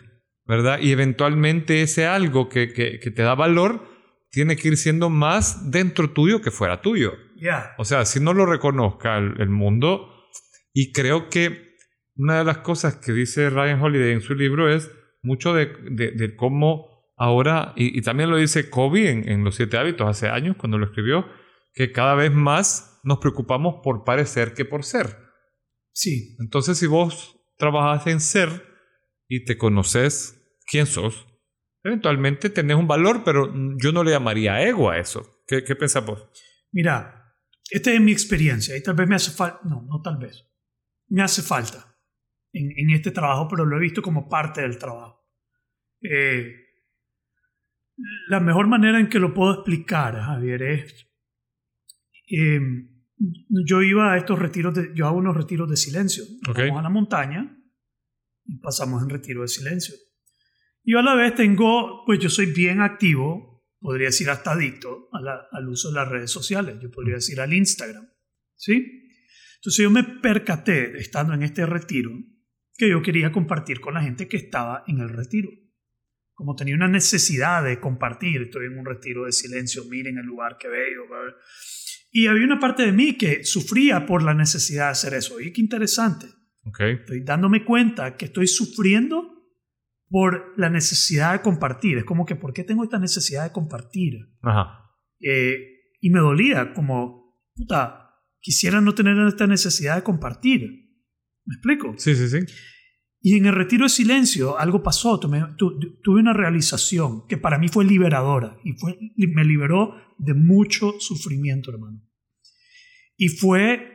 ¿verdad? 0.45 0.79
Y 0.81 0.91
eventualmente 0.91 1.81
ese 1.81 2.07
algo 2.07 2.49
que, 2.49 2.73
que, 2.73 2.99
que 2.99 3.11
te 3.11 3.21
da 3.21 3.35
valor 3.35 3.87
tiene 4.31 4.55
que 4.55 4.69
ir 4.69 4.77
siendo 4.77 5.11
más 5.11 5.69
dentro 5.69 6.09
tuyo 6.09 6.41
que 6.41 6.49
fuera 6.49 6.81
tuyo. 6.81 7.13
ya. 7.39 7.75
O 7.77 7.85
sea, 7.85 8.05
si 8.05 8.19
no 8.19 8.33
lo 8.33 8.47
reconozca 8.47 9.17
el, 9.17 9.39
el 9.39 9.49
mundo, 9.49 10.09
y 10.73 10.91
creo 10.91 11.29
que 11.29 11.72
una 12.15 12.39
de 12.39 12.43
las 12.43 12.59
cosas 12.59 12.95
que 12.95 13.11
dice 13.11 13.49
Ryan 13.49 13.81
Holiday 13.81 14.11
en 14.13 14.21
su 14.21 14.35
libro 14.35 14.73
es 14.73 14.91
mucho 15.21 15.53
de, 15.53 15.67
de- 15.89 16.11
de 16.11 16.35
cómo 16.35 17.11
ahora, 17.15 17.73
y, 17.75 17.97
y 17.97 18.01
también 18.01 18.29
lo 18.29 18.37
dice 18.37 18.69
Kobe 18.69 19.09
en, 19.09 19.29
en 19.29 19.43
Los 19.43 19.55
Siete 19.55 19.77
Hábitos 19.77 20.07
hace 20.07 20.27
años 20.29 20.55
cuando 20.57 20.77
lo 20.77 20.85
escribió, 20.85 21.25
que 21.73 21.91
cada 21.91 22.15
vez 22.15 22.31
más 22.33 22.99
nos 23.03 23.19
preocupamos 23.19 23.75
por 23.83 24.03
parecer 24.03 24.53
que 24.53 24.65
por 24.65 24.83
ser. 24.83 25.17
Sí, 25.91 26.35
Entonces, 26.39 26.77
si 26.77 26.87
vos 26.87 27.39
trabajas 27.57 28.07
en 28.07 28.19
ser 28.19 28.49
y 29.27 29.45
te 29.45 29.57
conoces 29.57 30.41
quién 30.65 30.85
sos, 30.85 31.27
eventualmente 31.83 32.49
tenés 32.49 32.77
un 32.77 32.87
valor, 32.87 33.23
pero 33.23 33.53
yo 33.77 33.91
no 33.91 34.03
le 34.03 34.11
llamaría 34.11 34.61
ego 34.63 34.89
a 34.89 34.97
eso. 34.97 35.43
¿Qué, 35.47 35.63
qué 35.63 35.75
pensás 35.75 36.05
vos? 36.05 36.27
Mira, 36.71 37.35
esta 37.69 37.91
es 37.91 38.01
mi 38.01 38.11
experiencia 38.11 38.75
y 38.75 38.81
tal 38.83 38.95
vez 38.95 39.07
me 39.07 39.15
hace 39.15 39.31
falta, 39.31 39.59
no, 39.65 39.81
no 39.87 40.01
tal 40.01 40.17
vez, 40.17 40.45
me 41.09 41.21
hace 41.21 41.41
falta 41.41 41.92
en, 42.53 42.71
en 42.77 42.89
este 42.91 43.11
trabajo, 43.11 43.47
pero 43.49 43.65
lo 43.65 43.77
he 43.77 43.81
visto 43.81 44.01
como 44.01 44.29
parte 44.29 44.61
del 44.61 44.77
trabajo. 44.77 45.21
Eh, 46.01 46.55
la 48.29 48.39
mejor 48.39 48.67
manera 48.67 48.99
en 48.99 49.09
que 49.09 49.19
lo 49.19 49.33
puedo 49.33 49.53
explicar, 49.53 50.15
Javier, 50.19 50.63
es, 50.63 51.07
eh, 52.29 52.59
yo 53.67 53.81
iba 53.81 54.13
a 54.13 54.17
estos 54.17 54.39
retiros, 54.39 54.73
de, 54.75 54.91
yo 54.95 55.07
hago 55.07 55.17
unos 55.17 55.35
retiros 55.37 55.69
de 55.69 55.77
silencio. 55.77 56.23
Nos 56.45 56.55
Ok. 56.55 56.59
Vamos 56.63 56.79
a 56.79 56.83
la 56.83 56.89
montaña 56.89 57.57
y 58.45 58.57
pasamos 58.59 59.03
en 59.03 59.09
retiro 59.09 59.41
de 59.41 59.47
silencio. 59.47 59.95
Y 60.83 60.95
a 60.95 61.01
la 61.01 61.15
vez 61.15 61.35
tengo, 61.35 62.03
pues 62.05 62.19
yo 62.19 62.29
soy 62.29 62.47
bien 62.47 62.81
activo, 62.81 63.63
podría 63.79 64.07
decir 64.07 64.29
hasta 64.29 64.51
adicto 64.53 65.07
a 65.13 65.21
la- 65.21 65.47
al 65.51 65.69
uso 65.69 65.89
de 65.89 65.95
las 65.95 66.09
redes 66.09 66.31
sociales, 66.31 66.77
yo 66.81 66.89
podría 66.91 67.15
decir 67.15 67.39
al 67.39 67.53
Instagram, 67.53 68.05
¿sí? 68.55 69.09
Entonces 69.57 69.83
yo 69.83 69.89
me 69.91 70.03
percaté, 70.03 70.97
estando 70.97 71.33
en 71.33 71.43
este 71.43 71.65
retiro, 71.65 72.11
que 72.77 72.89
yo 72.89 73.01
quería 73.01 73.31
compartir 73.31 73.79
con 73.79 73.93
la 73.93 74.01
gente 74.01 74.27
que 74.27 74.37
estaba 74.37 74.83
en 74.87 74.99
el 74.99 75.09
retiro. 75.09 75.49
Como 76.33 76.55
tenía 76.55 76.75
una 76.75 76.87
necesidad 76.87 77.63
de 77.63 77.79
compartir, 77.79 78.41
estoy 78.43 78.65
en 78.65 78.79
un 78.79 78.85
retiro 78.85 79.25
de 79.25 79.31
silencio, 79.31 79.83
miren 79.85 80.17
el 80.17 80.25
lugar 80.25 80.57
que 80.57 80.67
veo. 80.67 81.03
Y 82.11 82.27
había 82.27 82.45
una 82.45 82.59
parte 82.59 82.83
de 82.83 82.91
mí 82.91 83.17
que 83.17 83.43
sufría 83.43 84.05
por 84.05 84.23
la 84.23 84.33
necesidad 84.33 84.85
de 84.85 84.91
hacer 84.91 85.13
eso. 85.13 85.39
Y 85.39 85.53
qué 85.53 85.61
interesante. 85.61 86.27
Estoy 86.79 87.21
dándome 87.23 87.65
cuenta 87.65 88.15
que 88.15 88.25
estoy 88.25 88.47
sufriendo 88.47 89.33
por 90.09 90.53
la 90.57 90.69
necesidad 90.69 91.33
de 91.33 91.41
compartir. 91.41 91.97
Es 91.97 92.03
como 92.03 92.25
que, 92.25 92.35
¿por 92.35 92.53
qué 92.53 92.63
tengo 92.63 92.83
esta 92.83 92.99
necesidad 92.99 93.45
de 93.45 93.51
compartir? 93.51 94.17
Ajá. 94.41 94.91
Eh, 95.19 95.57
y 95.99 96.09
me 96.09 96.19
dolía 96.19 96.73
como, 96.73 97.39
puta, 97.55 98.11
quisiera 98.39 98.81
no 98.81 98.93
tener 98.93 99.17
esta 99.27 99.47
necesidad 99.47 99.95
de 99.95 100.03
compartir. 100.03 100.82
¿Me 101.45 101.55
explico? 101.55 101.95
Sí, 101.97 102.15
sí, 102.15 102.29
sí. 102.29 102.39
Y 103.25 103.37
en 103.37 103.45
el 103.45 103.53
retiro 103.53 103.85
de 103.85 103.89
silencio 103.89 104.59
algo 104.59 104.83
pasó, 104.83 105.17
tuve, 105.17 106.19
una 106.19 106.33
realización 106.33 107.25
que 107.27 107.37
para 107.37 107.57
mí 107.57 107.69
fue 107.69 107.85
liberadora 107.85 108.57
y 108.65 108.73
fue, 108.73 108.99
me 109.15 109.45
liberó 109.45 109.95
de 110.17 110.33
mucho 110.33 110.99
sufrimiento, 110.99 111.71
hermano. 111.71 112.01
Y 113.15 113.29
fue 113.29 113.93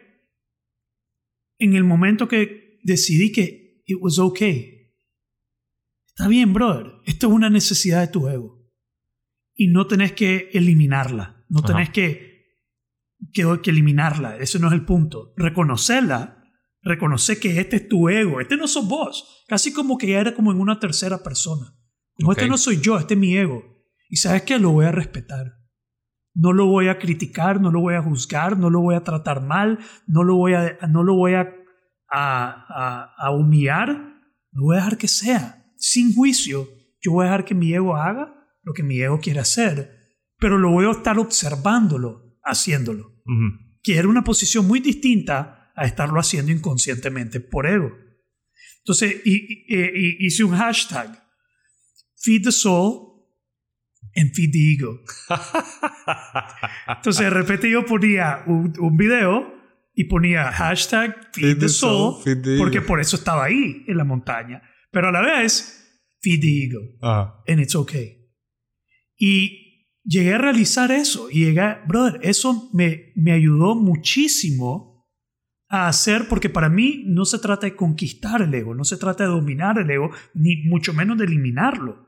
en 1.58 1.74
el 1.74 1.84
momento 1.84 2.26
que 2.26 2.78
decidí 2.84 3.30
que 3.30 3.82
it 3.84 3.98
was 4.00 4.18
okay. 4.18 4.94
Está 6.06 6.26
bien, 6.26 6.54
brother, 6.54 6.94
esto 7.04 7.26
es 7.26 7.32
una 7.34 7.50
necesidad 7.50 8.00
de 8.00 8.08
tu 8.12 8.28
ego. 8.28 8.66
Y 9.54 9.68
no 9.68 9.86
tenés 9.86 10.12
que 10.12 10.48
eliminarla, 10.54 11.44
no 11.50 11.62
tenés 11.62 11.90
que, 11.90 12.46
que, 13.34 13.44
que 13.62 13.70
eliminarla, 13.70 14.38
ese 14.38 14.58
no 14.58 14.68
es 14.68 14.72
el 14.72 14.86
punto. 14.86 15.34
Reconocerla 15.36 16.37
Reconoce 16.82 17.40
que 17.40 17.60
este 17.60 17.76
es 17.76 17.88
tu 17.88 18.08
ego, 18.08 18.40
este 18.40 18.56
no 18.56 18.68
sos 18.68 18.88
vos. 18.88 19.44
Casi 19.48 19.72
como 19.72 19.98
que 19.98 20.08
ya 20.08 20.20
era 20.20 20.34
como 20.34 20.52
en 20.52 20.60
una 20.60 20.78
tercera 20.78 21.22
persona. 21.22 21.74
Como 22.14 22.32
este 22.32 22.48
no 22.48 22.56
soy 22.56 22.80
yo, 22.80 22.98
este 22.98 23.14
es 23.14 23.20
mi 23.20 23.36
ego. 23.36 23.62
Y 24.08 24.16
sabes 24.16 24.42
que 24.42 24.58
lo 24.58 24.70
voy 24.70 24.86
a 24.86 24.92
respetar. 24.92 25.54
No 26.34 26.52
lo 26.52 26.66
voy 26.66 26.88
a 26.88 26.98
criticar, 26.98 27.60
no 27.60 27.70
lo 27.70 27.80
voy 27.80 27.94
a 27.94 28.02
juzgar, 28.02 28.58
no 28.58 28.70
lo 28.70 28.80
voy 28.80 28.94
a 28.94 29.02
tratar 29.02 29.42
mal, 29.42 29.78
no 30.06 30.22
lo 30.22 30.36
voy 30.36 30.54
a, 30.54 30.78
no 30.88 31.02
lo 31.02 31.14
voy 31.14 31.34
a, 31.34 31.52
a, 32.10 33.14
a 33.16 33.30
humillar. 33.32 33.88
Lo 34.52 34.64
voy 34.64 34.76
a 34.76 34.80
dejar 34.80 34.98
que 34.98 35.08
sea, 35.08 35.64
sin 35.76 36.14
juicio. 36.14 36.68
Yo 37.00 37.12
voy 37.12 37.22
a 37.22 37.30
dejar 37.30 37.44
que 37.44 37.54
mi 37.54 37.72
ego 37.72 37.96
haga 37.96 38.34
lo 38.62 38.74
que 38.74 38.82
mi 38.82 39.00
ego 39.00 39.18
quiere 39.18 39.40
hacer, 39.40 39.98
pero 40.38 40.58
lo 40.58 40.70
voy 40.70 40.84
a 40.84 40.90
estar 40.90 41.18
observándolo, 41.18 42.38
haciéndolo. 42.44 43.14
Que 43.82 43.96
era 43.96 44.08
una 44.08 44.24
posición 44.24 44.66
muy 44.66 44.80
distinta 44.80 45.57
a 45.78 45.86
estarlo 45.86 46.20
haciendo 46.20 46.52
inconscientemente 46.52 47.40
por 47.40 47.66
ego. 47.66 47.90
Entonces 48.78 49.20
hice 49.24 50.44
un 50.44 50.56
hashtag, 50.56 51.22
feed 52.16 52.42
the 52.44 52.52
soul 52.52 53.26
and 54.16 54.32
feed 54.34 54.50
the 54.50 54.72
ego. 54.74 55.00
Entonces 56.88 57.24
de 57.24 57.30
repente 57.30 57.70
yo 57.70 57.84
ponía 57.84 58.44
un, 58.46 58.96
video 58.96 59.54
y 59.94 60.04
ponía 60.04 60.50
hashtag 60.52 61.30
feed, 61.32 61.58
the 61.58 61.68
soul, 61.68 62.22
porque 62.56 62.80
por 62.80 63.00
eso 63.00 63.16
estaba 63.16 63.44
ahí 63.44 63.84
en 63.86 63.96
la 63.96 64.04
montaña. 64.04 64.62
Pero 64.90 65.08
a 65.08 65.12
la 65.12 65.20
vez, 65.20 66.02
feed 66.22 66.40
the 66.40 66.64
ego. 66.64 66.80
And 67.46 67.60
it's 67.60 67.74
okay. 67.74 68.32
Y 69.16 70.00
llegué 70.02 70.34
a 70.34 70.38
realizar 70.38 70.90
eso. 70.90 71.28
Y 71.30 71.44
llegué, 71.44 71.76
brother, 71.86 72.20
eso 72.22 72.70
me, 72.72 73.12
me 73.16 73.32
ayudó 73.32 73.74
muchísimo 73.74 74.87
a 75.68 75.88
hacer, 75.88 76.28
porque 76.28 76.48
para 76.48 76.68
mí 76.68 77.04
no 77.06 77.24
se 77.24 77.38
trata 77.38 77.66
de 77.66 77.76
conquistar 77.76 78.40
el 78.40 78.54
ego, 78.54 78.74
no 78.74 78.84
se 78.84 78.96
trata 78.96 79.24
de 79.24 79.30
dominar 79.30 79.78
el 79.78 79.90
ego, 79.90 80.10
ni 80.34 80.64
mucho 80.64 80.94
menos 80.94 81.18
de 81.18 81.24
eliminarlo. 81.24 82.06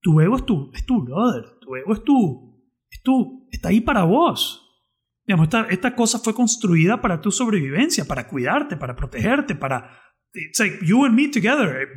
Tu 0.00 0.20
ego 0.20 0.36
es 0.36 0.44
tu, 0.44 0.70
es 0.74 0.84
tu 0.84 1.02
brother, 1.02 1.44
tu 1.60 1.76
ego 1.76 1.94
es 1.94 2.04
tu, 2.04 2.62
es 2.90 3.02
tu, 3.02 3.48
está 3.50 3.68
ahí 3.68 3.80
para 3.80 4.04
vos. 4.04 4.58
Digamos, 5.26 5.44
esta, 5.44 5.62
esta 5.70 5.94
cosa 5.94 6.18
fue 6.18 6.34
construida 6.34 7.00
para 7.00 7.20
tu 7.20 7.30
sobrevivencia, 7.30 8.04
para 8.04 8.26
cuidarte, 8.26 8.76
para 8.76 8.96
protegerte, 8.96 9.54
para... 9.54 9.98
It's 10.34 10.58
like 10.58 10.84
you 10.84 11.04
and 11.04 11.14
me 11.14 11.28
together. 11.28 11.88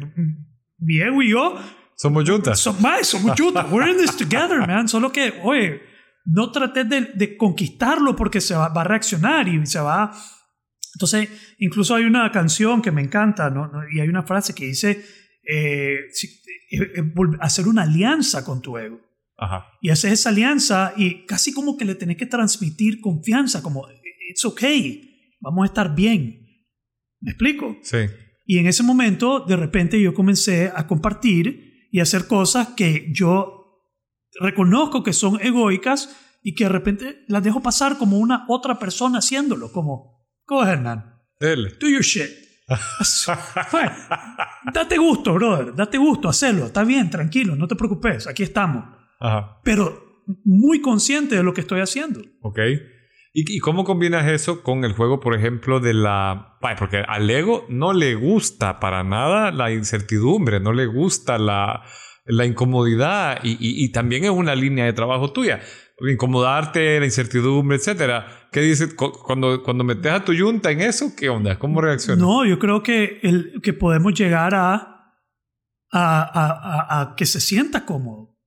Mi 0.77 0.99
ego 0.99 1.21
y 1.21 1.31
yo... 1.31 1.55
Somos 1.95 2.29
juntas. 2.29 2.59
somos 2.59 3.39
juntas. 3.39 3.71
We're 3.71 3.89
in 3.89 3.97
this 3.97 4.15
together, 4.15 4.59
man. 4.67 4.87
Solo 4.87 5.11
que, 5.11 5.33
oye, 5.43 5.81
no 6.25 6.51
trates 6.51 6.87
de, 6.87 7.01
de 7.15 7.37
conquistarlo 7.37 8.15
porque 8.15 8.41
se 8.41 8.53
va, 8.53 8.67
va 8.67 8.81
a 8.81 8.83
reaccionar 8.83 9.47
y 9.47 9.65
se 9.65 9.79
va 9.79 10.11
entonces, 10.95 11.29
incluso 11.59 11.93
hay 11.93 12.05
una 12.05 12.31
canción 12.31 12.81
que 12.81 12.89
me 12.89 13.01
encanta, 13.01 13.49
¿no? 13.49 13.69
y 13.93 13.99
hay 13.99 14.07
una 14.07 14.23
frase 14.23 14.55
que 14.55 14.67
dice, 14.67 15.03
eh, 15.43 15.99
eh, 16.71 16.93
eh, 16.95 17.13
hacer 17.41 17.67
una 17.67 17.81
alianza 17.81 18.45
con 18.45 18.61
tu 18.61 18.77
ego. 18.77 19.01
Ajá. 19.37 19.65
Y 19.81 19.89
haces 19.89 20.13
esa 20.13 20.29
alianza 20.29 20.93
y 20.95 21.25
casi 21.25 21.53
como 21.53 21.75
que 21.75 21.83
le 21.83 21.95
tenés 21.95 22.15
que 22.15 22.25
transmitir 22.25 23.01
confianza, 23.01 23.61
como, 23.61 23.85
it's 24.29 24.45
okay, 24.45 25.35
vamos 25.41 25.63
a 25.63 25.65
estar 25.65 25.93
bien. 25.93 26.47
¿Me 27.19 27.31
explico? 27.31 27.75
Sí. 27.81 27.97
Y 28.45 28.59
en 28.59 28.67
ese 28.67 28.81
momento, 28.81 29.41
de 29.41 29.57
repente, 29.57 29.99
yo 29.99 30.13
comencé 30.13 30.71
a 30.73 30.87
compartir 30.87 31.89
y 31.91 31.99
hacer 31.99 32.25
cosas 32.25 32.69
que 32.69 33.11
yo 33.11 33.81
reconozco 34.39 35.03
que 35.03 35.11
son 35.11 35.41
egoicas 35.41 36.15
y 36.41 36.55
que 36.55 36.63
de 36.63 36.69
repente 36.69 37.25
las 37.27 37.43
dejo 37.43 37.61
pasar 37.61 37.97
como 37.97 38.17
una 38.17 38.45
otra 38.47 38.79
persona 38.79 39.17
haciéndolo, 39.17 39.73
como 39.73 40.14
Go 40.47 40.61
ahead, 40.61 40.81
man. 40.81 41.03
Dele. 41.39 41.71
Do 41.79 41.87
your 41.87 42.03
shit. 42.03 42.29
date 44.73 44.97
gusto, 44.97 45.33
brother. 45.33 45.75
Date 45.75 45.97
gusto, 45.97 46.29
hacelo. 46.29 46.65
Está 46.65 46.83
bien, 46.83 47.09
tranquilo, 47.09 47.55
no 47.55 47.67
te 47.67 47.75
preocupes. 47.75 48.27
Aquí 48.27 48.43
estamos. 48.43 48.85
Ajá. 49.19 49.59
Pero 49.63 50.23
muy 50.43 50.81
consciente 50.81 51.35
de 51.35 51.43
lo 51.43 51.53
que 51.53 51.61
estoy 51.61 51.81
haciendo. 51.81 52.21
Ok. 52.41 52.59
¿Y, 53.37 53.59
cómo 53.59 53.83
combinas 53.83 54.25
eso 54.27 54.63
con 54.63 54.85
el 54.85 54.93
juego, 54.93 55.19
por 55.19 55.35
ejemplo, 55.35 55.81
de 55.81 55.93
la... 55.93 56.57
Porque 56.79 57.03
al 57.05 57.29
ego 57.29 57.65
no 57.67 57.91
le 57.91 58.15
gusta 58.15 58.79
para 58.79 59.03
nada 59.03 59.51
la 59.51 59.73
incertidumbre, 59.73 60.61
no 60.61 60.71
le 60.71 60.85
gusta 60.85 61.37
la, 61.37 61.83
la 62.23 62.45
incomodidad 62.45 63.39
y, 63.43 63.57
y, 63.59 63.91
también 63.91 64.23
es 64.23 64.29
una 64.29 64.55
línea 64.55 64.85
de 64.85 64.93
trabajo 64.93 65.33
tuya 65.33 65.59
incomodarte, 65.99 66.99
la 66.99 67.05
incertidumbre, 67.05 67.77
etcétera. 67.77 68.49
¿Qué 68.51 68.61
dices 68.61 68.93
cuando, 68.93 69.63
cuando 69.63 69.83
metes 69.83 70.11
a 70.11 70.23
tu 70.23 70.33
yunta 70.33 70.71
en 70.71 70.81
eso? 70.81 71.13
¿Qué 71.15 71.29
onda? 71.29 71.57
¿Cómo 71.57 71.81
reaccionas? 71.81 72.19
No, 72.19 72.45
yo 72.45 72.59
creo 72.59 72.83
que, 72.83 73.19
el, 73.23 73.61
que 73.61 73.73
podemos 73.73 74.13
llegar 74.13 74.53
a, 74.55 75.13
a, 75.91 76.21
a, 76.23 77.01
a, 77.01 77.15
que 77.15 77.25
se 77.25 77.39
sienta 77.39 77.85
cómodo. 77.85 78.37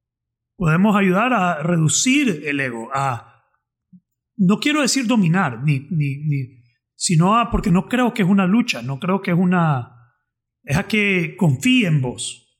Podemos 0.56 0.96
ayudar 0.96 1.32
a 1.32 1.62
reducir 1.62 2.42
el 2.46 2.60
ego, 2.60 2.90
a, 2.92 3.44
no 4.36 4.58
quiero 4.58 4.82
decir 4.82 5.06
dominar, 5.06 5.62
ni, 5.62 5.86
ni, 5.90 6.16
ni, 6.24 6.62
sino 6.96 7.38
a, 7.38 7.50
porque 7.50 7.70
no 7.70 7.86
creo 7.88 8.12
que 8.12 8.22
es 8.22 8.28
una 8.28 8.46
lucha, 8.46 8.82
no 8.82 8.98
creo 8.98 9.22
que 9.22 9.30
es 9.30 9.38
una, 9.38 10.12
es 10.64 10.76
a 10.76 10.88
que 10.88 11.36
confíe 11.36 11.86
en 11.86 12.02
vos, 12.02 12.58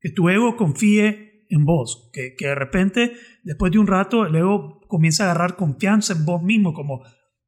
que 0.00 0.10
tu 0.10 0.28
ego 0.28 0.56
confíe 0.56 1.25
en 1.48 1.64
vos, 1.64 2.10
que, 2.12 2.34
que 2.36 2.48
de 2.48 2.54
repente, 2.54 3.12
después 3.42 3.72
de 3.72 3.78
un 3.78 3.86
rato, 3.86 4.26
el 4.26 4.34
ego 4.34 4.80
comienza 4.88 5.24
a 5.24 5.30
agarrar 5.30 5.56
confianza 5.56 6.12
en 6.12 6.24
vos 6.24 6.42
mismo, 6.42 6.72
como 6.72 7.02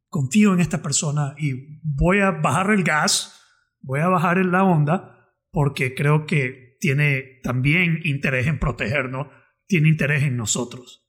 confío 0.08 0.54
en 0.54 0.60
esta 0.60 0.82
persona 0.82 1.34
y 1.38 1.80
voy 1.82 2.20
a 2.20 2.30
bajar 2.30 2.70
el 2.70 2.82
gas, 2.82 3.40
voy 3.80 4.00
a 4.00 4.08
bajar 4.08 4.38
la 4.44 4.64
onda, 4.64 5.28
porque 5.50 5.94
creo 5.94 6.26
que 6.26 6.76
tiene 6.80 7.40
también 7.42 8.00
interés 8.04 8.46
en 8.46 8.58
protegernos, 8.58 9.28
tiene 9.66 9.88
interés 9.88 10.22
en 10.22 10.36
nosotros. 10.36 11.04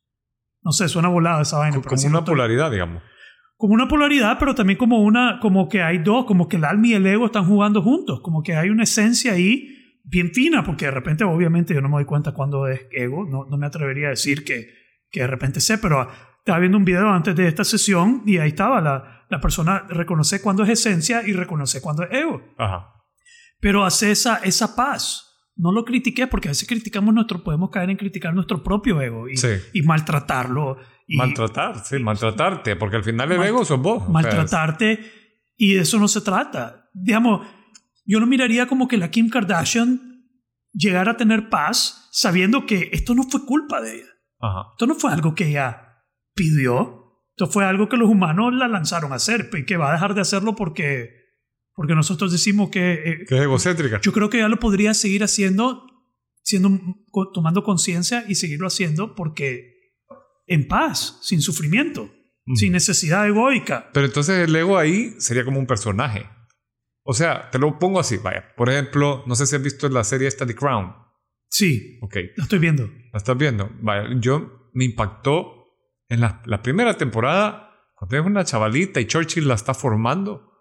No 0.62 0.72
sé, 0.72 0.90
suena 0.90 1.08
volada 1.08 1.42
esa 1.42 1.58
vaina. 1.58 1.82
Como 1.82 2.08
una 2.08 2.26
polaridad, 2.26 2.72
digamos. 2.72 3.02
Como 3.56 3.74
una 3.74 3.88
polaridad, 3.88 4.38
pero 4.40 4.56
también 4.56 4.78
como 4.78 5.02
una, 5.04 5.40
como 5.42 5.68
que 5.68 5.82
hay 5.82 6.00
dos, 6.00 6.26
como 6.26 6.48
que 6.48 6.58
el 6.58 6.66
alma 6.66 6.88
y 6.88 6.94
el 6.94 7.06
ego 7.06 7.26
están 7.26 7.46
jugando 7.46 7.82
juntos, 7.82 8.22
como 8.22 8.42
que 8.42 8.56
hay 8.56 8.70
una 8.70 8.84
esencia 8.84 9.34
ahí 9.34 9.79
bien 10.04 10.32
fina, 10.32 10.64
porque 10.64 10.86
de 10.86 10.92
repente 10.92 11.24
obviamente 11.24 11.74
yo 11.74 11.82
no 11.82 11.90
me 11.90 11.96
doy 11.96 12.06
cuenta 12.06 12.34
cuando 12.34 12.68
es 12.68 12.88
ego, 12.92 13.26
no, 13.26 13.46
no 13.46 13.58
me 13.58 13.66
atrevería 13.66 14.08
a 14.08 14.12
decir 14.12 14.44
que, 14.44 14.70
que 15.10 15.22
de 15.22 15.28
repente 15.28 15.62
sé, 15.62 15.78
pero 15.78 16.08
estaba 16.40 16.60
viendo 16.60 16.78
un 16.78 16.86
video 16.86 17.10
antes 17.10 17.36
de 17.36 17.48
esta 17.48 17.64
sesión 17.64 18.24
y 18.26 18.38
ahí 18.38 18.50
estaba, 18.50 18.82
la, 18.82 19.26
la 19.30 19.40
persona 19.40 19.86
reconoce 19.90 20.42
cuando 20.42 20.64
es 20.64 20.70
esencia 20.70 21.22
y 21.26 21.34
reconoce 21.34 21.82
cuando 21.82 22.04
es 22.04 22.12
ego. 22.12 22.42
Ajá. 22.58 22.94
Pero 23.60 23.86
hace 23.86 24.12
esa, 24.12 24.38
esa 24.38 24.76
paz. 24.76 25.26
No 25.56 25.74
lo 25.74 25.84
critiqué 25.84 26.26
porque 26.26 26.48
a 26.48 26.52
veces 26.52 26.68
criticamos 26.68 27.14
nuestro, 27.14 27.44
podemos 27.44 27.70
caer 27.70 27.90
en 27.90 27.98
criticar 27.98 28.34
nuestro 28.34 28.64
propio 28.64 29.02
ego 29.02 29.28
y, 29.28 29.36
y 29.74 29.82
maltratarlo. 29.82 30.78
Y, 31.06 31.18
Maltratar, 31.18 31.84
sí, 31.84 32.00
maltratarte, 32.00 32.76
porque 32.78 32.96
al 32.96 33.04
final 33.04 33.32
el 33.32 33.44
ego 33.44 33.66
sos 33.66 33.82
vos. 33.82 34.08
Maltratarte 34.08 35.12
y 35.58 35.74
de 35.74 35.82
eso 35.82 36.00
no 36.00 36.08
se 36.08 36.22
trata. 36.22 36.90
Digamos, 36.94 37.46
yo 38.10 38.20
no 38.20 38.26
miraría 38.26 38.68
como 38.68 38.88
que 38.88 38.98
la 38.98 39.12
Kim 39.12 39.30
Kardashian 39.30 40.26
llegara 40.74 41.12
a 41.12 41.18
tener 41.18 41.50
paz 41.50 42.10
sabiendo 42.12 42.66
que 42.66 42.90
esto 42.92 43.14
no 43.14 43.22
fue 43.22 43.46
culpa 43.46 43.82
de 43.82 43.98
ella. 43.98 44.10
Esto 44.72 44.88
no 44.88 44.96
fue 44.96 45.14
algo 45.14 45.36
que 45.36 45.50
ella 45.50 46.04
pidió. 46.34 47.22
Esto 47.38 47.46
fue 47.52 47.66
algo 47.66 47.88
que 47.88 47.98
los 47.98 48.10
humanos 48.10 48.52
la 48.56 48.68
lanzaron 48.68 49.12
a 49.14 49.18
hacer 49.18 49.52
y 49.54 49.64
que 49.64 49.78
va 49.78 49.92
a 49.92 49.94
dejar 49.94 50.16
de 50.16 50.22
hacerlo 50.22 50.56
porque, 50.56 51.12
porque 51.76 51.94
nosotros 51.94 52.32
decimos 52.32 52.72
que... 52.72 52.94
Eh, 52.94 53.26
que 53.28 53.36
es 53.36 53.42
egocéntrica. 53.44 54.02
Yo 54.02 54.12
creo 54.12 54.32
que 54.32 54.38
ella 54.38 54.50
lo 54.50 54.60
podría 54.60 54.96
seguir 54.96 55.24
haciendo, 55.24 55.86
siendo, 56.42 56.80
tomando 57.32 57.64
conciencia 57.64 58.26
y 58.28 58.34
seguirlo 58.34 58.66
haciendo 58.66 59.14
porque 59.14 59.94
en 60.48 60.68
paz, 60.68 61.20
sin 61.22 61.44
sufrimiento, 61.44 62.10
sin 62.56 62.72
necesidad 62.72 63.28
egoica. 63.28 63.92
Pero 63.94 64.08
entonces 64.08 64.50
el 64.50 64.56
ego 64.56 64.80
ahí 64.80 65.14
sería 65.20 65.46
como 65.46 65.60
un 65.60 65.68
personaje. 65.68 66.26
O 67.10 67.14
sea, 67.14 67.50
te 67.50 67.58
lo 67.58 67.80
pongo 67.80 68.00
así, 68.00 68.18
vaya. 68.18 68.54
Por 68.56 68.70
ejemplo, 68.70 69.24
no 69.26 69.34
sé 69.34 69.48
si 69.48 69.56
has 69.56 69.64
visto 69.64 69.90
la 69.90 70.04
serie 70.04 70.28
esta 70.28 70.46
The 70.46 70.54
Crown. 70.54 70.94
Sí. 71.50 71.98
Ok. 72.04 72.18
La 72.36 72.44
estoy 72.44 72.60
viendo. 72.60 72.88
La 73.12 73.18
estás 73.18 73.36
viendo. 73.36 73.68
Vaya, 73.82 74.10
yo 74.20 74.70
me 74.76 74.86
impactó 74.86 75.66
en 76.08 76.22
la, 76.22 76.62
primera 76.62 76.98
temporada 76.98 77.72
cuando 77.96 78.16
es 78.16 78.24
una 78.24 78.46
chavalita 78.46 79.02
y 79.02 79.08
Churchill 79.08 79.48
la 79.48 79.56
está 79.56 79.74
formando 79.74 80.52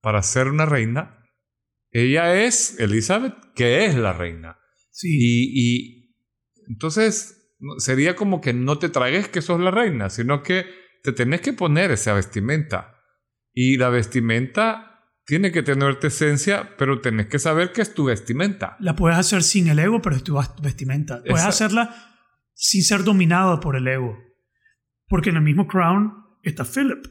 para 0.00 0.22
ser 0.22 0.46
una 0.46 0.64
reina, 0.64 1.24
ella 1.90 2.40
es 2.40 2.78
Elizabeth, 2.78 3.34
que 3.56 3.86
es 3.86 3.96
la 3.96 4.12
reina. 4.12 4.60
Sí. 4.92 5.08
Y, 5.10 5.50
y 5.54 6.16
entonces 6.68 7.50
sería 7.78 8.14
como 8.14 8.40
que 8.40 8.52
no 8.52 8.78
te 8.78 8.90
tragues 8.90 9.26
que 9.26 9.42
sos 9.42 9.58
la 9.58 9.72
reina, 9.72 10.08
sino 10.08 10.44
que 10.44 10.66
te 11.02 11.10
tenés 11.10 11.40
que 11.40 11.52
poner 11.52 11.90
esa 11.90 12.14
vestimenta. 12.14 13.02
Y 13.52 13.76
la 13.76 13.88
vestimenta 13.88 14.95
tiene 15.26 15.50
que 15.52 15.62
tener 15.62 15.98
tu 15.98 16.06
esencia, 16.06 16.76
pero 16.78 17.00
tenés 17.00 17.26
que 17.26 17.38
saber 17.38 17.72
que 17.72 17.82
es 17.82 17.92
tu 17.94 18.04
vestimenta. 18.04 18.76
La 18.80 18.94
puedes 18.94 19.18
hacer 19.18 19.42
sin 19.42 19.66
el 19.68 19.78
ego, 19.78 20.00
pero 20.00 20.16
es 20.16 20.22
tu 20.24 20.34
vestimenta. 20.62 21.16
Puedes 21.22 21.44
Exacto. 21.44 21.48
hacerla 21.48 22.12
sin 22.54 22.82
ser 22.84 23.02
dominado 23.04 23.58
por 23.60 23.76
el 23.76 23.86
ego. 23.88 24.16
Porque 25.08 25.30
en 25.30 25.36
el 25.36 25.42
mismo 25.42 25.66
Crown 25.66 26.12
está 26.42 26.64
Philip, 26.64 27.04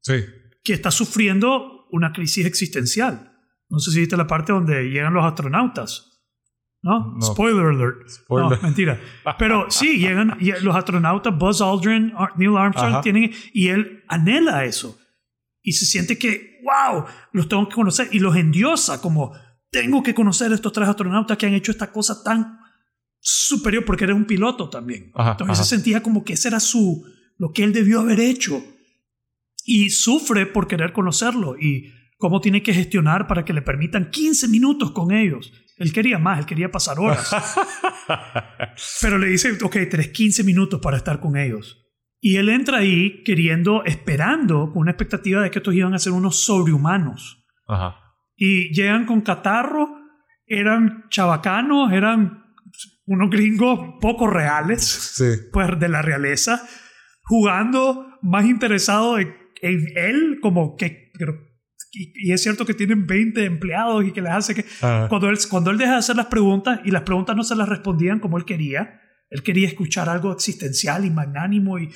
Sí. 0.00 0.24
que 0.64 0.72
está 0.72 0.90
sufriendo 0.90 1.86
una 1.90 2.12
crisis 2.12 2.44
existencial. 2.46 3.32
No 3.68 3.78
sé 3.78 3.92
si 3.92 4.00
viste 4.00 4.16
la 4.16 4.26
parte 4.26 4.52
donde 4.52 4.90
llegan 4.90 5.14
los 5.14 5.24
astronautas. 5.24 6.06
¿No? 6.82 7.14
No. 7.14 7.20
Spoiler 7.26 7.66
alert. 7.66 8.08
Spoiler. 8.08 8.56
No, 8.58 8.62
mentira. 8.62 8.98
Pero 9.38 9.66
sí, 9.70 9.98
llegan 9.98 10.38
los 10.62 10.74
astronautas, 10.74 11.36
Buzz 11.36 11.60
Aldrin, 11.60 12.12
Neil 12.36 12.56
Armstrong, 12.56 12.92
Ajá. 12.94 13.00
tienen, 13.02 13.30
y 13.52 13.68
él 13.68 14.02
anhela 14.08 14.64
eso. 14.64 14.98
Y 15.70 15.72
se 15.72 15.86
siente 15.86 16.18
que, 16.18 16.58
wow, 16.64 17.04
los 17.32 17.48
tengo 17.48 17.68
que 17.68 17.76
conocer. 17.76 18.08
Y 18.10 18.18
los 18.18 18.34
endiosa 18.34 19.00
como, 19.00 19.32
tengo 19.70 20.02
que 20.02 20.16
conocer 20.16 20.50
a 20.50 20.56
estos 20.56 20.72
tres 20.72 20.88
astronautas 20.88 21.38
que 21.38 21.46
han 21.46 21.54
hecho 21.54 21.70
esta 21.70 21.92
cosa 21.92 22.24
tan 22.24 22.58
superior, 23.20 23.84
porque 23.84 24.02
era 24.02 24.16
un 24.16 24.24
piloto 24.24 24.68
también. 24.68 25.12
Ajá, 25.14 25.30
Entonces 25.30 25.58
ajá. 25.58 25.62
se 25.62 25.76
sentía 25.76 26.02
como 26.02 26.24
que 26.24 26.32
ese 26.32 26.48
era 26.48 26.58
su, 26.58 27.06
lo 27.38 27.52
que 27.52 27.62
él 27.62 27.72
debió 27.72 28.00
haber 28.00 28.18
hecho. 28.18 28.60
Y 29.64 29.90
sufre 29.90 30.44
por 30.46 30.66
querer 30.66 30.92
conocerlo. 30.92 31.56
Y 31.56 31.92
cómo 32.16 32.40
tiene 32.40 32.64
que 32.64 32.74
gestionar 32.74 33.28
para 33.28 33.44
que 33.44 33.52
le 33.52 33.62
permitan 33.62 34.10
15 34.10 34.48
minutos 34.48 34.90
con 34.90 35.12
ellos. 35.12 35.52
Él 35.76 35.92
quería 35.92 36.18
más, 36.18 36.40
él 36.40 36.46
quería 36.46 36.72
pasar 36.72 36.98
horas. 36.98 37.30
Pero 39.00 39.18
le 39.18 39.28
dice, 39.28 39.56
ok, 39.62 39.76
tenés 39.88 40.08
15 40.08 40.42
minutos 40.42 40.80
para 40.80 40.96
estar 40.96 41.20
con 41.20 41.36
ellos. 41.36 41.86
Y 42.20 42.36
él 42.36 42.48
entra 42.50 42.78
ahí 42.78 43.22
queriendo, 43.24 43.82
esperando, 43.84 44.70
con 44.72 44.82
una 44.82 44.90
expectativa 44.90 45.40
de 45.42 45.50
que 45.50 45.58
estos 45.58 45.74
iban 45.74 45.94
a 45.94 45.98
ser 45.98 46.12
unos 46.12 46.44
sobrehumanos. 46.44 47.44
Ajá. 47.66 47.96
Y 48.36 48.72
llegan 48.74 49.06
con 49.06 49.22
catarro, 49.22 49.88
eran 50.46 51.04
chabacanos, 51.08 51.92
eran 51.92 52.44
unos 53.06 53.30
gringos 53.30 53.94
poco 54.00 54.26
reales, 54.26 54.82
Sí. 54.84 55.24
pues 55.52 55.78
de 55.78 55.88
la 55.88 56.02
realeza, 56.02 56.62
jugando 57.22 58.06
más 58.22 58.44
interesado 58.44 59.18
en, 59.18 59.34
en 59.62 59.86
él, 59.96 60.38
como 60.42 60.76
que... 60.76 61.10
pero- 61.18 61.34
y, 61.92 62.28
y 62.28 62.32
es 62.32 62.40
cierto 62.42 62.64
que 62.64 62.74
tienen 62.74 63.04
20 63.06 63.44
empleados 63.46 64.04
y 64.04 64.12
que 64.12 64.20
les 64.22 64.30
hace 64.32 64.54
que... 64.54 64.64
Ajá. 64.80 65.08
Cuando 65.08 65.28
él, 65.28 65.38
cuando 65.48 65.70
él 65.70 65.78
deja 65.78 65.92
de 65.92 65.98
hacer 65.98 66.14
las 66.16 66.26
preguntas 66.26 66.80
y 66.84 66.90
las 66.92 67.02
preguntas 67.02 67.34
no 67.34 67.42
se 67.42 67.56
las 67.56 67.68
respondían 67.68 68.20
como 68.20 68.38
él 68.38 68.44
quería, 68.44 69.00
él 69.30 69.42
quería 69.44 69.68
escuchar 69.68 70.08
algo 70.08 70.32
existencial 70.32 71.04
y 71.04 71.10
magnánimo 71.10 71.78
y 71.78 71.88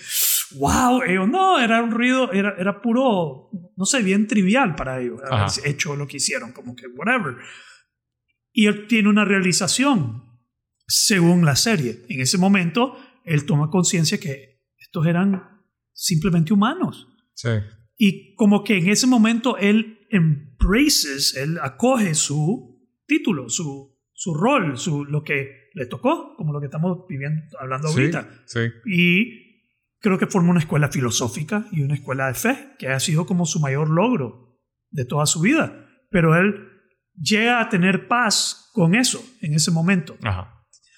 wow, 0.57 1.03
ellos 1.03 1.29
no, 1.29 1.59
era 1.59 1.83
un 1.83 1.91
ruido, 1.91 2.33
era, 2.33 2.55
era 2.57 2.81
puro, 2.81 3.51
no 3.77 3.85
sé, 3.85 4.03
bien 4.03 4.29
trivial 4.29 4.77
para 4.77 5.01
ellos, 5.01 5.21
haber 5.29 5.51
hecho 5.65 5.97
lo 5.97 6.07
que 6.07 6.19
hicieron, 6.19 6.53
como 6.53 6.77
que 6.77 6.87
whatever. 6.87 7.37
Y 8.53 8.67
él 8.67 8.87
tiene 8.87 9.09
una 9.09 9.25
realización 9.25 10.23
según 10.87 11.45
la 11.45 11.57
serie. 11.57 12.03
En 12.09 12.21
ese 12.21 12.39
momento, 12.39 12.97
él 13.25 13.45
toma 13.47 13.69
conciencia 13.69 14.19
que 14.19 14.63
estos 14.79 15.05
eran 15.07 15.65
simplemente 15.93 16.53
humanos. 16.53 17.09
Sí. 17.35 17.49
Y 17.97 18.35
como 18.37 18.63
que 18.63 18.79
en 18.79 18.89
ese 18.89 19.09
momento 19.09 19.57
él 19.57 20.07
embraces, 20.11 21.35
él 21.37 21.59
acoge 21.61 22.15
su 22.15 22.81
título, 23.07 23.49
su, 23.49 23.99
su 24.13 24.35
rol, 24.35 24.79
su, 24.79 25.05
lo 25.05 25.25
que 25.25 25.64
le 25.75 25.87
tocó, 25.87 26.35
como 26.37 26.53
lo 26.53 26.61
que 26.61 26.67
estamos 26.67 27.07
viviendo, 27.09 27.43
hablando 27.61 27.89
Sí. 27.89 28.01
ahorita. 28.01 28.29
Sí. 28.47 28.61
Y 28.87 29.45
creo 30.01 30.19
que 30.19 30.27
forma 30.27 30.51
una 30.51 30.61
escuela 30.61 30.89
filosófica 30.89 31.67
y 31.73 31.83
una 31.83 31.95
escuela 31.95 32.29
de 32.29 32.35
fe, 32.35 32.75
que 32.79 32.89
ha 32.89 33.01
sido 33.01 33.27
como 33.27 33.45
su 33.45 33.61
mayor 33.61 33.91
logro 33.91 34.59
de 34.91 35.05
toda 35.05 35.27
su 35.27 35.41
vida. 35.41 35.87
Pero 36.11 36.37
él 36.37 36.69
llega 37.21 37.61
a 37.61 37.69
tener 37.69 38.07
paz 38.09 38.71
con 38.73 38.95
eso 38.95 39.23
en 39.41 39.55
ese 39.55 39.71
momento. 39.71 40.17
Ajá. 40.23 40.51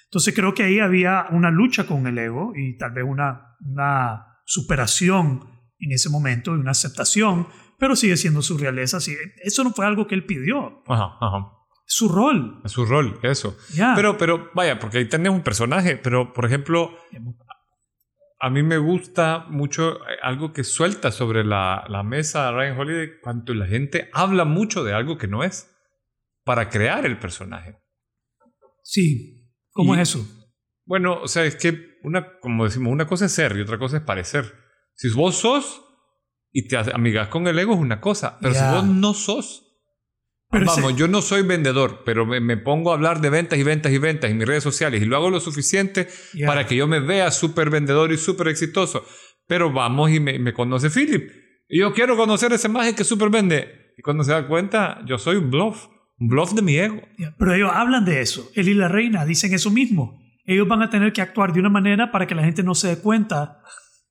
Entonces 0.05 0.35
creo 0.35 0.55
que 0.55 0.63
ahí 0.63 0.79
había 0.79 1.27
una 1.31 1.51
lucha 1.51 1.87
con 1.87 2.07
el 2.07 2.17
ego 2.19 2.53
y 2.55 2.77
tal 2.77 2.93
vez 2.93 3.05
una, 3.07 3.57
una 3.61 4.27
superación 4.45 5.41
en 5.79 5.93
ese 5.93 6.09
momento 6.11 6.55
y 6.57 6.61
una 6.61 6.71
aceptación, 6.71 7.49
pero 7.79 7.97
sigue 7.97 8.17
siendo 8.17 8.41
su 8.43 8.57
realeza. 8.57 8.99
Eso 9.43 9.65
no 9.65 9.73
fue 9.73 9.85
algo 9.87 10.07
que 10.07 10.15
él 10.15 10.25
pidió, 10.25 10.83
Ajá. 10.87 11.17
Ajá. 11.21 11.53
Su 11.89 12.09
rol. 12.09 12.61
Su 12.67 12.85
rol, 12.85 13.19
eso. 13.23 13.57
Pero, 13.95 14.19
pero, 14.19 14.51
vaya, 14.55 14.79
porque 14.79 14.99
ahí 14.99 15.09
tenés 15.09 15.33
un 15.33 15.43
personaje, 15.43 15.97
pero, 15.97 16.33
por 16.33 16.45
ejemplo, 16.45 16.91
a 18.41 18.51
mí 18.51 18.63
me 18.63 18.77
gusta 18.79 19.47
mucho 19.49 19.97
eh, 20.09 20.17
algo 20.23 20.53
que 20.53 20.65
suelta 20.65 21.11
sobre 21.11 21.45
la, 21.45 21.85
la 21.89 22.03
mesa 22.03 22.51
Ryan 22.53 22.79
Holiday 22.79 23.21
cuando 23.23 23.55
la 23.55 23.67
gente 23.67 24.11
habla 24.13 24.45
mucho 24.45 24.85
de 24.85 24.93
algo 24.93 25.17
que 25.17 25.29
no 25.29 25.43
es 25.45 25.73
para 26.45 26.69
crear 26.69 27.07
el 27.07 27.19
personaje. 27.19 27.79
Sí, 28.83 29.51
¿cómo 29.71 29.95
Y- 29.95 30.01
es 30.01 30.11
eso? 30.11 30.27
Bueno, 30.85 31.21
o 31.21 31.27
sea, 31.29 31.45
es 31.45 31.57
que 31.57 31.97
una, 32.05 32.39
como 32.39 32.65
decimos, 32.65 32.93
una 32.93 33.07
cosa 33.09 33.25
es 33.27 33.33
ser 33.33 33.57
y 33.57 33.61
otra 33.61 33.79
cosa 33.79 33.97
es 33.97 34.03
parecer. 34.05 34.55
Si 34.95 35.09
vos 35.11 35.37
sos 35.37 35.83
y 36.53 36.69
te 36.69 36.77
amigas 36.77 37.29
con 37.29 37.47
el 37.49 37.59
ego 37.59 37.75
es 37.75 37.81
una 37.81 38.01
cosa, 38.01 38.39
pero 38.41 38.55
si 38.55 38.61
vos 38.73 38.85
no 38.85 39.13
sos, 39.13 39.66
Pero 40.51 40.67
vamos, 40.67 40.97
yo 40.97 41.09
no 41.09 41.23
soy 41.23 41.43
vendedor, 41.43 42.03
pero 42.05 42.25
me, 42.25 42.41
me 42.41 42.57
pongo 42.57 42.93
a 42.93 42.95
hablar 42.95 43.21
de 43.21 43.31
ventas 43.31 43.59
y 43.59 43.65
ventas 43.65 43.93
y 43.93 43.99
ventas 43.99 44.31
en 44.31 44.39
mis 44.39 44.47
redes 44.47 44.63
sociales 44.63 45.03
y 45.03 45.05
lo 45.05 45.17
hago 45.17 45.29
lo 45.29 45.41
suficiente 45.41 46.09
para 46.47 46.67
que 46.67 46.77
yo 46.77 46.87
me 46.87 47.01
vea 47.01 47.31
súper 47.31 47.69
vendedor 47.69 48.13
y 48.13 48.17
súper 48.17 48.49
exitoso. 48.49 49.05
Pero 49.49 49.73
vamos 49.73 50.11
y 50.11 50.21
me, 50.21 50.39
me 50.39 50.53
conoce 50.53 50.91
Philip. 50.91 51.31
Y 51.69 51.81
yo 51.81 51.93
quiero 51.93 52.17
conocer 52.17 52.53
ese 52.53 52.69
maje 52.69 52.95
que 52.95 53.05
súper 53.05 53.31
vende. 53.31 53.93
Y 53.99 54.03
cuando 54.03 54.25
se 54.25 54.33
da 54.33 54.47
cuenta, 54.47 55.03
yo 55.07 55.19
soy 55.19 55.37
un 55.37 55.51
bluff. 55.51 55.87
Un 56.19 56.29
bluff 56.29 56.53
de 56.53 56.63
mi 56.63 56.77
ego. 56.77 57.03
Pero 57.39 57.55
ellos 57.55 57.71
hablan 57.73 58.05
de 58.05 58.21
eso. 58.21 58.49
Él 58.55 58.69
y 58.69 58.75
la 58.75 58.89
reina 58.89 59.25
dicen 59.25 59.53
eso 59.53 59.71
mismo. 59.71 60.23
Ellos 60.45 60.69
van 60.69 60.83
a 60.83 60.91
tener 60.91 61.13
que 61.13 61.21
actuar 61.21 61.53
de 61.53 61.61
una 61.61 61.69
manera 61.69 62.13
para 62.13 62.27
que 62.27 62.35
la 62.35 62.45
gente 62.45 62.63
no 62.63 62.75
se 62.75 62.89
dé 62.89 62.99
cuenta 62.99 63.63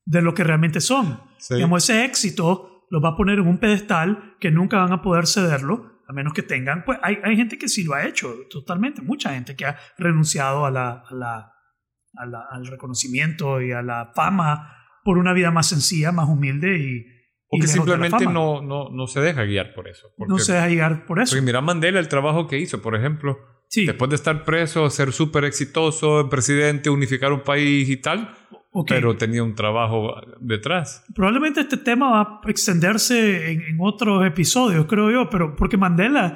de 0.04 0.22
lo 0.22 0.34
que 0.34 0.44
realmente 0.44 0.80
son. 0.80 1.20
Sí. 1.38 1.54
Digamos, 1.54 1.84
ese 1.84 2.04
éxito 2.04 2.86
los 2.90 3.02
va 3.02 3.10
a 3.10 3.16
poner 3.16 3.38
en 3.38 3.48
un 3.48 3.58
pedestal 3.58 4.36
que 4.38 4.50
nunca 4.50 4.78
van 4.78 4.92
a 4.92 5.02
poder 5.02 5.26
cederlo, 5.26 5.95
a 6.08 6.12
menos 6.12 6.32
que 6.32 6.42
tengan, 6.42 6.84
pues 6.84 6.98
hay, 7.02 7.18
hay 7.24 7.36
gente 7.36 7.58
que 7.58 7.68
sí 7.68 7.84
lo 7.84 7.94
ha 7.94 8.04
hecho, 8.06 8.34
totalmente, 8.50 9.02
mucha 9.02 9.32
gente 9.34 9.56
que 9.56 9.64
ha 9.66 9.76
renunciado 9.98 10.64
a 10.66 10.70
la, 10.70 11.02
a 11.08 11.14
la- 11.14 11.52
a 12.18 12.26
la- 12.26 12.46
al 12.50 12.66
reconocimiento 12.66 13.60
y 13.60 13.72
a 13.72 13.82
la 13.82 14.12
fama 14.14 14.72
por 15.04 15.18
una 15.18 15.32
vida 15.34 15.50
más 15.50 15.68
sencilla, 15.68 16.12
más 16.12 16.28
humilde 16.28 16.78
y... 16.78 17.04
O 17.48 17.58
y 17.58 17.60
que 17.60 17.66
simplemente 17.68 18.24
no, 18.26 18.60
no, 18.62 18.88
no 18.90 19.06
se 19.06 19.20
deja 19.20 19.44
guiar 19.44 19.72
por 19.74 19.86
eso. 19.86 20.08
Porque, 20.16 20.30
no 20.32 20.38
se 20.38 20.52
deja 20.54 20.66
llegar 20.68 21.06
por 21.06 21.20
eso. 21.20 21.30
porque 21.36 21.44
mira 21.46 21.60
Mandela, 21.60 22.00
el 22.00 22.08
trabajo 22.08 22.48
que 22.48 22.58
hizo, 22.58 22.82
por 22.82 22.96
ejemplo. 22.96 23.38
Sí, 23.68 23.84
Después 23.86 24.08
de 24.10 24.16
estar 24.16 24.44
preso, 24.44 24.88
ser 24.90 25.12
súper 25.12 25.44
exitoso, 25.44 26.28
presidente, 26.28 26.88
unificar 26.90 27.32
un 27.32 27.42
país 27.42 27.88
y 27.88 27.98
tal. 27.98 28.34
Ok. 28.80 28.88
Pero 28.88 29.16
tenía 29.16 29.42
un 29.42 29.54
trabajo 29.54 30.14
detrás. 30.40 31.04
Probablemente 31.14 31.60
este 31.60 31.76
tema 31.78 32.10
va 32.10 32.40
a 32.44 32.50
extenderse 32.50 33.50
en, 33.52 33.62
en 33.62 33.76
otros 33.80 34.24
episodios, 34.26 34.86
creo 34.86 35.10
yo, 35.10 35.30
pero 35.30 35.56
porque 35.56 35.76
Mandela, 35.76 36.34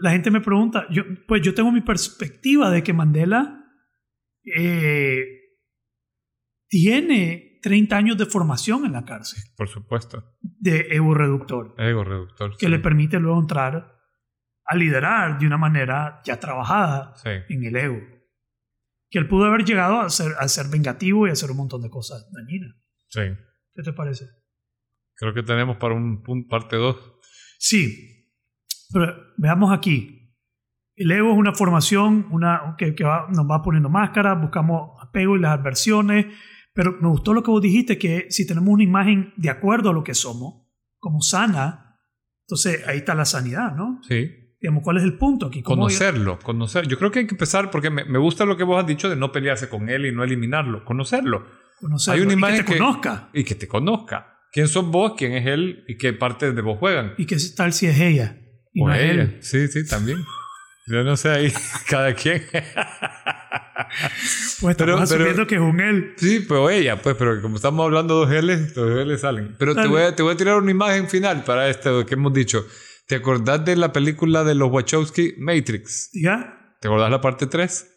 la 0.00 0.10
gente 0.10 0.30
me 0.30 0.40
pregunta, 0.40 0.86
yo, 0.90 1.02
pues 1.26 1.40
yo 1.42 1.54
tengo 1.54 1.72
mi 1.72 1.80
perspectiva 1.80 2.70
de 2.70 2.82
que 2.82 2.92
Mandela 2.92 3.64
eh, 4.56 5.24
tiene 6.68 7.58
30 7.62 7.96
años 7.96 8.16
de 8.18 8.26
formación 8.26 8.84
en 8.86 8.92
la 8.92 9.04
cárcel 9.04 9.42
Por 9.56 9.68
supuesto. 9.68 10.24
de 10.40 10.86
ego 10.90 11.14
reductor, 11.14 11.74
Ego 11.78 12.04
reductor. 12.04 12.50
que 12.56 12.66
sí. 12.66 12.70
le 12.70 12.78
permite 12.78 13.18
luego 13.18 13.40
entrar 13.40 13.96
a 14.64 14.76
liderar 14.76 15.38
de 15.38 15.46
una 15.46 15.58
manera 15.58 16.20
ya 16.24 16.38
trabajada 16.38 17.14
Sí. 17.16 17.30
en 17.48 17.64
el 17.64 17.76
ego. 17.76 17.98
Que 19.10 19.18
él 19.18 19.28
pudo 19.28 19.44
haber 19.46 19.64
llegado 19.64 20.00
a 20.00 20.08
ser, 20.10 20.32
a 20.38 20.46
ser 20.48 20.68
vengativo 20.68 21.26
y 21.26 21.30
a 21.30 21.32
hacer 21.32 21.50
un 21.50 21.56
montón 21.58 21.82
de 21.82 21.90
cosas 21.90 22.26
dañinas. 22.32 22.74
Sí. 23.08 23.20
¿Qué 23.74 23.82
te 23.82 23.92
parece? 23.92 24.26
Creo 25.14 25.34
que 25.34 25.42
tenemos 25.42 25.76
para 25.78 25.94
un 25.94 26.22
parte 26.48 26.76
2. 26.76 26.96
Sí, 27.58 28.26
pero 28.92 29.14
veamos 29.36 29.72
aquí. 29.72 30.16
El 30.96 31.10
ego 31.12 31.32
es 31.32 31.38
una 31.38 31.52
formación 31.54 32.26
una, 32.30 32.74
que, 32.78 32.94
que 32.94 33.04
va- 33.04 33.26
nos 33.30 33.46
va 33.50 33.62
poniendo 33.62 33.88
máscaras, 33.88 34.40
buscamos 34.40 34.92
apego 35.02 35.36
y 35.36 35.40
las 35.40 35.58
adversiones, 35.58 36.26
pero 36.74 36.92
me 37.00 37.08
gustó 37.08 37.32
lo 37.34 37.42
que 37.42 37.50
vos 37.50 37.60
dijiste, 37.62 37.98
que 37.98 38.26
si 38.30 38.46
tenemos 38.46 38.68
una 38.70 38.82
imagen 38.84 39.32
de 39.36 39.50
acuerdo 39.50 39.90
a 39.90 39.92
lo 39.92 40.04
que 40.04 40.14
somos, 40.14 40.66
como 40.98 41.20
sana, 41.22 41.98
entonces 42.46 42.86
ahí 42.86 42.98
está 42.98 43.14
la 43.14 43.24
sanidad, 43.24 43.74
¿no? 43.74 44.00
Sí. 44.06 44.30
Digamos, 44.60 44.82
¿cuál 44.84 44.98
es 44.98 45.02
el 45.04 45.16
punto 45.16 45.46
aquí? 45.46 45.62
¿Cómo- 45.62 45.82
Conocerlo, 45.84 46.38
conocer. 46.40 46.86
Yo 46.86 46.98
creo 46.98 47.10
que 47.10 47.20
hay 47.20 47.26
que 47.26 47.34
empezar 47.34 47.70
porque 47.70 47.88
me, 47.90 48.04
me 48.04 48.18
gusta 48.18 48.44
lo 48.44 48.56
que 48.56 48.64
vos 48.64 48.78
has 48.80 48.86
dicho 48.86 49.08
de 49.08 49.16
no 49.16 49.32
pelearse 49.32 49.68
con 49.68 49.88
él 49.88 50.04
y 50.06 50.12
no 50.12 50.22
eliminarlo. 50.22 50.84
Conocerlo. 50.84 51.46
conocerlo 51.80 52.14
hay 52.18 52.20
una 52.26 52.32
y 52.34 52.36
imagen 52.36 52.56
que 52.58 52.62
te 52.64 52.72
que- 52.72 52.78
conozca. 52.78 53.28
y 53.32 53.44
que 53.44 53.54
te 53.54 53.66
conozca. 53.68 54.36
quién 54.52 54.68
sos 54.68 54.84
vos, 54.86 55.14
quién 55.16 55.32
es 55.32 55.46
él 55.46 55.84
y 55.88 55.96
qué 55.96 56.12
parte 56.12 56.52
de 56.52 56.60
vos 56.62 56.78
juegan. 56.78 57.14
¿Y 57.16 57.24
qué 57.26 57.36
tal 57.56 57.72
si 57.72 57.86
es 57.86 57.98
ella? 58.00 58.36
Y 58.74 58.82
o 58.82 58.88
no 58.88 58.94
ella. 58.94 59.22
él? 59.22 59.38
Sí, 59.40 59.66
sí, 59.68 59.86
también. 59.86 60.18
Yo 60.88 61.04
no 61.04 61.16
sé 61.16 61.28
ahí, 61.30 61.52
cada 61.88 62.12
quien. 62.14 62.42
Pues 64.60 64.76
Pero- 64.76 64.92
estamos 64.92 65.08
pero- 65.08 65.22
asumiendo 65.24 65.46
que 65.46 65.54
es 65.54 65.60
un 65.60 65.80
él. 65.80 66.12
Sí, 66.16 66.44
pero 66.46 66.68
ella, 66.70 67.00
pues, 67.00 67.16
pero 67.16 67.40
como 67.40 67.56
estamos 67.56 67.84
hablando 67.84 68.14
dos 68.26 68.30
L's, 68.30 68.74
dos 68.74 69.06
L's 69.06 69.20
salen. 69.20 69.56
Pero 69.58 69.74
te 69.74 69.86
voy, 69.86 70.02
a, 70.02 70.14
te 70.14 70.22
voy 70.22 70.34
a 70.34 70.36
tirar 70.36 70.56
una 70.56 70.70
imagen 70.70 71.08
final 71.08 71.44
para 71.44 71.68
esto 71.68 72.04
que 72.04 72.14
hemos 72.14 72.32
dicho. 72.32 72.66
¿Te 73.10 73.16
acordás 73.16 73.64
de 73.64 73.74
la 73.74 73.92
película 73.92 74.44
de 74.44 74.54
los 74.54 74.70
Wachowski, 74.70 75.34
Matrix? 75.36 76.10
¿Ya? 76.12 76.76
¿Te 76.80 76.86
acordás 76.86 77.10
la 77.10 77.20
parte 77.20 77.48
3? 77.48 77.88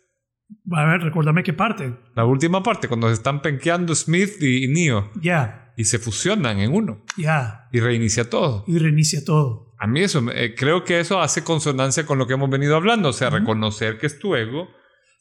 A 0.72 0.86
ver, 0.86 1.02
recuérdame 1.02 1.44
qué 1.44 1.54
parte. 1.54 1.96
La 2.16 2.26
última 2.26 2.64
parte, 2.64 2.88
cuando 2.88 3.10
se 3.10 3.14
están 3.14 3.44
penqueando 3.44 3.94
Smith 3.94 4.42
y, 4.42 4.66
y 4.66 4.68
Neo 4.70 5.12
Ya, 5.22 5.72
y 5.78 5.84
se 5.84 6.00
fusionan 6.00 6.58
en 6.62 6.74
uno 6.74 7.06
ya. 7.16 7.70
y 7.72 7.80
reinicia 7.80 8.28
todo. 8.28 8.64
Y 8.66 8.80
reinicia 8.80 9.24
todo. 9.24 9.76
A 9.78 9.86
mí 9.86 10.00
eso, 10.02 10.24
eh, 10.32 10.56
creo 10.58 10.84
que 10.84 11.00
eso 11.00 11.22
hace 11.22 11.44
consonancia 11.44 12.08
con 12.08 12.18
lo 12.18 12.26
que 12.26 12.34
hemos 12.34 12.50
venido 12.50 12.76
hablando, 12.76 13.10
o 13.10 13.14
sea, 13.14 13.28
Ujú. 13.28 13.38
reconocer 13.38 14.00
que 14.00 14.08
es 14.08 14.18
tu 14.18 14.36
ego, 14.36 14.68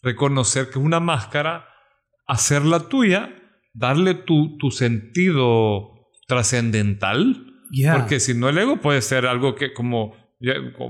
reconocer 0.02 0.70
que 0.70 0.78
es 0.78 0.84
una 0.86 1.00
máscara, 1.00 1.66
hacerla 2.26 2.88
tuya, 2.88 3.28
darle 3.74 4.14
tu, 4.14 4.56
tu 4.56 4.70
sentido 4.70 5.90
trascendental, 6.28 7.51
Porque 7.94 8.20
si 8.20 8.34
no 8.34 8.48
el 8.48 8.58
ego 8.58 8.76
puede 8.76 9.00
ser 9.02 9.26
algo 9.26 9.54
que 9.54 9.72
como 9.72 10.14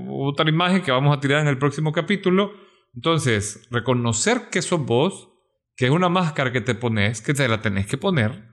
otra 0.09 0.49
imagen 0.49 0.81
que 0.81 0.91
vamos 0.91 1.15
a 1.15 1.19
tirar 1.19 1.41
en 1.41 1.47
el 1.47 1.57
próximo 1.57 1.91
capítulo. 1.91 2.51
Entonces, 2.95 3.67
reconocer 3.71 4.49
que 4.51 4.61
sos 4.61 4.85
vos, 4.85 5.29
que 5.75 5.85
es 5.85 5.91
una 5.91 6.09
máscara 6.09 6.51
que 6.51 6.61
te 6.61 6.75
pones, 6.75 7.21
que 7.21 7.33
te 7.33 7.47
la 7.47 7.61
tenés 7.61 7.87
que 7.87 7.97
poner, 7.97 8.49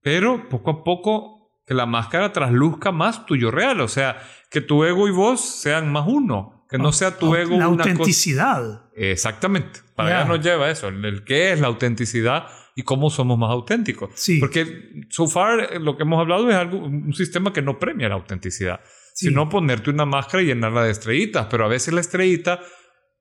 pero 0.00 0.48
poco 0.48 0.70
a 0.70 0.84
poco 0.84 1.60
que 1.66 1.74
la 1.74 1.86
máscara 1.86 2.32
trasluzca 2.32 2.92
más 2.92 3.26
tu 3.26 3.36
yo 3.36 3.50
real, 3.50 3.80
o 3.80 3.88
sea, 3.88 4.22
que 4.50 4.60
tu 4.60 4.84
ego 4.84 5.08
y 5.08 5.10
vos 5.10 5.40
sean 5.40 5.92
más 5.92 6.06
uno, 6.08 6.61
que 6.72 6.78
no 6.78 6.90
sea 6.92 7.16
tu 7.18 7.34
ego 7.36 7.56
La 7.56 7.68
una 7.68 7.78
cosa. 7.84 7.90
autenticidad. 7.90 8.90
Exactamente. 8.96 9.80
Para 9.94 10.08
Ya. 10.10 10.18
allá 10.20 10.28
nos 10.28 10.44
lleva 10.44 10.70
eso, 10.70 10.88
el, 10.88 11.04
el 11.04 11.22
qué 11.24 11.52
es 11.52 11.60
la 11.60 11.68
autenticidad 11.68 12.46
y 12.74 12.82
cómo 12.82 13.10
somos 13.10 13.38
más 13.38 13.50
auténticos. 13.50 14.10
Sí. 14.14 14.40
Porque 14.40 15.04
so 15.10 15.28
far 15.28 15.60
eh, 15.74 15.78
lo 15.78 15.96
que 15.96 16.02
hemos 16.02 16.18
hablado 16.20 16.48
es 16.50 16.56
algo, 16.56 16.78
un 16.78 17.12
sistema 17.12 17.52
que 17.52 17.62
no 17.62 17.78
premia 17.78 18.08
la 18.08 18.14
autenticidad, 18.16 18.80
Sí. 19.14 19.28
sino 19.28 19.48
ponerte 19.48 19.90
una 19.90 20.06
máscara 20.06 20.42
y 20.42 20.46
llenarla 20.46 20.82
de 20.84 20.90
estrellitas, 20.90 21.46
pero 21.50 21.64
a 21.66 21.68
veces 21.68 21.92
la 21.92 22.00
estrellita, 22.00 22.60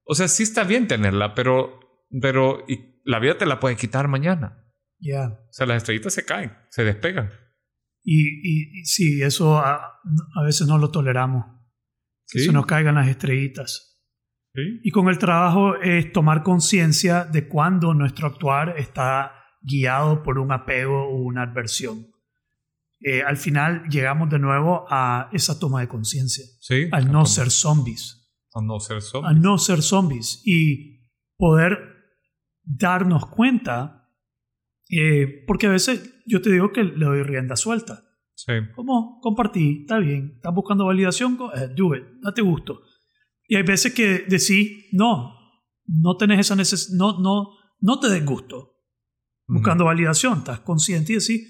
o 0.06 0.16
sea, 0.16 0.28
sí 0.30 0.44
está 0.44 0.64
bien 0.64 0.88
tenerla, 0.88 1.36
pero, 1.36 1.80
pero 2.22 2.64
y 2.68 3.02
la 3.04 3.20
vida 3.20 3.38
te 3.38 3.46
la 3.46 3.60
puede 3.60 3.76
quitar 3.76 4.08
mañana. 4.08 4.58
Ya. 5.00 5.28
O 5.28 5.52
sea, 5.52 5.66
las 5.68 5.78
estrellitas 5.78 6.14
se 6.14 6.24
caen, 6.24 6.54
se 6.70 6.84
despegan. 6.86 7.30
Y, 8.04 8.22
y, 8.22 8.80
y 8.82 8.86
sí, 8.86 9.22
eso 9.22 9.58
a, 9.58 9.76
a 9.76 10.44
veces 10.44 10.66
no 10.68 10.78
lo 10.78 10.90
toleramos. 10.92 11.46
Que 12.32 12.40
Sí. 12.40 12.46
se 12.46 12.52
nos 12.54 12.66
caigan 12.66 12.96
las 12.96 13.08
estrellitas. 13.10 14.00
Sí. 14.54 14.62
Y 14.84 14.92
con 14.92 15.08
el 15.10 15.18
trabajo 15.18 15.76
es 15.76 16.12
tomar 16.12 16.44
conciencia 16.44 17.26
de 17.26 17.48
cuando 17.48 17.94
nuestro 17.94 18.28
actuar 18.28 18.76
está 18.78 19.34
guiado 19.62 20.24
por 20.24 20.40
un 20.40 20.52
apego 20.52 21.08
o 21.10 21.22
una 21.24 21.44
adversión. 21.44 22.08
Eh, 23.00 23.22
al 23.24 23.38
final 23.38 23.84
llegamos 23.90 24.30
de 24.30 24.40
nuevo 24.40 24.86
a 24.90 25.30
esa 25.34 25.60
toma 25.60 25.82
de 25.82 25.88
conciencia, 25.88 26.46
Sí. 26.60 26.88
al 26.92 27.06
no 27.08 27.12
Como- 27.14 27.26
ser 27.26 27.50
zombies, 27.50 28.30
A 28.54 28.62
no 28.62 28.80
ser 28.80 29.02
zombies. 29.02 29.30
al 29.30 29.42
no 29.42 29.58
ser 29.58 29.82
zombies 29.82 30.42
y 30.46 31.08
poder 31.38 31.80
darnos 32.64 33.26
cuenta, 33.28 34.08
eh, 34.90 35.44
porque 35.48 35.68
a 35.68 35.72
veces 35.72 36.14
yo 36.28 36.42
te 36.42 36.52
digo 36.52 36.72
que 36.72 36.84
le 36.84 37.06
doy 37.06 37.24
rienda 37.24 37.56
suelta. 37.56 38.04
Sí. 38.46 38.54
¿Cómo? 38.76 39.20
Compartí, 39.22 39.82
está 39.82 40.00
bien. 40.00 40.34
¿Estás 40.36 40.54
buscando 40.54 40.86
validación? 40.86 41.38
Ahead, 41.54 41.72
do 41.76 41.96
it, 41.96 42.04
date 42.22 42.42
gusto. 42.42 42.82
Y 43.48 43.56
hay 43.56 43.64
veces 43.64 43.94
que 43.94 44.26
decís, 44.28 44.88
no, 44.94 45.34
no 45.88 46.18
tenés 46.18 46.40
esa 46.40 46.56
necesidad, 46.56 46.98
no, 46.98 47.20
no, 47.20 47.50
no 47.80 48.00
te 48.00 48.10
des 48.10 48.26
gusto 48.26 48.70
buscando 49.48 49.86
validación. 49.86 50.40
Estás 50.40 50.62
consciente 50.62 51.14
y 51.14 51.16
decís, 51.18 51.42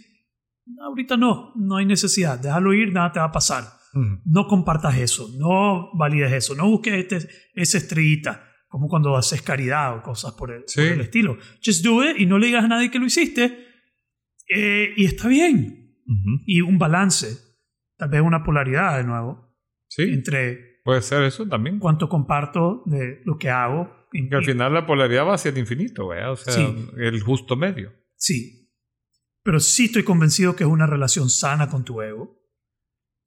ahorita 0.83 1.15
no, 1.17 1.53
no 1.55 1.77
hay 1.77 1.85
necesidad, 1.85 2.39
déjalo 2.39 2.73
ir, 2.73 2.91
nada 2.91 3.11
te 3.11 3.19
va 3.19 3.25
a 3.27 3.31
pasar. 3.31 3.63
Ujú. 3.93 4.21
No 4.25 4.47
compartas 4.47 4.97
eso, 4.97 5.29
no 5.37 5.91
valides 5.97 6.31
eso, 6.33 6.55
no 6.55 6.69
busques 6.69 6.93
este, 6.93 7.29
esa 7.53 7.77
estrellita, 7.77 8.43
como 8.67 8.87
cuando 8.87 9.15
haces 9.15 9.41
caridad 9.41 9.97
o 9.97 10.01
cosas 10.01 10.33
por 10.33 10.51
el, 10.51 10.63
Sí. 10.67 10.81
por 10.81 10.87
el 10.93 11.01
estilo. 11.01 11.37
Just 11.63 11.83
do 11.85 12.03
it 12.03 12.19
y 12.19 12.25
no 12.25 12.37
le 12.39 12.47
digas 12.47 12.63
a 12.63 12.67
nadie 12.67 12.89
que 12.91 12.99
lo 12.99 13.05
hiciste. 13.05 13.67
eh, 14.53 14.93
y 14.97 15.05
está 15.05 15.27
bien. 15.29 15.80
Ujú. 16.11 16.41
Y 16.45 16.61
un 16.61 16.77
balance, 16.77 17.37
tal 17.97 18.09
vez 18.09 18.21
una 18.21 18.43
polaridad 18.43 18.97
de 18.97 19.03
nuevo, 19.03 19.55
Sí. 19.87 20.03
entre 20.03 20.81
Puede 20.83 21.01
ser 21.01 21.23
eso 21.23 21.47
también. 21.47 21.79
cuánto 21.79 22.09
comparto 22.09 22.83
de 22.85 23.21
lo 23.25 23.37
que 23.37 23.49
hago. 23.49 23.99
y- 24.13 24.27
Que 24.27 24.35
al 24.35 24.43
final 24.43 24.73
la 24.73 24.85
polaridad 24.85 25.25
va 25.25 25.35
hacia 25.35 25.51
el 25.51 25.57
infinito, 25.57 26.09
¿verdad? 26.09 26.33
O 26.33 26.35
sea, 26.35 26.53
Sí. 26.53 26.89
el 26.97 27.21
justo 27.21 27.55
medio. 27.55 27.93
Sí. 28.17 28.69
Pero 29.43 29.59
sí 29.61 29.85
estoy 29.85 30.03
convencido 30.03 30.53
que 30.55 30.65
es 30.65 30.69
una 30.69 30.85
relación 30.85 31.29
sana 31.29 31.69
con 31.69 31.85
tu 31.85 32.01
ego 32.01 32.37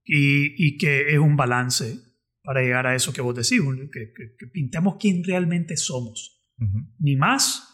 y, 0.04 0.54
y 0.62 0.76
que 0.76 1.12
es 1.14 1.18
un 1.18 1.36
balance 1.36 1.98
para 2.42 2.60
llegar 2.60 2.86
a 2.86 2.94
eso 2.94 3.12
que 3.14 3.22
vos 3.22 3.34
decís, 3.34 3.60
que, 3.92 4.12
que- 4.12 4.36
que 4.38 4.46
pintemos 4.48 4.96
quién 5.00 5.24
realmente 5.24 5.76
somos. 5.78 6.52
Ujú. 6.58 6.78
Ni 6.98 7.16
más 7.16 7.66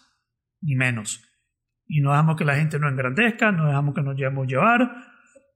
ni 0.63 0.77
menos. 0.77 1.21
Y 1.93 2.01
no 2.01 2.11
dejamos 2.11 2.37
que 2.37 2.45
la 2.45 2.55
gente 2.55 2.79
nos 2.79 2.93
engrandezca, 2.93 3.51
no 3.51 3.67
dejamos 3.67 3.97
que 3.97 4.03
nos 4.03 4.17
llevemos 4.17 4.47
llevar, 4.47 4.89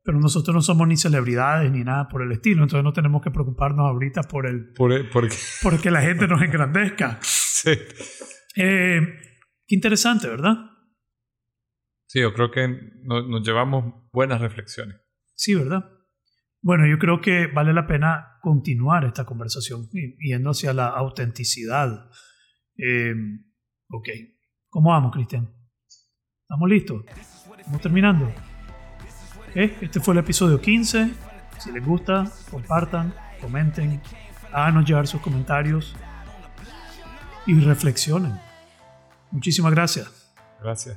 pero 0.03 0.19
nosotros 0.19 0.53
no 0.53 0.63
somos 0.63 0.89
ni 0.89 0.97
celebridades 0.97 1.71
ni 1.71 1.85
nada 1.85 2.09
por 2.09 2.23
el 2.23 2.33
estilo, 2.33 2.65
entonces 2.65 2.83
no 2.83 2.93
tenemos 2.93 3.23
que 3.23 3.31
preocuparnos 3.31 3.87
ahorita 3.87 4.23
por 4.25 4.47
el 4.47 4.73
Por, 4.75 5.09
porque, 5.11 5.37
por 5.63 5.81
que 5.81 5.93
la 5.93 6.03
gente 6.03 6.27
nos 6.27 6.43
engrandezca. 6.43 7.19
sí. 7.23 7.71
Eh, 8.57 9.01
qué 9.65 9.75
interesante, 9.77 10.29
¿verdad? 10.29 10.57
Sí, 12.07 12.21
yo 12.21 12.35
creo 12.35 12.51
que 12.51 12.67
nos, 13.05 13.29
nos 13.29 13.47
llevamos 13.47 14.11
buenas 14.13 14.41
reflexiones. 14.41 14.97
Sí, 15.37 15.55
¿verdad? 15.55 15.85
Bueno, 16.61 16.85
yo 16.89 16.99
creo 16.99 17.21
que 17.21 17.47
vale 17.47 17.73
la 17.73 17.87
pena 17.87 18.39
continuar 18.41 19.05
esta 19.05 19.25
conversación 19.25 19.89
yendo 20.19 20.51
hacia 20.51 20.73
la 20.73 20.89
autenticidad. 20.89 22.11
Eh, 22.77 23.15
ok. 23.89 24.09
¿Cómo 24.69 24.91
vamos, 24.91 25.13
Cristian? 25.13 25.49
¿Estamos 26.55 26.71
listos? 26.71 27.05
¿Estamos 27.59 27.81
terminando? 27.81 28.33
¿Eh? 29.57 29.77
Este 29.81 29.99
fue 29.99 30.15
el 30.15 30.21
episodio 30.21 30.61
15. 30.61 31.11
Si 31.59 31.73
les 31.73 31.85
gusta, 31.85 32.31
compartan, 32.49 33.13
comenten, 33.41 34.01
háganos 34.53 34.85
llevar 34.85 35.09
sus 35.09 35.21
comentarios 35.21 35.97
y 37.45 37.59
reflexionen. 37.59 38.39
Muchísimas 39.33 39.73
gracias. 39.73 40.33
Gracias. 40.63 40.97